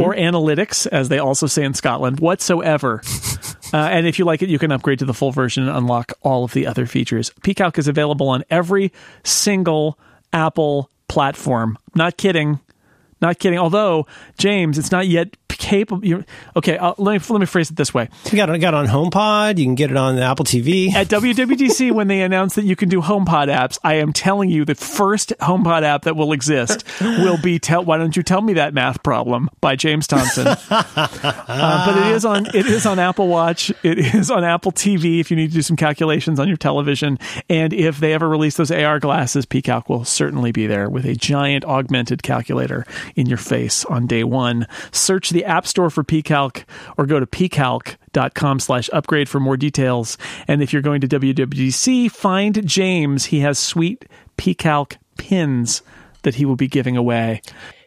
[0.00, 3.02] or analytics, as they also say in Scotland, whatsoever.
[3.72, 6.12] uh, and if you like it, you can upgrade to the full version and unlock
[6.22, 7.30] all of the other features.
[7.40, 8.92] pCalc is available on every
[9.24, 9.98] single
[10.32, 11.78] Apple platform.
[11.94, 12.60] Not kidding.
[13.20, 13.58] Not kidding.
[13.58, 14.06] Although
[14.38, 16.04] James, it's not yet capable.
[16.04, 16.24] you're-
[16.56, 18.08] Okay, uh, let me let me phrase it this way.
[18.30, 19.58] You got it got on HomePod.
[19.58, 20.92] You can get it on Apple TV.
[20.94, 24.64] At WWDC, when they announced that you can do HomePod apps, I am telling you
[24.64, 28.52] the first HomePod app that will exist will be "Tell Why Don't You Tell Me
[28.54, 30.46] That Math Problem" by James Thompson.
[30.70, 33.70] uh, but it is on it is on Apple Watch.
[33.82, 37.18] It is on Apple TV if you need to do some calculations on your television.
[37.48, 41.14] And if they ever release those AR glasses, PCalc will certainly be there with a
[41.14, 42.84] giant augmented calculator
[43.14, 44.66] in your face on day one.
[44.92, 46.64] Search the App Store for PCalc
[46.96, 50.18] or go to pcalc.com slash upgrade for more details.
[50.46, 53.26] And if you're going to WWDC, find James.
[53.26, 54.06] He has sweet
[54.36, 55.82] PCalc pins
[56.22, 57.40] that he will be giving away.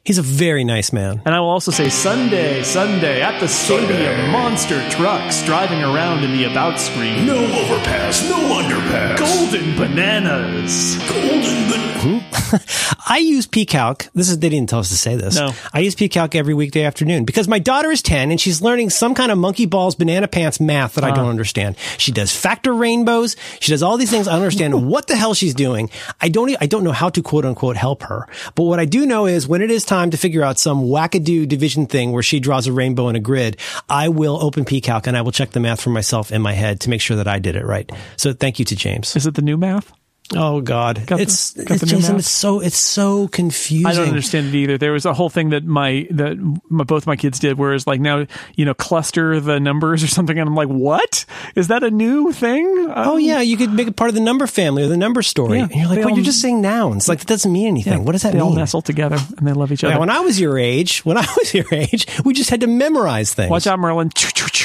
[0.04, 1.22] He's a very nice man.
[1.26, 6.32] And I will also say Sunday, Sunday at the stadium, monster trucks driving around in
[6.38, 7.26] the about screen.
[7.26, 9.18] No overpass, no underpass.
[9.18, 10.98] Golden bananas.
[11.10, 11.80] Golden but
[13.10, 14.10] I use pCalc.
[14.14, 15.36] This is they didn't tell us to say this.
[15.36, 15.52] No.
[15.74, 19.14] I use pCalc every weekday afternoon because my daughter is 10 and she's learning some
[19.14, 21.30] kind of monkey balls banana pants math that I don't ah.
[21.30, 21.76] understand.
[21.98, 23.36] She does factor rainbows.
[23.60, 24.28] She does all these things.
[24.28, 25.90] I don't understand what the hell she's doing.
[26.22, 28.28] I don't e- I don't know how to quote unquote help her.
[28.56, 31.48] But what I do know is when it is time to figure out some wackadoo
[31.48, 33.58] division thing where she draws a rainbow in a grid,
[33.90, 36.80] I will open pCalc and I will check the math for myself in my head
[36.82, 37.92] to make sure that I did it right.
[38.16, 39.16] So thank you to James.
[39.16, 39.92] Is it the new math?
[40.36, 42.18] Oh God, Got the- it's, got it's the Jason.
[42.18, 43.88] It's so it's so confusing.
[43.88, 44.78] I don't understand it either.
[44.78, 46.38] There was a whole thing that my that
[46.70, 50.08] my, both my kids did, where it's like now you know cluster the numbers or
[50.08, 51.26] something, and I'm like, what
[51.56, 52.66] is that a new thing?
[52.96, 55.24] Oh um, yeah, you could make it part of the number family or the number
[55.24, 55.58] story.
[55.58, 57.10] Yeah, and you're like, they well, all- you're just saying nouns.
[57.10, 58.06] Like that doesn't mean anything.
[58.06, 58.40] what does that mean?
[58.40, 59.94] they all nestle together and they love each other.
[59.94, 62.68] Yeah, when I was your age, when I was your age, we just had to
[62.68, 63.50] memorize things.
[63.50, 64.12] Watch out, Merlin!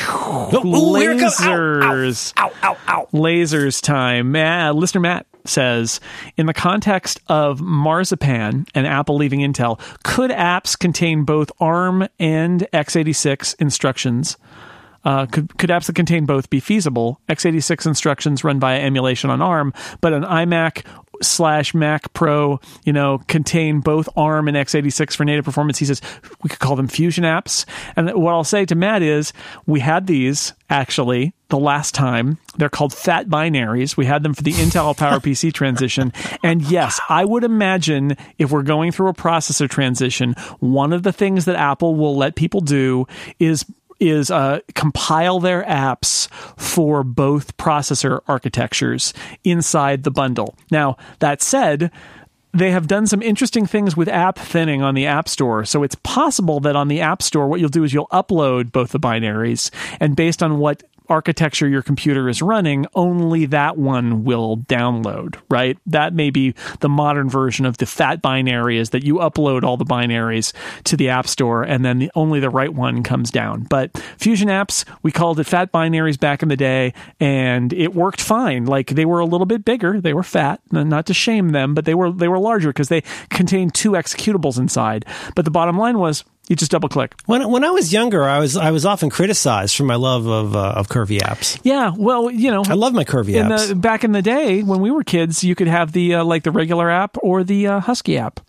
[0.07, 1.13] Oh, ooh, here.
[1.13, 2.33] Ow, ow, Lasers.
[2.37, 3.09] Ow, ow, ow.
[3.13, 4.33] lasers time.
[4.33, 6.01] Matt, listener Matt says,
[6.37, 12.67] in the context of marzipan and Apple leaving Intel, could apps contain both ARM and
[12.73, 14.37] x86 instructions?
[15.05, 17.21] Uh, could, could apps that contain both be feasible?
[17.29, 20.85] x86 instructions run via emulation on ARM, but an iMac
[21.23, 25.79] slash Mac Pro, you know, contain both ARM and x86 for native performance.
[25.79, 26.01] He says
[26.43, 27.65] we could call them fusion apps.
[27.97, 29.33] And what I'll say to Matt is
[29.67, 32.39] we had these actually the last time.
[32.57, 33.97] They're called fat binaries.
[33.97, 36.13] We had them for the Intel PowerPC transition.
[36.43, 41.13] And yes, I would imagine if we're going through a processor transition, one of the
[41.13, 43.07] things that Apple will let people do
[43.39, 43.65] is
[44.11, 49.13] is uh, compile their apps for both processor architectures
[49.45, 50.55] inside the bundle.
[50.71, 51.91] Now, that said,
[52.53, 55.65] they have done some interesting things with app thinning on the App Store.
[55.65, 58.93] So it's possible that on the App Store, what you'll do is you'll upload both
[58.93, 64.59] the binaries, and based on what architecture your computer is running, only that one will
[64.59, 65.79] download, right?
[65.87, 69.77] That may be the modern version of the fat binary is that you upload all
[69.77, 70.53] the binaries
[70.85, 73.65] to the App Store and then the, only the right one comes down.
[73.65, 78.21] But Fusion apps, we called it fat binaries back in the day and it worked
[78.21, 78.65] fine.
[78.65, 81.85] Like they were a little bit bigger, they were fat, not to shame them, but
[81.85, 85.05] they were they were larger because they contained two executables inside.
[85.35, 87.15] But the bottom line was you just double click.
[87.27, 90.55] When when I was younger, I was I was often criticized for my love of
[90.55, 91.59] uh, of curvy apps.
[91.63, 93.69] Yeah, well, you know, I love my curvy in apps.
[93.69, 96.43] the back in the day when we were kids, you could have the uh, like
[96.43, 98.41] the regular app or the uh, Husky app.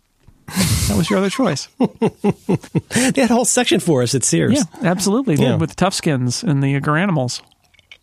[0.46, 1.68] That was your other choice.
[1.78, 4.54] They had a whole section for us at Sears.
[4.54, 5.34] Yeah, absolutely.
[5.34, 5.56] Yeah.
[5.56, 7.42] With Toughskins and the Garanimals.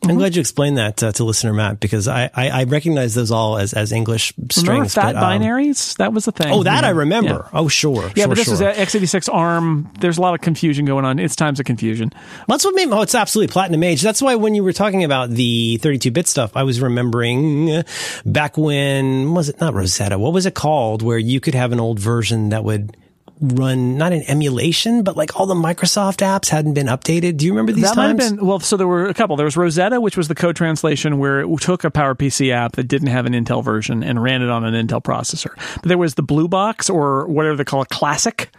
[0.09, 3.31] I'm glad you explained that uh, to listener Matt because I, I, I recognize those
[3.31, 4.67] all as, as English strings.
[4.67, 5.95] Remember fat but, um, binaries?
[5.97, 6.51] That was a thing.
[6.51, 6.89] Oh, that Yeah.
[6.89, 7.49] I remember.
[7.53, 7.59] Yeah.
[7.59, 8.11] Oh, sure.
[8.15, 8.53] Yeah, sure, but this sure.
[8.53, 9.89] was x86 ARM.
[9.99, 11.19] There's a lot of confusion going on.
[11.19, 12.11] It's times of confusion.
[12.47, 14.01] That's what made oh, it's absolutely platinum age.
[14.01, 17.83] That's why when you were talking about the 32 bit stuff, I was remembering
[18.25, 20.17] back when was it not Rosetta?
[20.19, 21.01] What was it called?
[21.01, 22.95] Where you could have an old version that would
[23.43, 27.37] run not an emulation, but like all the Microsoft apps hadn't been updated.
[27.37, 28.23] Do you remember these that might times?
[28.23, 28.59] have been well.
[28.59, 29.35] So there were a couple.
[29.35, 32.85] There was Rosetta, which was the code translation where it took a PowerPC app that
[32.85, 35.53] didn't have an Intel version and ran it on an Intel processor.
[35.75, 38.49] But there was the Blue Box or whatever they call it, Classic.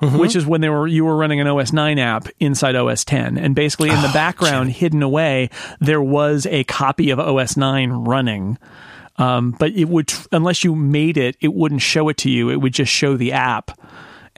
[0.00, 0.18] Mm-hmm.
[0.18, 3.36] Which is when they were you were running an OS 9 app inside OS 10,
[3.36, 5.50] and basically Oh, in the background, hidden away,
[5.80, 8.58] there was a copy of OS 9 running.
[9.16, 12.48] Um, but it would unless you made it, it wouldn't show it to you.
[12.48, 13.72] It would just show the app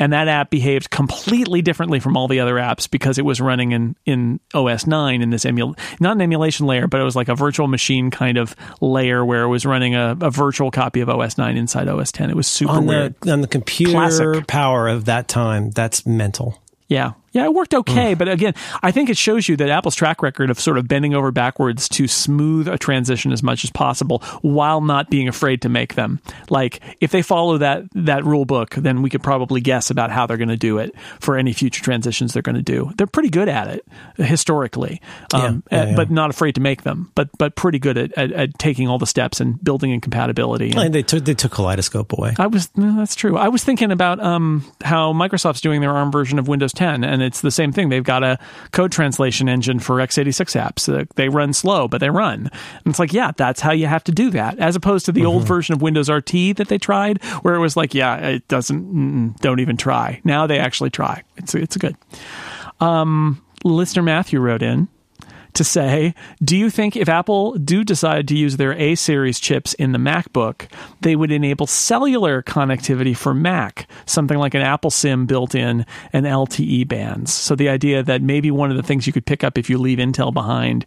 [0.01, 3.71] and that app behaved completely differently from all the other apps because it was running
[3.71, 7.29] in in OS 9 in this emul not an emulation layer, but it was like
[7.29, 11.09] a virtual machine kind of layer where it was running a, a virtual copy of
[11.09, 12.31] OS 9 inside OS 10.
[12.31, 13.15] It was super on weird.
[13.21, 14.47] the on the computer Classic.
[14.47, 15.71] power of that time.
[15.71, 16.61] That's mental.
[16.89, 17.13] Yeah.
[17.32, 20.51] Yeah, it worked okay, but again, I think it shows you that Apple's track record
[20.51, 24.81] of sort of bending over backwards to smooth a transition as much as possible while
[24.81, 26.20] not being afraid to make them.
[26.48, 30.27] Like if they follow that that rule book, then we could probably guess about how
[30.27, 32.90] they're going to do it for any future transitions they're going to do.
[32.97, 33.86] They're pretty good at it
[34.16, 35.01] historically,
[35.35, 35.97] um, Yeah, yeah, uh, yeah.
[35.97, 37.11] but not afraid to make them.
[37.15, 40.70] But but pretty good at, at, at taking all the steps and building in compatibility.
[40.70, 42.35] and- And they took they took Kaleidoscope away.
[42.39, 43.36] I was no, that's true.
[43.36, 47.20] I was thinking about um, how Microsoft's doing their ARM version of Windows 10, and
[47.23, 47.89] it's the same thing.
[47.89, 48.39] They've got a
[48.73, 51.09] code translation engine for x86 apps.
[51.15, 52.51] They run slow, but they run.
[52.51, 55.25] And it's like, yeah, that's how you have to do that, as opposed to the
[55.25, 59.41] old version of Windows RT that they tried, where it was like, yeah, it doesn't.
[59.41, 60.21] Don't even try.
[60.25, 61.23] Now they actually try.
[61.37, 61.97] It's it's good.
[62.81, 64.89] Um, listener Matthew wrote in
[65.55, 69.75] to say, do you think if Apple do decide to use their A series chips
[69.75, 70.71] in the MacBook,
[71.01, 76.27] they would enable cellular connectivity for Mac, something like an Apple SIM built in and
[76.27, 77.33] LTE bands?
[77.33, 79.79] So the idea that maybe one of the things you could pick up if you
[79.79, 80.87] leave Intel behind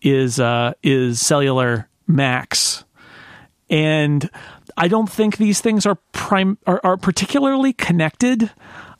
[0.00, 2.84] is uh, is cellular Macs
[3.72, 4.28] and
[4.76, 8.50] I don't think these things are prime are, are particularly connected.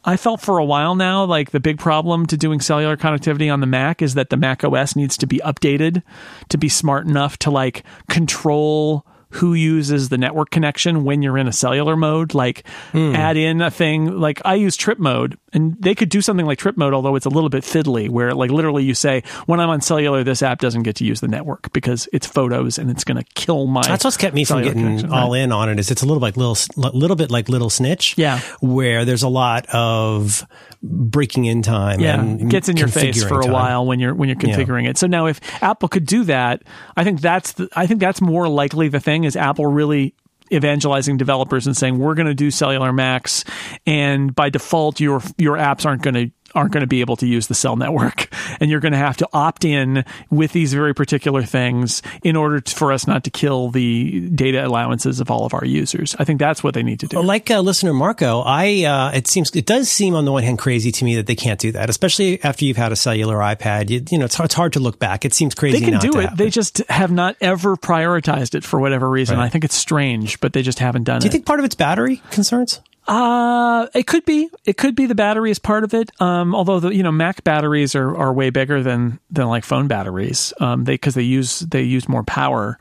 [0.05, 3.61] I felt for a while now like the big problem to doing cellular connectivity on
[3.61, 6.03] the Mac is that the Mac OS needs to be updated
[6.49, 11.49] to be smart enough to like control who uses the network connection when you're in
[11.49, 12.35] a cellular mode.
[12.35, 13.15] Like hmm.
[13.15, 16.95] add in a thing like I use TripMode and they could do something like TripMode
[16.95, 20.25] although it's a little bit fiddly where like literally you say when I'm on cellular
[20.25, 23.25] this app doesn't get to use the network because it's photos and it's going to
[23.35, 25.41] kill my That's what's kept me from getting all right?
[25.43, 25.79] in on it.
[25.79, 28.41] Is it's a little like little, little bit like Little Snitch, Yeah.
[28.61, 30.47] where there's a lot of
[30.83, 32.01] breaking in time.
[32.01, 33.53] yeah, and gets in your face for a time.
[33.53, 34.99] while when you're when you're configuring it.
[34.99, 36.63] So now, if Apple could do that,
[36.97, 40.15] I think that's the, I think that's more likely the thing is Apple really
[40.53, 43.45] evangelizing developers and saying we're going to do cellular max
[43.87, 47.27] and by default your your apps aren't going to aren't going to be able to
[47.27, 48.29] use the cell network
[48.61, 52.61] and you're going to have to opt in with these very particular things in order
[52.61, 56.25] to, for us not to kill the data allowances of all of our users i
[56.25, 59.55] think that's what they need to do Like uh, listener Marco, I uh, it seems
[59.55, 61.89] it does seem on the one hand crazy to me that they can't do that,
[61.91, 63.91] especially after you've had a cellular iPad.
[63.91, 65.25] You, you know, it's, it's hard to look back.
[65.25, 65.79] It seems crazy.
[65.79, 66.23] they can do it.
[66.23, 66.37] happen.
[66.37, 69.39] They just have not ever prioritized it for whatever reason.
[69.39, 69.45] Right.
[69.47, 71.21] I think it's strange, but they just haven't done it.
[71.21, 71.33] do you it.
[71.33, 72.81] think part of it's battery concerns?
[73.09, 74.49] Uh, it could be.
[74.65, 76.11] It could be the battery is part of it.
[76.21, 79.89] Um, although the you know Mac batteries are, are way bigger than than like phone
[79.89, 80.53] batteries.
[80.61, 82.79] Um, they because they use they use more power.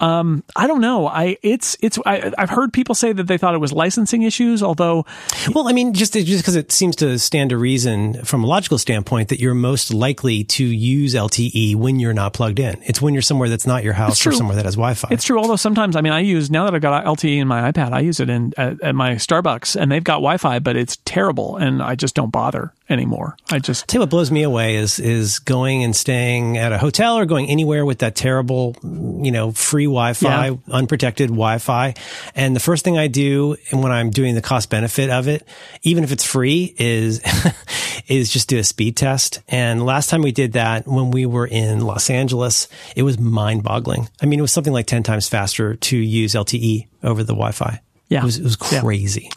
[0.00, 1.06] Um, I don't know.
[1.06, 4.62] I it's it's I, I've heard people say that they thought it was licensing issues.
[4.62, 5.06] Although
[5.54, 8.78] Well, I mean, just just because it seems to stand to reason from a logical
[8.78, 12.82] standpoint that you're most likely to use LTE when you're not plugged in.
[12.82, 15.08] It's when you're somewhere that's not your house or somewhere that has Wi-Fi.
[15.12, 15.38] It's true.
[15.38, 18.00] Although sometimes, I mean, I use now that I've got LTE in my iPad, I
[18.00, 21.82] use it in at, at my Starbucks, and they've got Wi-Fi, but it's terrible, and
[21.82, 23.36] I just don't bother anymore.
[23.50, 26.78] I just tell you what blows me away is is going and staying at a
[26.78, 30.56] hotel or going anywhere with that terrible, you know, free Wi-Fi, Yeah.
[30.70, 31.94] unprotected Wi-Fi.
[32.34, 35.46] And the first thing I do, and when I'm doing the cost benefit of it,
[35.82, 37.20] even if it's free, is
[38.06, 39.40] is just do a speed test.
[39.48, 43.62] And last time we did that, when we were in Los Angeles, it was mind
[43.62, 44.08] boggling.
[44.20, 47.80] I mean, it was something like ten times faster to use LTE over the Wi-Fi.
[48.10, 48.20] Yeah.
[48.20, 48.80] it was, it was Yeah.
[48.80, 49.30] crazy.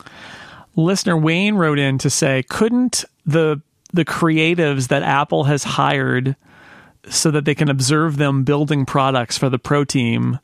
[0.76, 3.62] listener Wayne wrote in to say, couldn't the
[3.94, 6.36] the creatives that Apple has hired
[7.10, 10.40] so that they can observe them building products for the pro team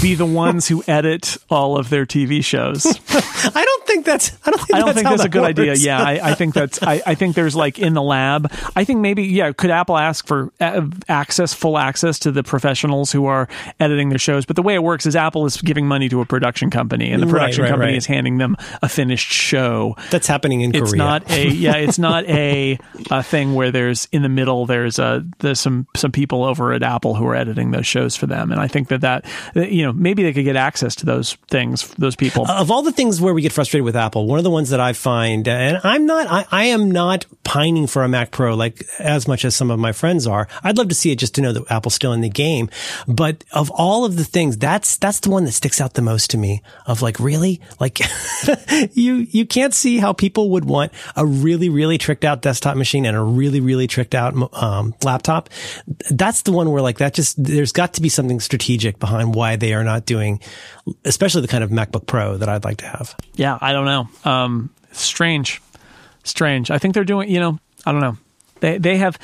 [0.00, 2.86] be the ones who edit all of their TV shows?
[2.86, 4.32] I don't think think that's.
[4.46, 4.74] I don't think.
[4.74, 5.74] I don't that's think that's a that good idea.
[5.74, 6.82] Yeah, I, I think that's.
[6.82, 8.52] I, I think there's like in the lab.
[8.74, 9.52] I think maybe yeah.
[9.52, 13.48] Could Apple ask for uh, access, full access to the professionals who are
[13.80, 14.46] editing their shows?
[14.46, 17.22] But the way it works is Apple is giving money to a production company, and
[17.22, 17.98] the production right, company right.
[17.98, 19.96] is handing them a finished show.
[20.10, 20.98] That's happening in It's Korea.
[20.98, 21.76] not a yeah.
[21.76, 22.78] It's not a,
[23.10, 24.66] a thing where there's in the middle.
[24.66, 28.26] There's a there's some some people over at Apple who are editing those shows for
[28.26, 29.24] them, and I think that that
[29.54, 31.88] you know maybe they could get access to those things.
[31.98, 32.50] Those people.
[32.50, 34.80] of all the things where we get frustrated with Apple, one of the ones that
[34.80, 38.84] I find, and I'm not, I, I am not pining for a Mac Pro like
[38.98, 40.48] as much as some of my friends are.
[40.62, 42.70] I'd love to see it just to know that Apple's still in the game.
[43.06, 46.30] But of all of the things, that's, that's the one that sticks out the most
[46.30, 47.60] to me of like, really?
[47.80, 48.00] Like
[48.92, 53.04] you, you can't see how people would want a really, really tricked out desktop machine
[53.06, 55.48] and a really, really tricked out, um, laptop.
[56.10, 59.56] That's the one where like that just, there's got to be something strategic behind why
[59.56, 60.40] they are not doing,
[61.04, 63.16] especially the kind of MacBook Pro that I'd like to have.
[63.34, 64.08] Yeah, I don't know.
[64.30, 65.60] Um, strange,
[66.24, 66.70] strange.
[66.70, 67.30] I think they're doing.
[67.30, 68.16] You know, I don't know.
[68.60, 69.18] They they have.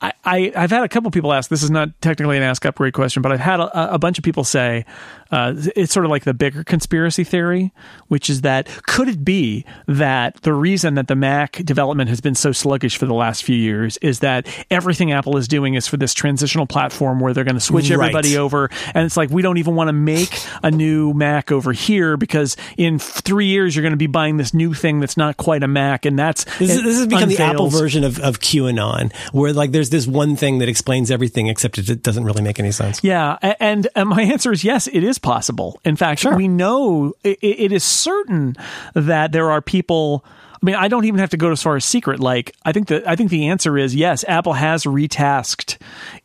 [0.00, 1.50] I, I I've had a couple people ask.
[1.50, 4.24] This is not technically an ask upgrade question, but I've had a, a bunch of
[4.24, 4.84] people say
[5.30, 7.72] uh, it's sort of like the bigger conspiracy theory,
[8.06, 12.34] which is that could it be that the reason that the Mac development has been
[12.36, 15.96] so sluggish for the last few years is that everything Apple is doing is for
[15.96, 18.00] this transitional platform where they're going to switch Right.
[18.00, 20.30] everybody over, and it's like we don't even want to make
[20.62, 24.54] a new Mac over here because in three years you're going to be buying this
[24.54, 27.38] new thing that's not quite a Mac, and that's This, is this has become the
[27.38, 31.78] Apple version of, of QAnon, where like there's this one thing that explains everything, except
[31.78, 33.02] it, doesn't really make any sense.
[33.02, 35.80] Yeah, and, and my answer is yes, it is possible.
[35.84, 38.56] In fact, we know it, it is certain
[38.94, 40.24] that there are people.
[40.60, 42.18] I mean, I don't even have to go as far as secret.
[42.18, 44.24] Like, I think that I think the answer is yes.
[44.26, 45.78] Apple has retasked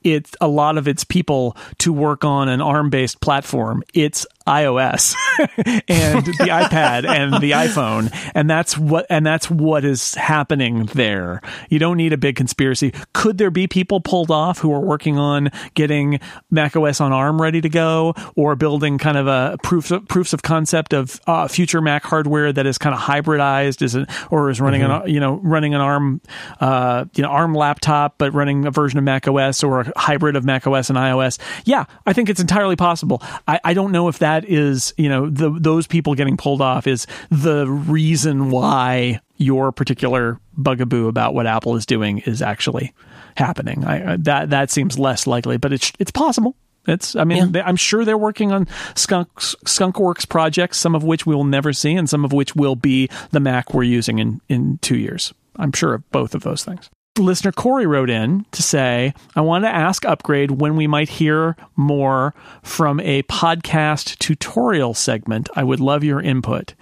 [0.03, 3.84] it a lot of its people to work on an ARM-based platform.
[3.94, 5.15] It's iOS
[5.57, 11.41] and the iPad and the iPhone, and that's what and that's what is happening there.
[11.70, 12.94] You don't need a big conspiracy.
[13.14, 16.20] Could there be people pulled off who are working on getting
[16.52, 20.41] macOS on ARM ready to go, or building kind of a proofs of, proofs of
[20.41, 24.60] concept of uh, future Mac hardware that is kind of hybridized, is it, or is
[24.60, 26.22] running an you know running an ARM
[26.60, 30.44] uh, you know ARM laptop, but running a version of macOS or a hybrid of
[30.44, 31.40] macOS and iOS?
[31.64, 33.22] Yeah, I think it's entirely possible.
[33.48, 36.88] I, I don't know if that is you know the, those people getting pulled off
[36.88, 42.93] is the reason why your particular bugaboo about what Apple is doing is actually
[43.35, 43.84] happening.
[43.84, 46.55] I, that that seems less likely, but it's it's possible.
[46.88, 51.26] It's I mean they, I'm sure they're working on Skunk Skunkworks projects, some of which
[51.26, 54.41] we will never see, and some of which will be the Mac we're using in
[54.49, 55.34] in two years.
[55.57, 56.89] I'm sure of both of those things.
[57.19, 61.56] Listener Corey wrote in to say, I wanted to ask Upgrade when we might hear
[61.76, 62.34] more
[62.64, 65.48] from a podcast tutorial segment.
[65.56, 66.73] I would love your input.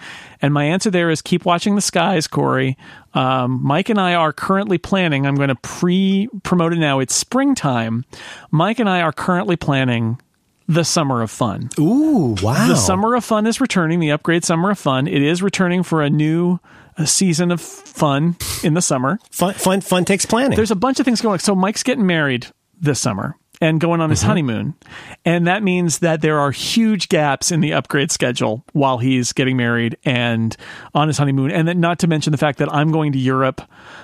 [0.42, 2.78] And my answer there is keep watching the skies, Corey.
[3.14, 7.00] Um, Mike and I are currently planning, I'm going to pre promote it now.
[7.00, 8.06] It's springtime.
[8.52, 10.18] Mike and I are currently planning
[10.66, 11.70] the Summer of Fun.
[11.78, 12.70] Ooh, wow!
[12.70, 15.08] The Summer of Fun is returning, the Upgrade Summer of Fun.
[15.08, 16.60] It is returning for a new
[17.04, 19.20] uh, season of fun in the summer.
[19.32, 20.56] fun, fun, fun takes planning.
[20.56, 21.40] There's a bunch of things going on.
[21.40, 22.48] So Mike's getting married
[22.80, 24.28] this summer and going on his mm-hmm.
[24.28, 24.74] honeymoon.
[25.24, 29.56] And that means that there are huge gaps in the upgrade schedule while he's getting
[29.56, 30.58] married and
[30.96, 31.52] on his honeymoon.
[31.52, 33.62] And then not to mention the fact that I'm going to Europe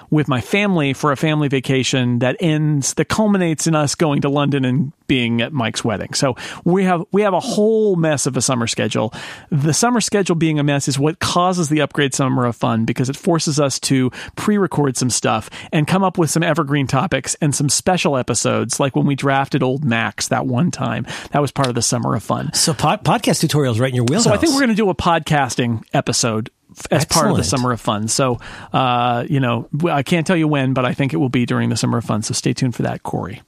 [0.09, 4.29] with my family for a family vacation that ends that culminates in us going to
[4.29, 6.13] London and being at Mike's wedding.
[6.13, 9.13] So we have we have a whole mess of a summer schedule.
[9.49, 13.09] The summer schedule being a mess is what causes the upgrade summer of fun because
[13.09, 17.55] it forces us to pre-record some stuff and come up with some evergreen topics and
[17.55, 19.15] some special episodes like when we
[19.47, 21.07] drafted old Macs that one time.
[21.31, 22.53] That was part of the summer of fun.
[22.53, 24.25] so pod, podcast tutorials right in your wheelhouse.
[24.25, 26.49] So I think we're going to do a podcasting episode
[26.91, 28.09] as part of the summer of fun.
[28.09, 28.39] So,
[28.73, 31.69] uh, you know, I can't tell you when, but I think it will be during
[31.69, 32.23] the summer of fun.
[32.23, 33.41] So stay tuned for that, Corey.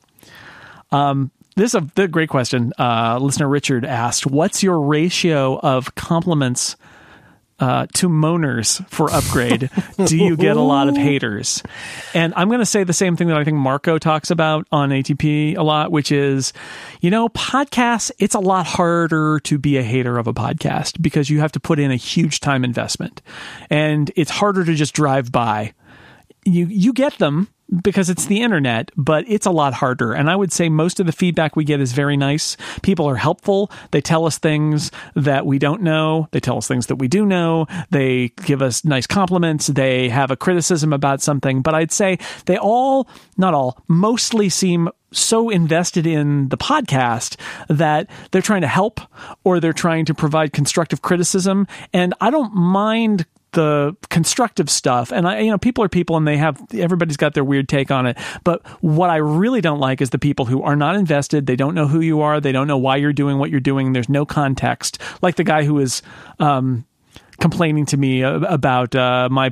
[0.91, 2.71] Um, this is a the great question.
[2.79, 6.77] Uh, listener Richard asked, "What's your ratio of compliments
[7.59, 9.69] uh, to moaners for upgrade?
[10.05, 11.63] Do you get a lot of haters?"
[12.13, 14.89] And I'm going to say the same thing that I think Marco talks about on
[14.89, 16.53] ATP a lot, which is,
[17.01, 18.11] you know, podcasts.
[18.19, 21.59] It's a lot harder to be a hater of a podcast because you have to
[21.59, 23.21] put in a huge time investment,
[23.69, 25.73] and it's harder to just drive by
[26.45, 27.47] you you get them
[27.81, 30.13] because it's the internet, but it's a lot harder.
[30.13, 32.57] And I would say most of the feedback we get is very nice.
[32.81, 33.71] People are helpful.
[33.91, 36.27] They tell us things that we don't know.
[36.31, 37.67] They tell us things that we do know.
[37.91, 39.67] They give us nice compliments.
[39.67, 41.61] They have a criticism about something.
[41.61, 47.35] But I'd say they all, not all, mostly seem so invested in the podcast
[47.67, 49.01] that they're trying to help
[49.43, 51.67] or they're trying to provide constructive criticism.
[51.93, 55.11] And I don't mind the constructive stuff.
[55.11, 57.91] And i you know people are people and they have everybody's got their weird take
[57.91, 58.17] on it.
[58.43, 61.45] But what i really don't like is the people who are not invested.
[61.45, 62.39] They don't know who you are.
[62.39, 63.93] They don't know why you're doing what you're doing.
[63.93, 64.99] There's no context.
[65.21, 66.01] Like the guy who is
[66.39, 66.85] um,
[67.39, 69.51] complaining to me about uh, my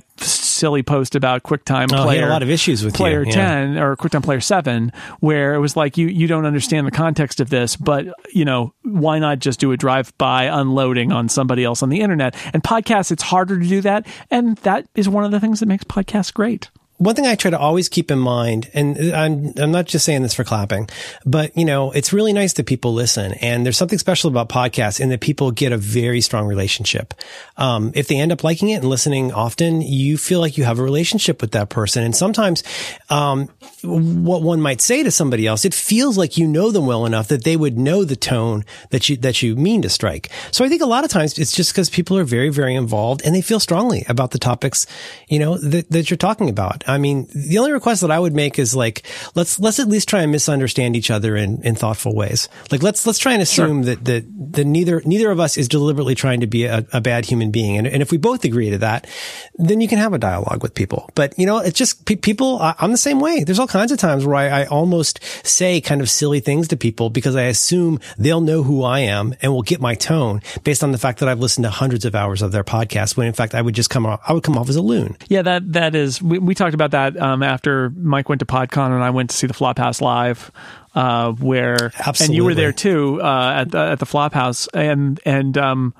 [0.57, 2.25] silly post about QuickTime oh, Player.
[2.25, 3.29] a lot of issues with Player you.
[3.29, 3.61] Yeah.
[3.65, 7.39] 10 or QuickTime Player 7, where it was like, you, you don't understand the context
[7.39, 11.63] of this, but, you know, why not just do a drive by unloading on somebody
[11.63, 12.35] else on the internet?
[12.53, 14.07] And podcasts, it's harder to do that.
[14.31, 17.51] And that is one of the things that makes podcasts great one thing I try
[17.51, 20.89] to always keep in mind, and I'm, I'm not just saying this for clapping,
[21.25, 23.33] but you know, it's really nice that people listen.
[23.33, 27.13] And there's something special about podcasts in that people get a very strong relationship.
[27.55, 30.79] Um, if they end up liking it and listening often, you feel like you have
[30.79, 32.03] a relationship with that person.
[32.03, 32.63] And sometimes,
[33.11, 33.47] um,
[33.83, 37.27] what one might say to somebody else, it feels like you know them well enough
[37.27, 40.31] that they would know the tone that you, that you mean to strike.
[40.51, 43.21] So I think a lot of times it's just because people are very, very involved
[43.23, 44.87] and they feel strongly about the topics,
[45.27, 46.86] you know, that, that you're talking about.
[46.87, 49.05] I mean, the only request that I would make is like,
[49.35, 52.49] let's, let's at least try and misunderstand each other in, in thoughtful ways.
[52.71, 53.95] Like, let's, let's try and assume sure.
[53.95, 57.25] that, that, that neither, neither of us is deliberately trying to be a, a bad
[57.25, 57.77] human being.
[57.77, 59.07] And, and if we both agree to that,
[59.55, 61.09] then you can have a dialogue with people.
[61.15, 63.43] But, you know, it's just pe- people, I, am the same way.
[63.43, 66.77] There's all kinds of times where I, I almost say kind of silly things to
[66.77, 70.83] people because I assume they'll know who I am and will get my tone based
[70.83, 73.33] on the fact that I've listened to hundreds of hours of their podcast when in
[73.33, 75.17] fact I would just come off, I would come off as a loon.
[75.27, 78.91] Yeah, that, that is, we, we talked about that um, after Mike went to PodCon
[78.91, 80.51] and I went to see the Flophouse live.
[80.95, 82.25] Uh, where Absolutely.
[82.25, 85.93] and you were there too uh, at the at the Flophouse, and and um,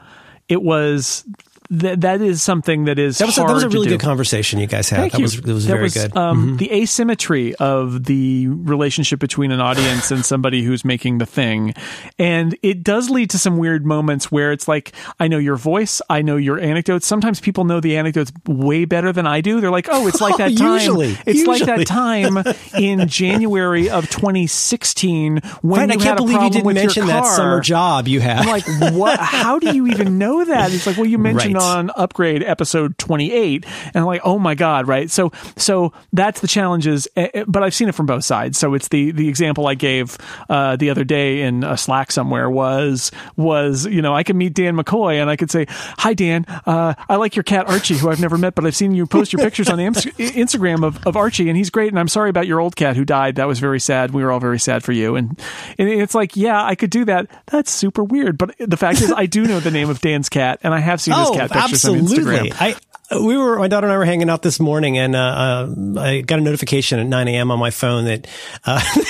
[0.50, 1.24] it was
[1.70, 4.60] that that is something that is that was, a, that was a really good conversation
[4.60, 5.00] you guys had.
[5.00, 5.24] Thank that you.
[5.24, 6.16] was it was that very was, good.
[6.16, 6.58] Um, mm-hmm.
[6.58, 11.74] The asymmetry of the relationship between an audience and somebody who's making the thing,
[12.18, 16.02] and it does lead to some weird moments where it's like I know your voice,
[16.10, 17.06] I know your anecdotes.
[17.06, 19.60] Sometimes people know the anecdotes way better than I do.
[19.60, 20.74] They're like, oh, it's like that time.
[20.74, 21.60] usually, it's usually.
[21.60, 22.38] like that time
[22.80, 28.08] in January of 2016 when right, I can't believe you didn't mention that summer job
[28.08, 28.40] you had.
[28.40, 29.20] I'm like, what?
[29.20, 30.72] How do you even know that?
[30.72, 31.57] It's like, well, you mentioned Right.
[31.58, 35.10] On Upgrade episode 28, and I'm like, oh my god, right?
[35.10, 37.08] So, so that's the challenges.
[37.16, 38.58] eh, eh, But I've seen it from both sides.
[38.58, 40.18] So it's the the example I gave
[40.50, 44.54] uh, the other day in a Slack somewhere was was you know I could meet
[44.54, 48.10] Dan McCoy and I could say, hi Dan, uh, I like your cat Archie, who
[48.10, 51.16] I've never met, but I've seen you post your pictures on the Instagram of, of
[51.18, 51.90] Archie, and he's great.
[51.90, 53.36] And I'm sorry about your old cat who died.
[53.36, 54.12] That was very sad.
[54.12, 55.16] We were all very sad for you.
[55.16, 55.40] And,
[55.78, 57.28] and it's like, yeah, I could do that.
[57.48, 58.38] That's super weird.
[58.38, 61.02] But the fact is, I do know the name of Dan's cat, and I have
[61.02, 62.18] seen his oh, absolutely.
[62.18, 62.56] on Instagram.
[62.60, 62.76] I
[63.20, 66.22] we were my daughter and I were hanging out this morning, and uh, uh, I
[66.22, 67.52] got a notification at 9 a.m.
[67.52, 68.28] on my phone that.
[68.66, 68.82] Uh,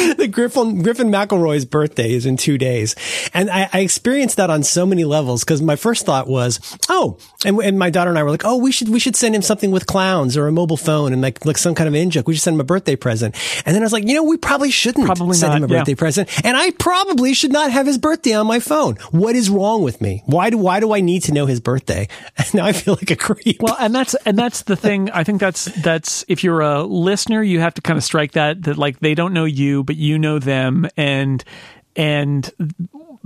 [0.16, 2.94] that Griffin Griffin McElroy's birthday is in two days,
[3.34, 5.44] and I, I experienced that on so many levels.
[5.44, 8.56] Because my first thought was, oh, and, and my daughter and I were like, oh,
[8.56, 11.44] we should we should send him something with clowns or a mobile phone and like
[11.44, 12.26] like some kind of in joke.
[12.28, 13.34] We should send him a birthday present.
[13.66, 15.70] And then I was like, you know, we probably shouldn't Probably send him a not,
[15.70, 15.78] yeah.
[15.80, 18.96] birthday present, and I probably should not have his birthday on my phone.
[19.10, 20.22] What is wrong with me?
[20.26, 22.08] Why do why do I need to know his birthday?
[22.40, 23.60] And now I feel like a creep.
[23.60, 25.10] Well, and that's and that's the thing.
[25.10, 28.62] I think that's that's if you're a listener, you have to kind of strike that
[28.62, 31.42] that like they don't know you, but you know them, and
[31.96, 32.52] and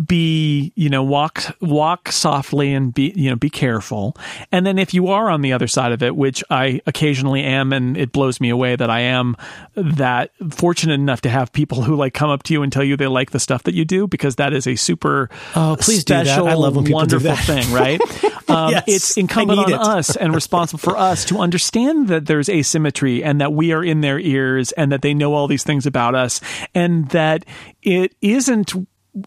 [0.07, 4.17] be you know walk walk softly and be you know be careful
[4.51, 7.73] and then if you are on the other side of it which i occasionally am
[7.73, 9.37] and it blows me away that i am
[9.77, 12.97] that fortunate enough to have people who like come up to you and tell you
[12.97, 16.15] they like the stuff that you do because that is a super Oh, please do
[16.15, 16.27] that.
[16.27, 17.45] special I love when people do wonderful that.
[17.65, 18.01] thing right
[18.51, 19.79] um, Yes, it's incumbent on it.
[19.79, 24.01] us and responsible for us to understand that there's asymmetry and that we are in
[24.01, 26.41] their ears and that they know all these things about us
[26.75, 27.45] and that
[27.85, 28.75] it isn't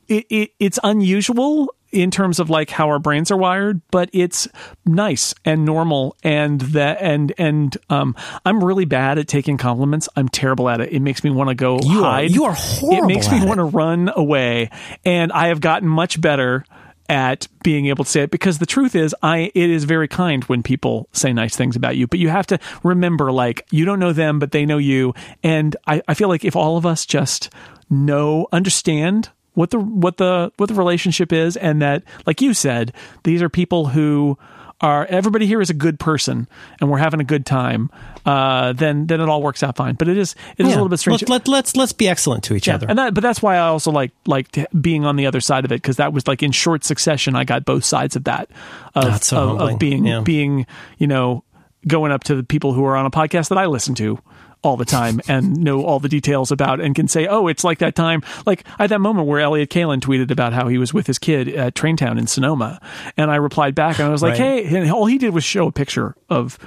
[0.07, 4.45] it, it it's unusual in terms of like how our brains are wired but it's
[4.85, 8.13] nice and normal and that and and um
[8.45, 10.09] i'm really bad at taking compliments.
[10.17, 10.91] I'm terrible at it.
[10.91, 12.31] It makes me want to go You are- hide.
[12.31, 13.05] You are horrible.
[13.05, 14.69] it makes me want to run away.
[15.05, 16.65] And i have gotten much better
[17.09, 20.43] at being able to say it because the truth is I it is very kind
[20.43, 23.99] when people say nice things about you but you have to remember like you don't
[23.99, 25.13] know them but they know you.
[25.41, 27.49] And I, I feel like if all of us just
[27.89, 32.93] know understand what the what the what the relationship is and that like you said
[33.23, 34.37] these are people who
[34.79, 36.47] are everybody here is a good person
[36.79, 37.89] and we're having a good time,
[38.27, 39.95] uh, then then it all works out fine.
[39.95, 41.21] But it is it is a little bit strange.
[41.23, 42.85] Let, let, let's let's be excellent to each Yeah, other.
[42.87, 45.71] and that, but that's why I also like like being on the other side of
[45.71, 47.35] it because that was like in short succession.
[47.35, 48.51] I got both sides of that
[48.93, 50.19] of, so of, of being Yeah.
[50.21, 50.67] being
[50.99, 51.43] you know
[51.87, 54.19] going up to the people who are on a podcast that I listen to
[54.63, 57.77] all the time and know all the details about and can say, oh, it's like
[57.79, 58.21] that time.
[58.45, 61.19] Like I had that moment where Elliott Kalan tweeted about how he was with his
[61.19, 62.81] kid at Traintown in Sonoma,
[63.15, 64.65] and I replied back and I was like, Right.
[64.65, 66.57] hey, and all he did was show a picture of.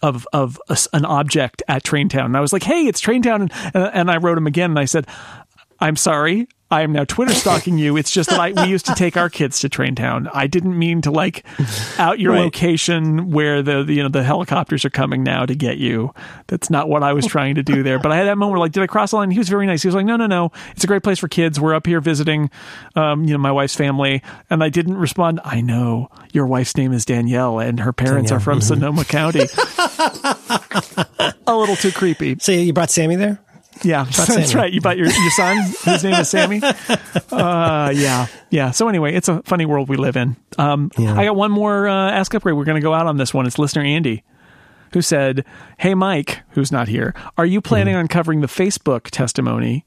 [0.00, 3.90] Of of a an object at Traintown, and I was like, "Hey, it's Traintown," and,
[3.94, 5.08] and I wrote him again, and I said,
[5.80, 6.48] I'm sorry.
[6.70, 7.96] I am now Twitter stalking you.
[7.96, 10.28] It's just that I, we used to take our kids to Train Town.
[10.34, 11.46] I didn't mean to like
[11.98, 12.40] out your Right.
[12.42, 16.12] location where the, the you know the helicopters are coming now to get you.
[16.48, 17.98] That's not what I was trying to do there.
[17.98, 19.30] But I had that moment where like, did I cross the line?
[19.30, 19.80] He was very nice.
[19.80, 20.52] He was like, no, no, no.
[20.72, 21.58] It's a great place for kids.
[21.58, 22.50] We're up here visiting,
[22.96, 24.22] um, you know, my wife's family.
[24.50, 25.40] And I didn't respond.
[25.46, 29.40] I know your wife's name is Danielle, and her parents are from Sonoma County.
[31.46, 32.36] a little too creepy.
[32.40, 33.40] so you brought Sammy there?
[33.82, 34.54] Yeah, that's Sammy.
[34.54, 34.72] right.
[34.72, 36.60] You bought your, your son, whose name is Sammy.
[37.30, 38.70] Uh, yeah, yeah.
[38.70, 40.36] So anyway, it's a funny world we live in.
[40.56, 42.56] Um, I got one more uh, ask upgrade.
[42.56, 43.46] We're going to go out on this one.
[43.46, 44.24] It's listener Andy,
[44.92, 45.44] who said,
[45.78, 49.84] "Hey Mike, who's not here, are you planning on covering the Facebook testimony?"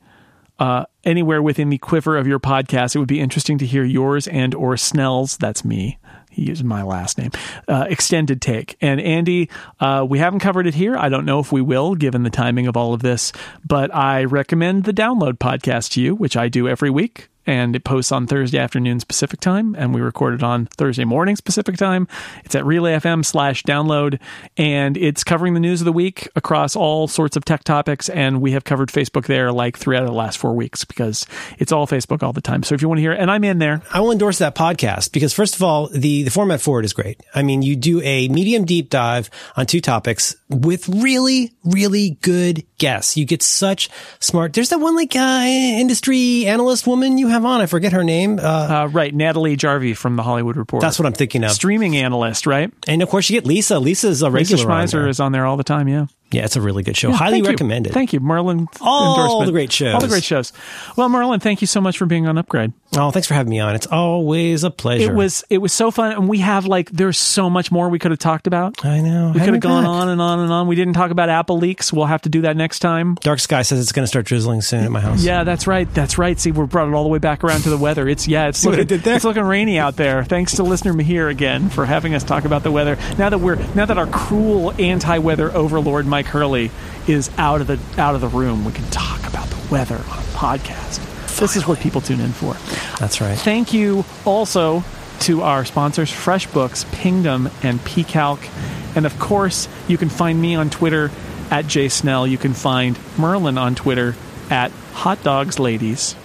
[0.59, 4.27] Uh, anywhere within the quiver of your podcast, it would be interesting to hear yours
[4.27, 5.35] and or Snell's.
[5.37, 5.97] That's me.
[6.31, 7.31] He my last name.
[7.67, 8.77] Uh, extended take.
[8.81, 9.49] And Andy,
[9.79, 10.97] uh, we haven't covered it here.
[10.97, 13.33] I don't know if we will, given the timing of all of this.
[13.65, 17.30] But I recommend the Download podcast to you, which I do every week.
[17.45, 21.41] And it posts on Thursday afternoons Pacific time, and we record it on Thursday mornings
[21.41, 22.07] Pacific time.
[22.45, 24.19] It's at Relay FM slash download,
[24.57, 28.09] and it's covering the news of the week across all sorts of tech topics.
[28.09, 31.25] And we have covered Facebook there like three out of the last four weeks because
[31.57, 32.63] it's all Facebook all the time.
[32.63, 34.55] So if you want to hear, it, and I'm in there, I will endorse that
[34.55, 37.21] podcast because first of all, the, the format for it is great.
[37.33, 42.65] I mean, you do a medium deep dive on two topics with really, really good
[42.77, 43.17] guests.
[43.17, 43.89] You get such
[44.19, 44.53] smart.
[44.53, 47.61] There's that one like uh, industry analyst woman you have on.
[47.61, 48.39] I forget her name.
[48.39, 49.13] Uh, uh, right?
[49.13, 50.81] Natalie Jarvey from the Hollywood Report.
[50.81, 51.51] that's what I'm thinking of.
[51.51, 52.71] streaming analyst, right?
[52.87, 53.79] And of course, you get Lisa.
[53.79, 54.71] Lisa's a Lisa regular.
[54.71, 55.07] on Schmeiser there.
[55.07, 55.87] is on there all the time.
[55.87, 56.05] Yeah.
[56.31, 57.09] Yeah, it's a really good show.
[57.09, 57.93] Yeah, Highly recommend it.
[57.93, 58.67] Thank you, Merlin.
[58.79, 59.45] All endorsement.
[59.47, 59.93] the great shows.
[59.93, 60.53] All the great shows.
[60.95, 62.73] Well, Merlin, thank you so much for being on Upgrade.
[62.97, 63.75] Oh, thanks for having me on.
[63.75, 65.11] It's always a pleasure.
[65.11, 67.99] It was it was so fun, and we have like there's so much more we
[67.99, 68.83] could have talked about.
[68.85, 69.31] I know.
[69.33, 70.67] We could have gone on and on and on.
[70.67, 71.93] We didn't talk about Apple leaks.
[71.93, 73.15] We'll have to do that next time.
[73.21, 75.23] Dark Sky says it's going to start drizzling soon at my house.
[75.23, 75.91] Yeah, that's right.
[75.93, 76.39] That's right.
[76.39, 78.07] See, we brought it all the way back around to the weather.
[78.07, 80.23] It's yeah, it's looking, it's looking rainy out there.
[80.23, 82.97] Thanks to listener Mahir again for having us talk about the weather.
[83.17, 86.71] Now that we're now that our cruel anti-weather overlord Mike Hurley
[87.07, 90.19] is out of the out of the room, we can talk about the weather on
[90.19, 91.07] a podcast.
[91.39, 92.53] This is what people tune in for.
[92.99, 93.37] That's right.
[93.37, 94.83] Thank you also
[95.21, 98.47] to our sponsors, FreshBooks, Pingdom, and PCalc.
[98.95, 101.11] And of course, you can find me on Twitter
[101.49, 102.29] at jsnell.
[102.29, 104.15] You can find Merlin on Twitter
[104.49, 106.15] at Hot Dogs Ladies.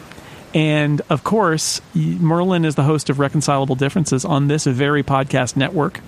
[0.55, 6.01] And of course, Merlin is the host of Reconcilable Differences on this very podcast network.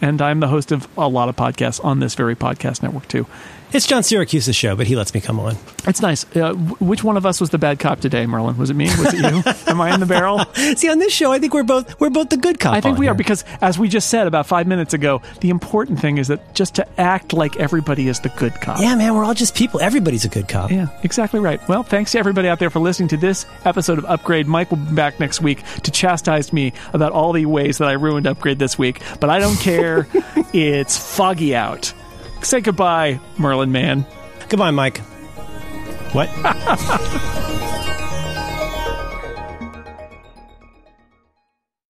[0.00, 3.26] And I'm the host of a lot of podcasts on this very podcast network, too.
[3.72, 5.56] It's John Siracusa's show, but he lets me come on.
[5.86, 6.24] It's nice.
[6.36, 8.56] Uh, wh- which one of us was the bad cop today, Merlin?
[8.56, 8.84] Was it me?
[8.86, 9.42] Was it you?
[9.66, 10.44] Am I in the barrel?
[10.76, 12.74] See, on this show, I think we're both we're both the good cop.
[12.74, 16.00] I think we are because, as we just said about five minutes ago, the important
[16.00, 18.80] thing is that just to act like everybody is the good cop.
[18.80, 19.80] yeah, man, we're all just people.
[19.80, 20.70] Everybody's a good cop.
[20.70, 21.60] Yeah, exactly right.
[21.68, 24.46] Well, thanks to everybody out there for listening to this episode of Upgrade.
[24.46, 27.92] Mike will be back next week to chastise me about all the ways that I
[27.92, 30.06] ruined Upgrade this week, but I don't care.
[30.54, 31.92] it's foggy out.
[32.42, 34.06] Say goodbye, Merlin Mann.
[34.48, 34.98] Goodbye, Mike.
[36.12, 36.30] What?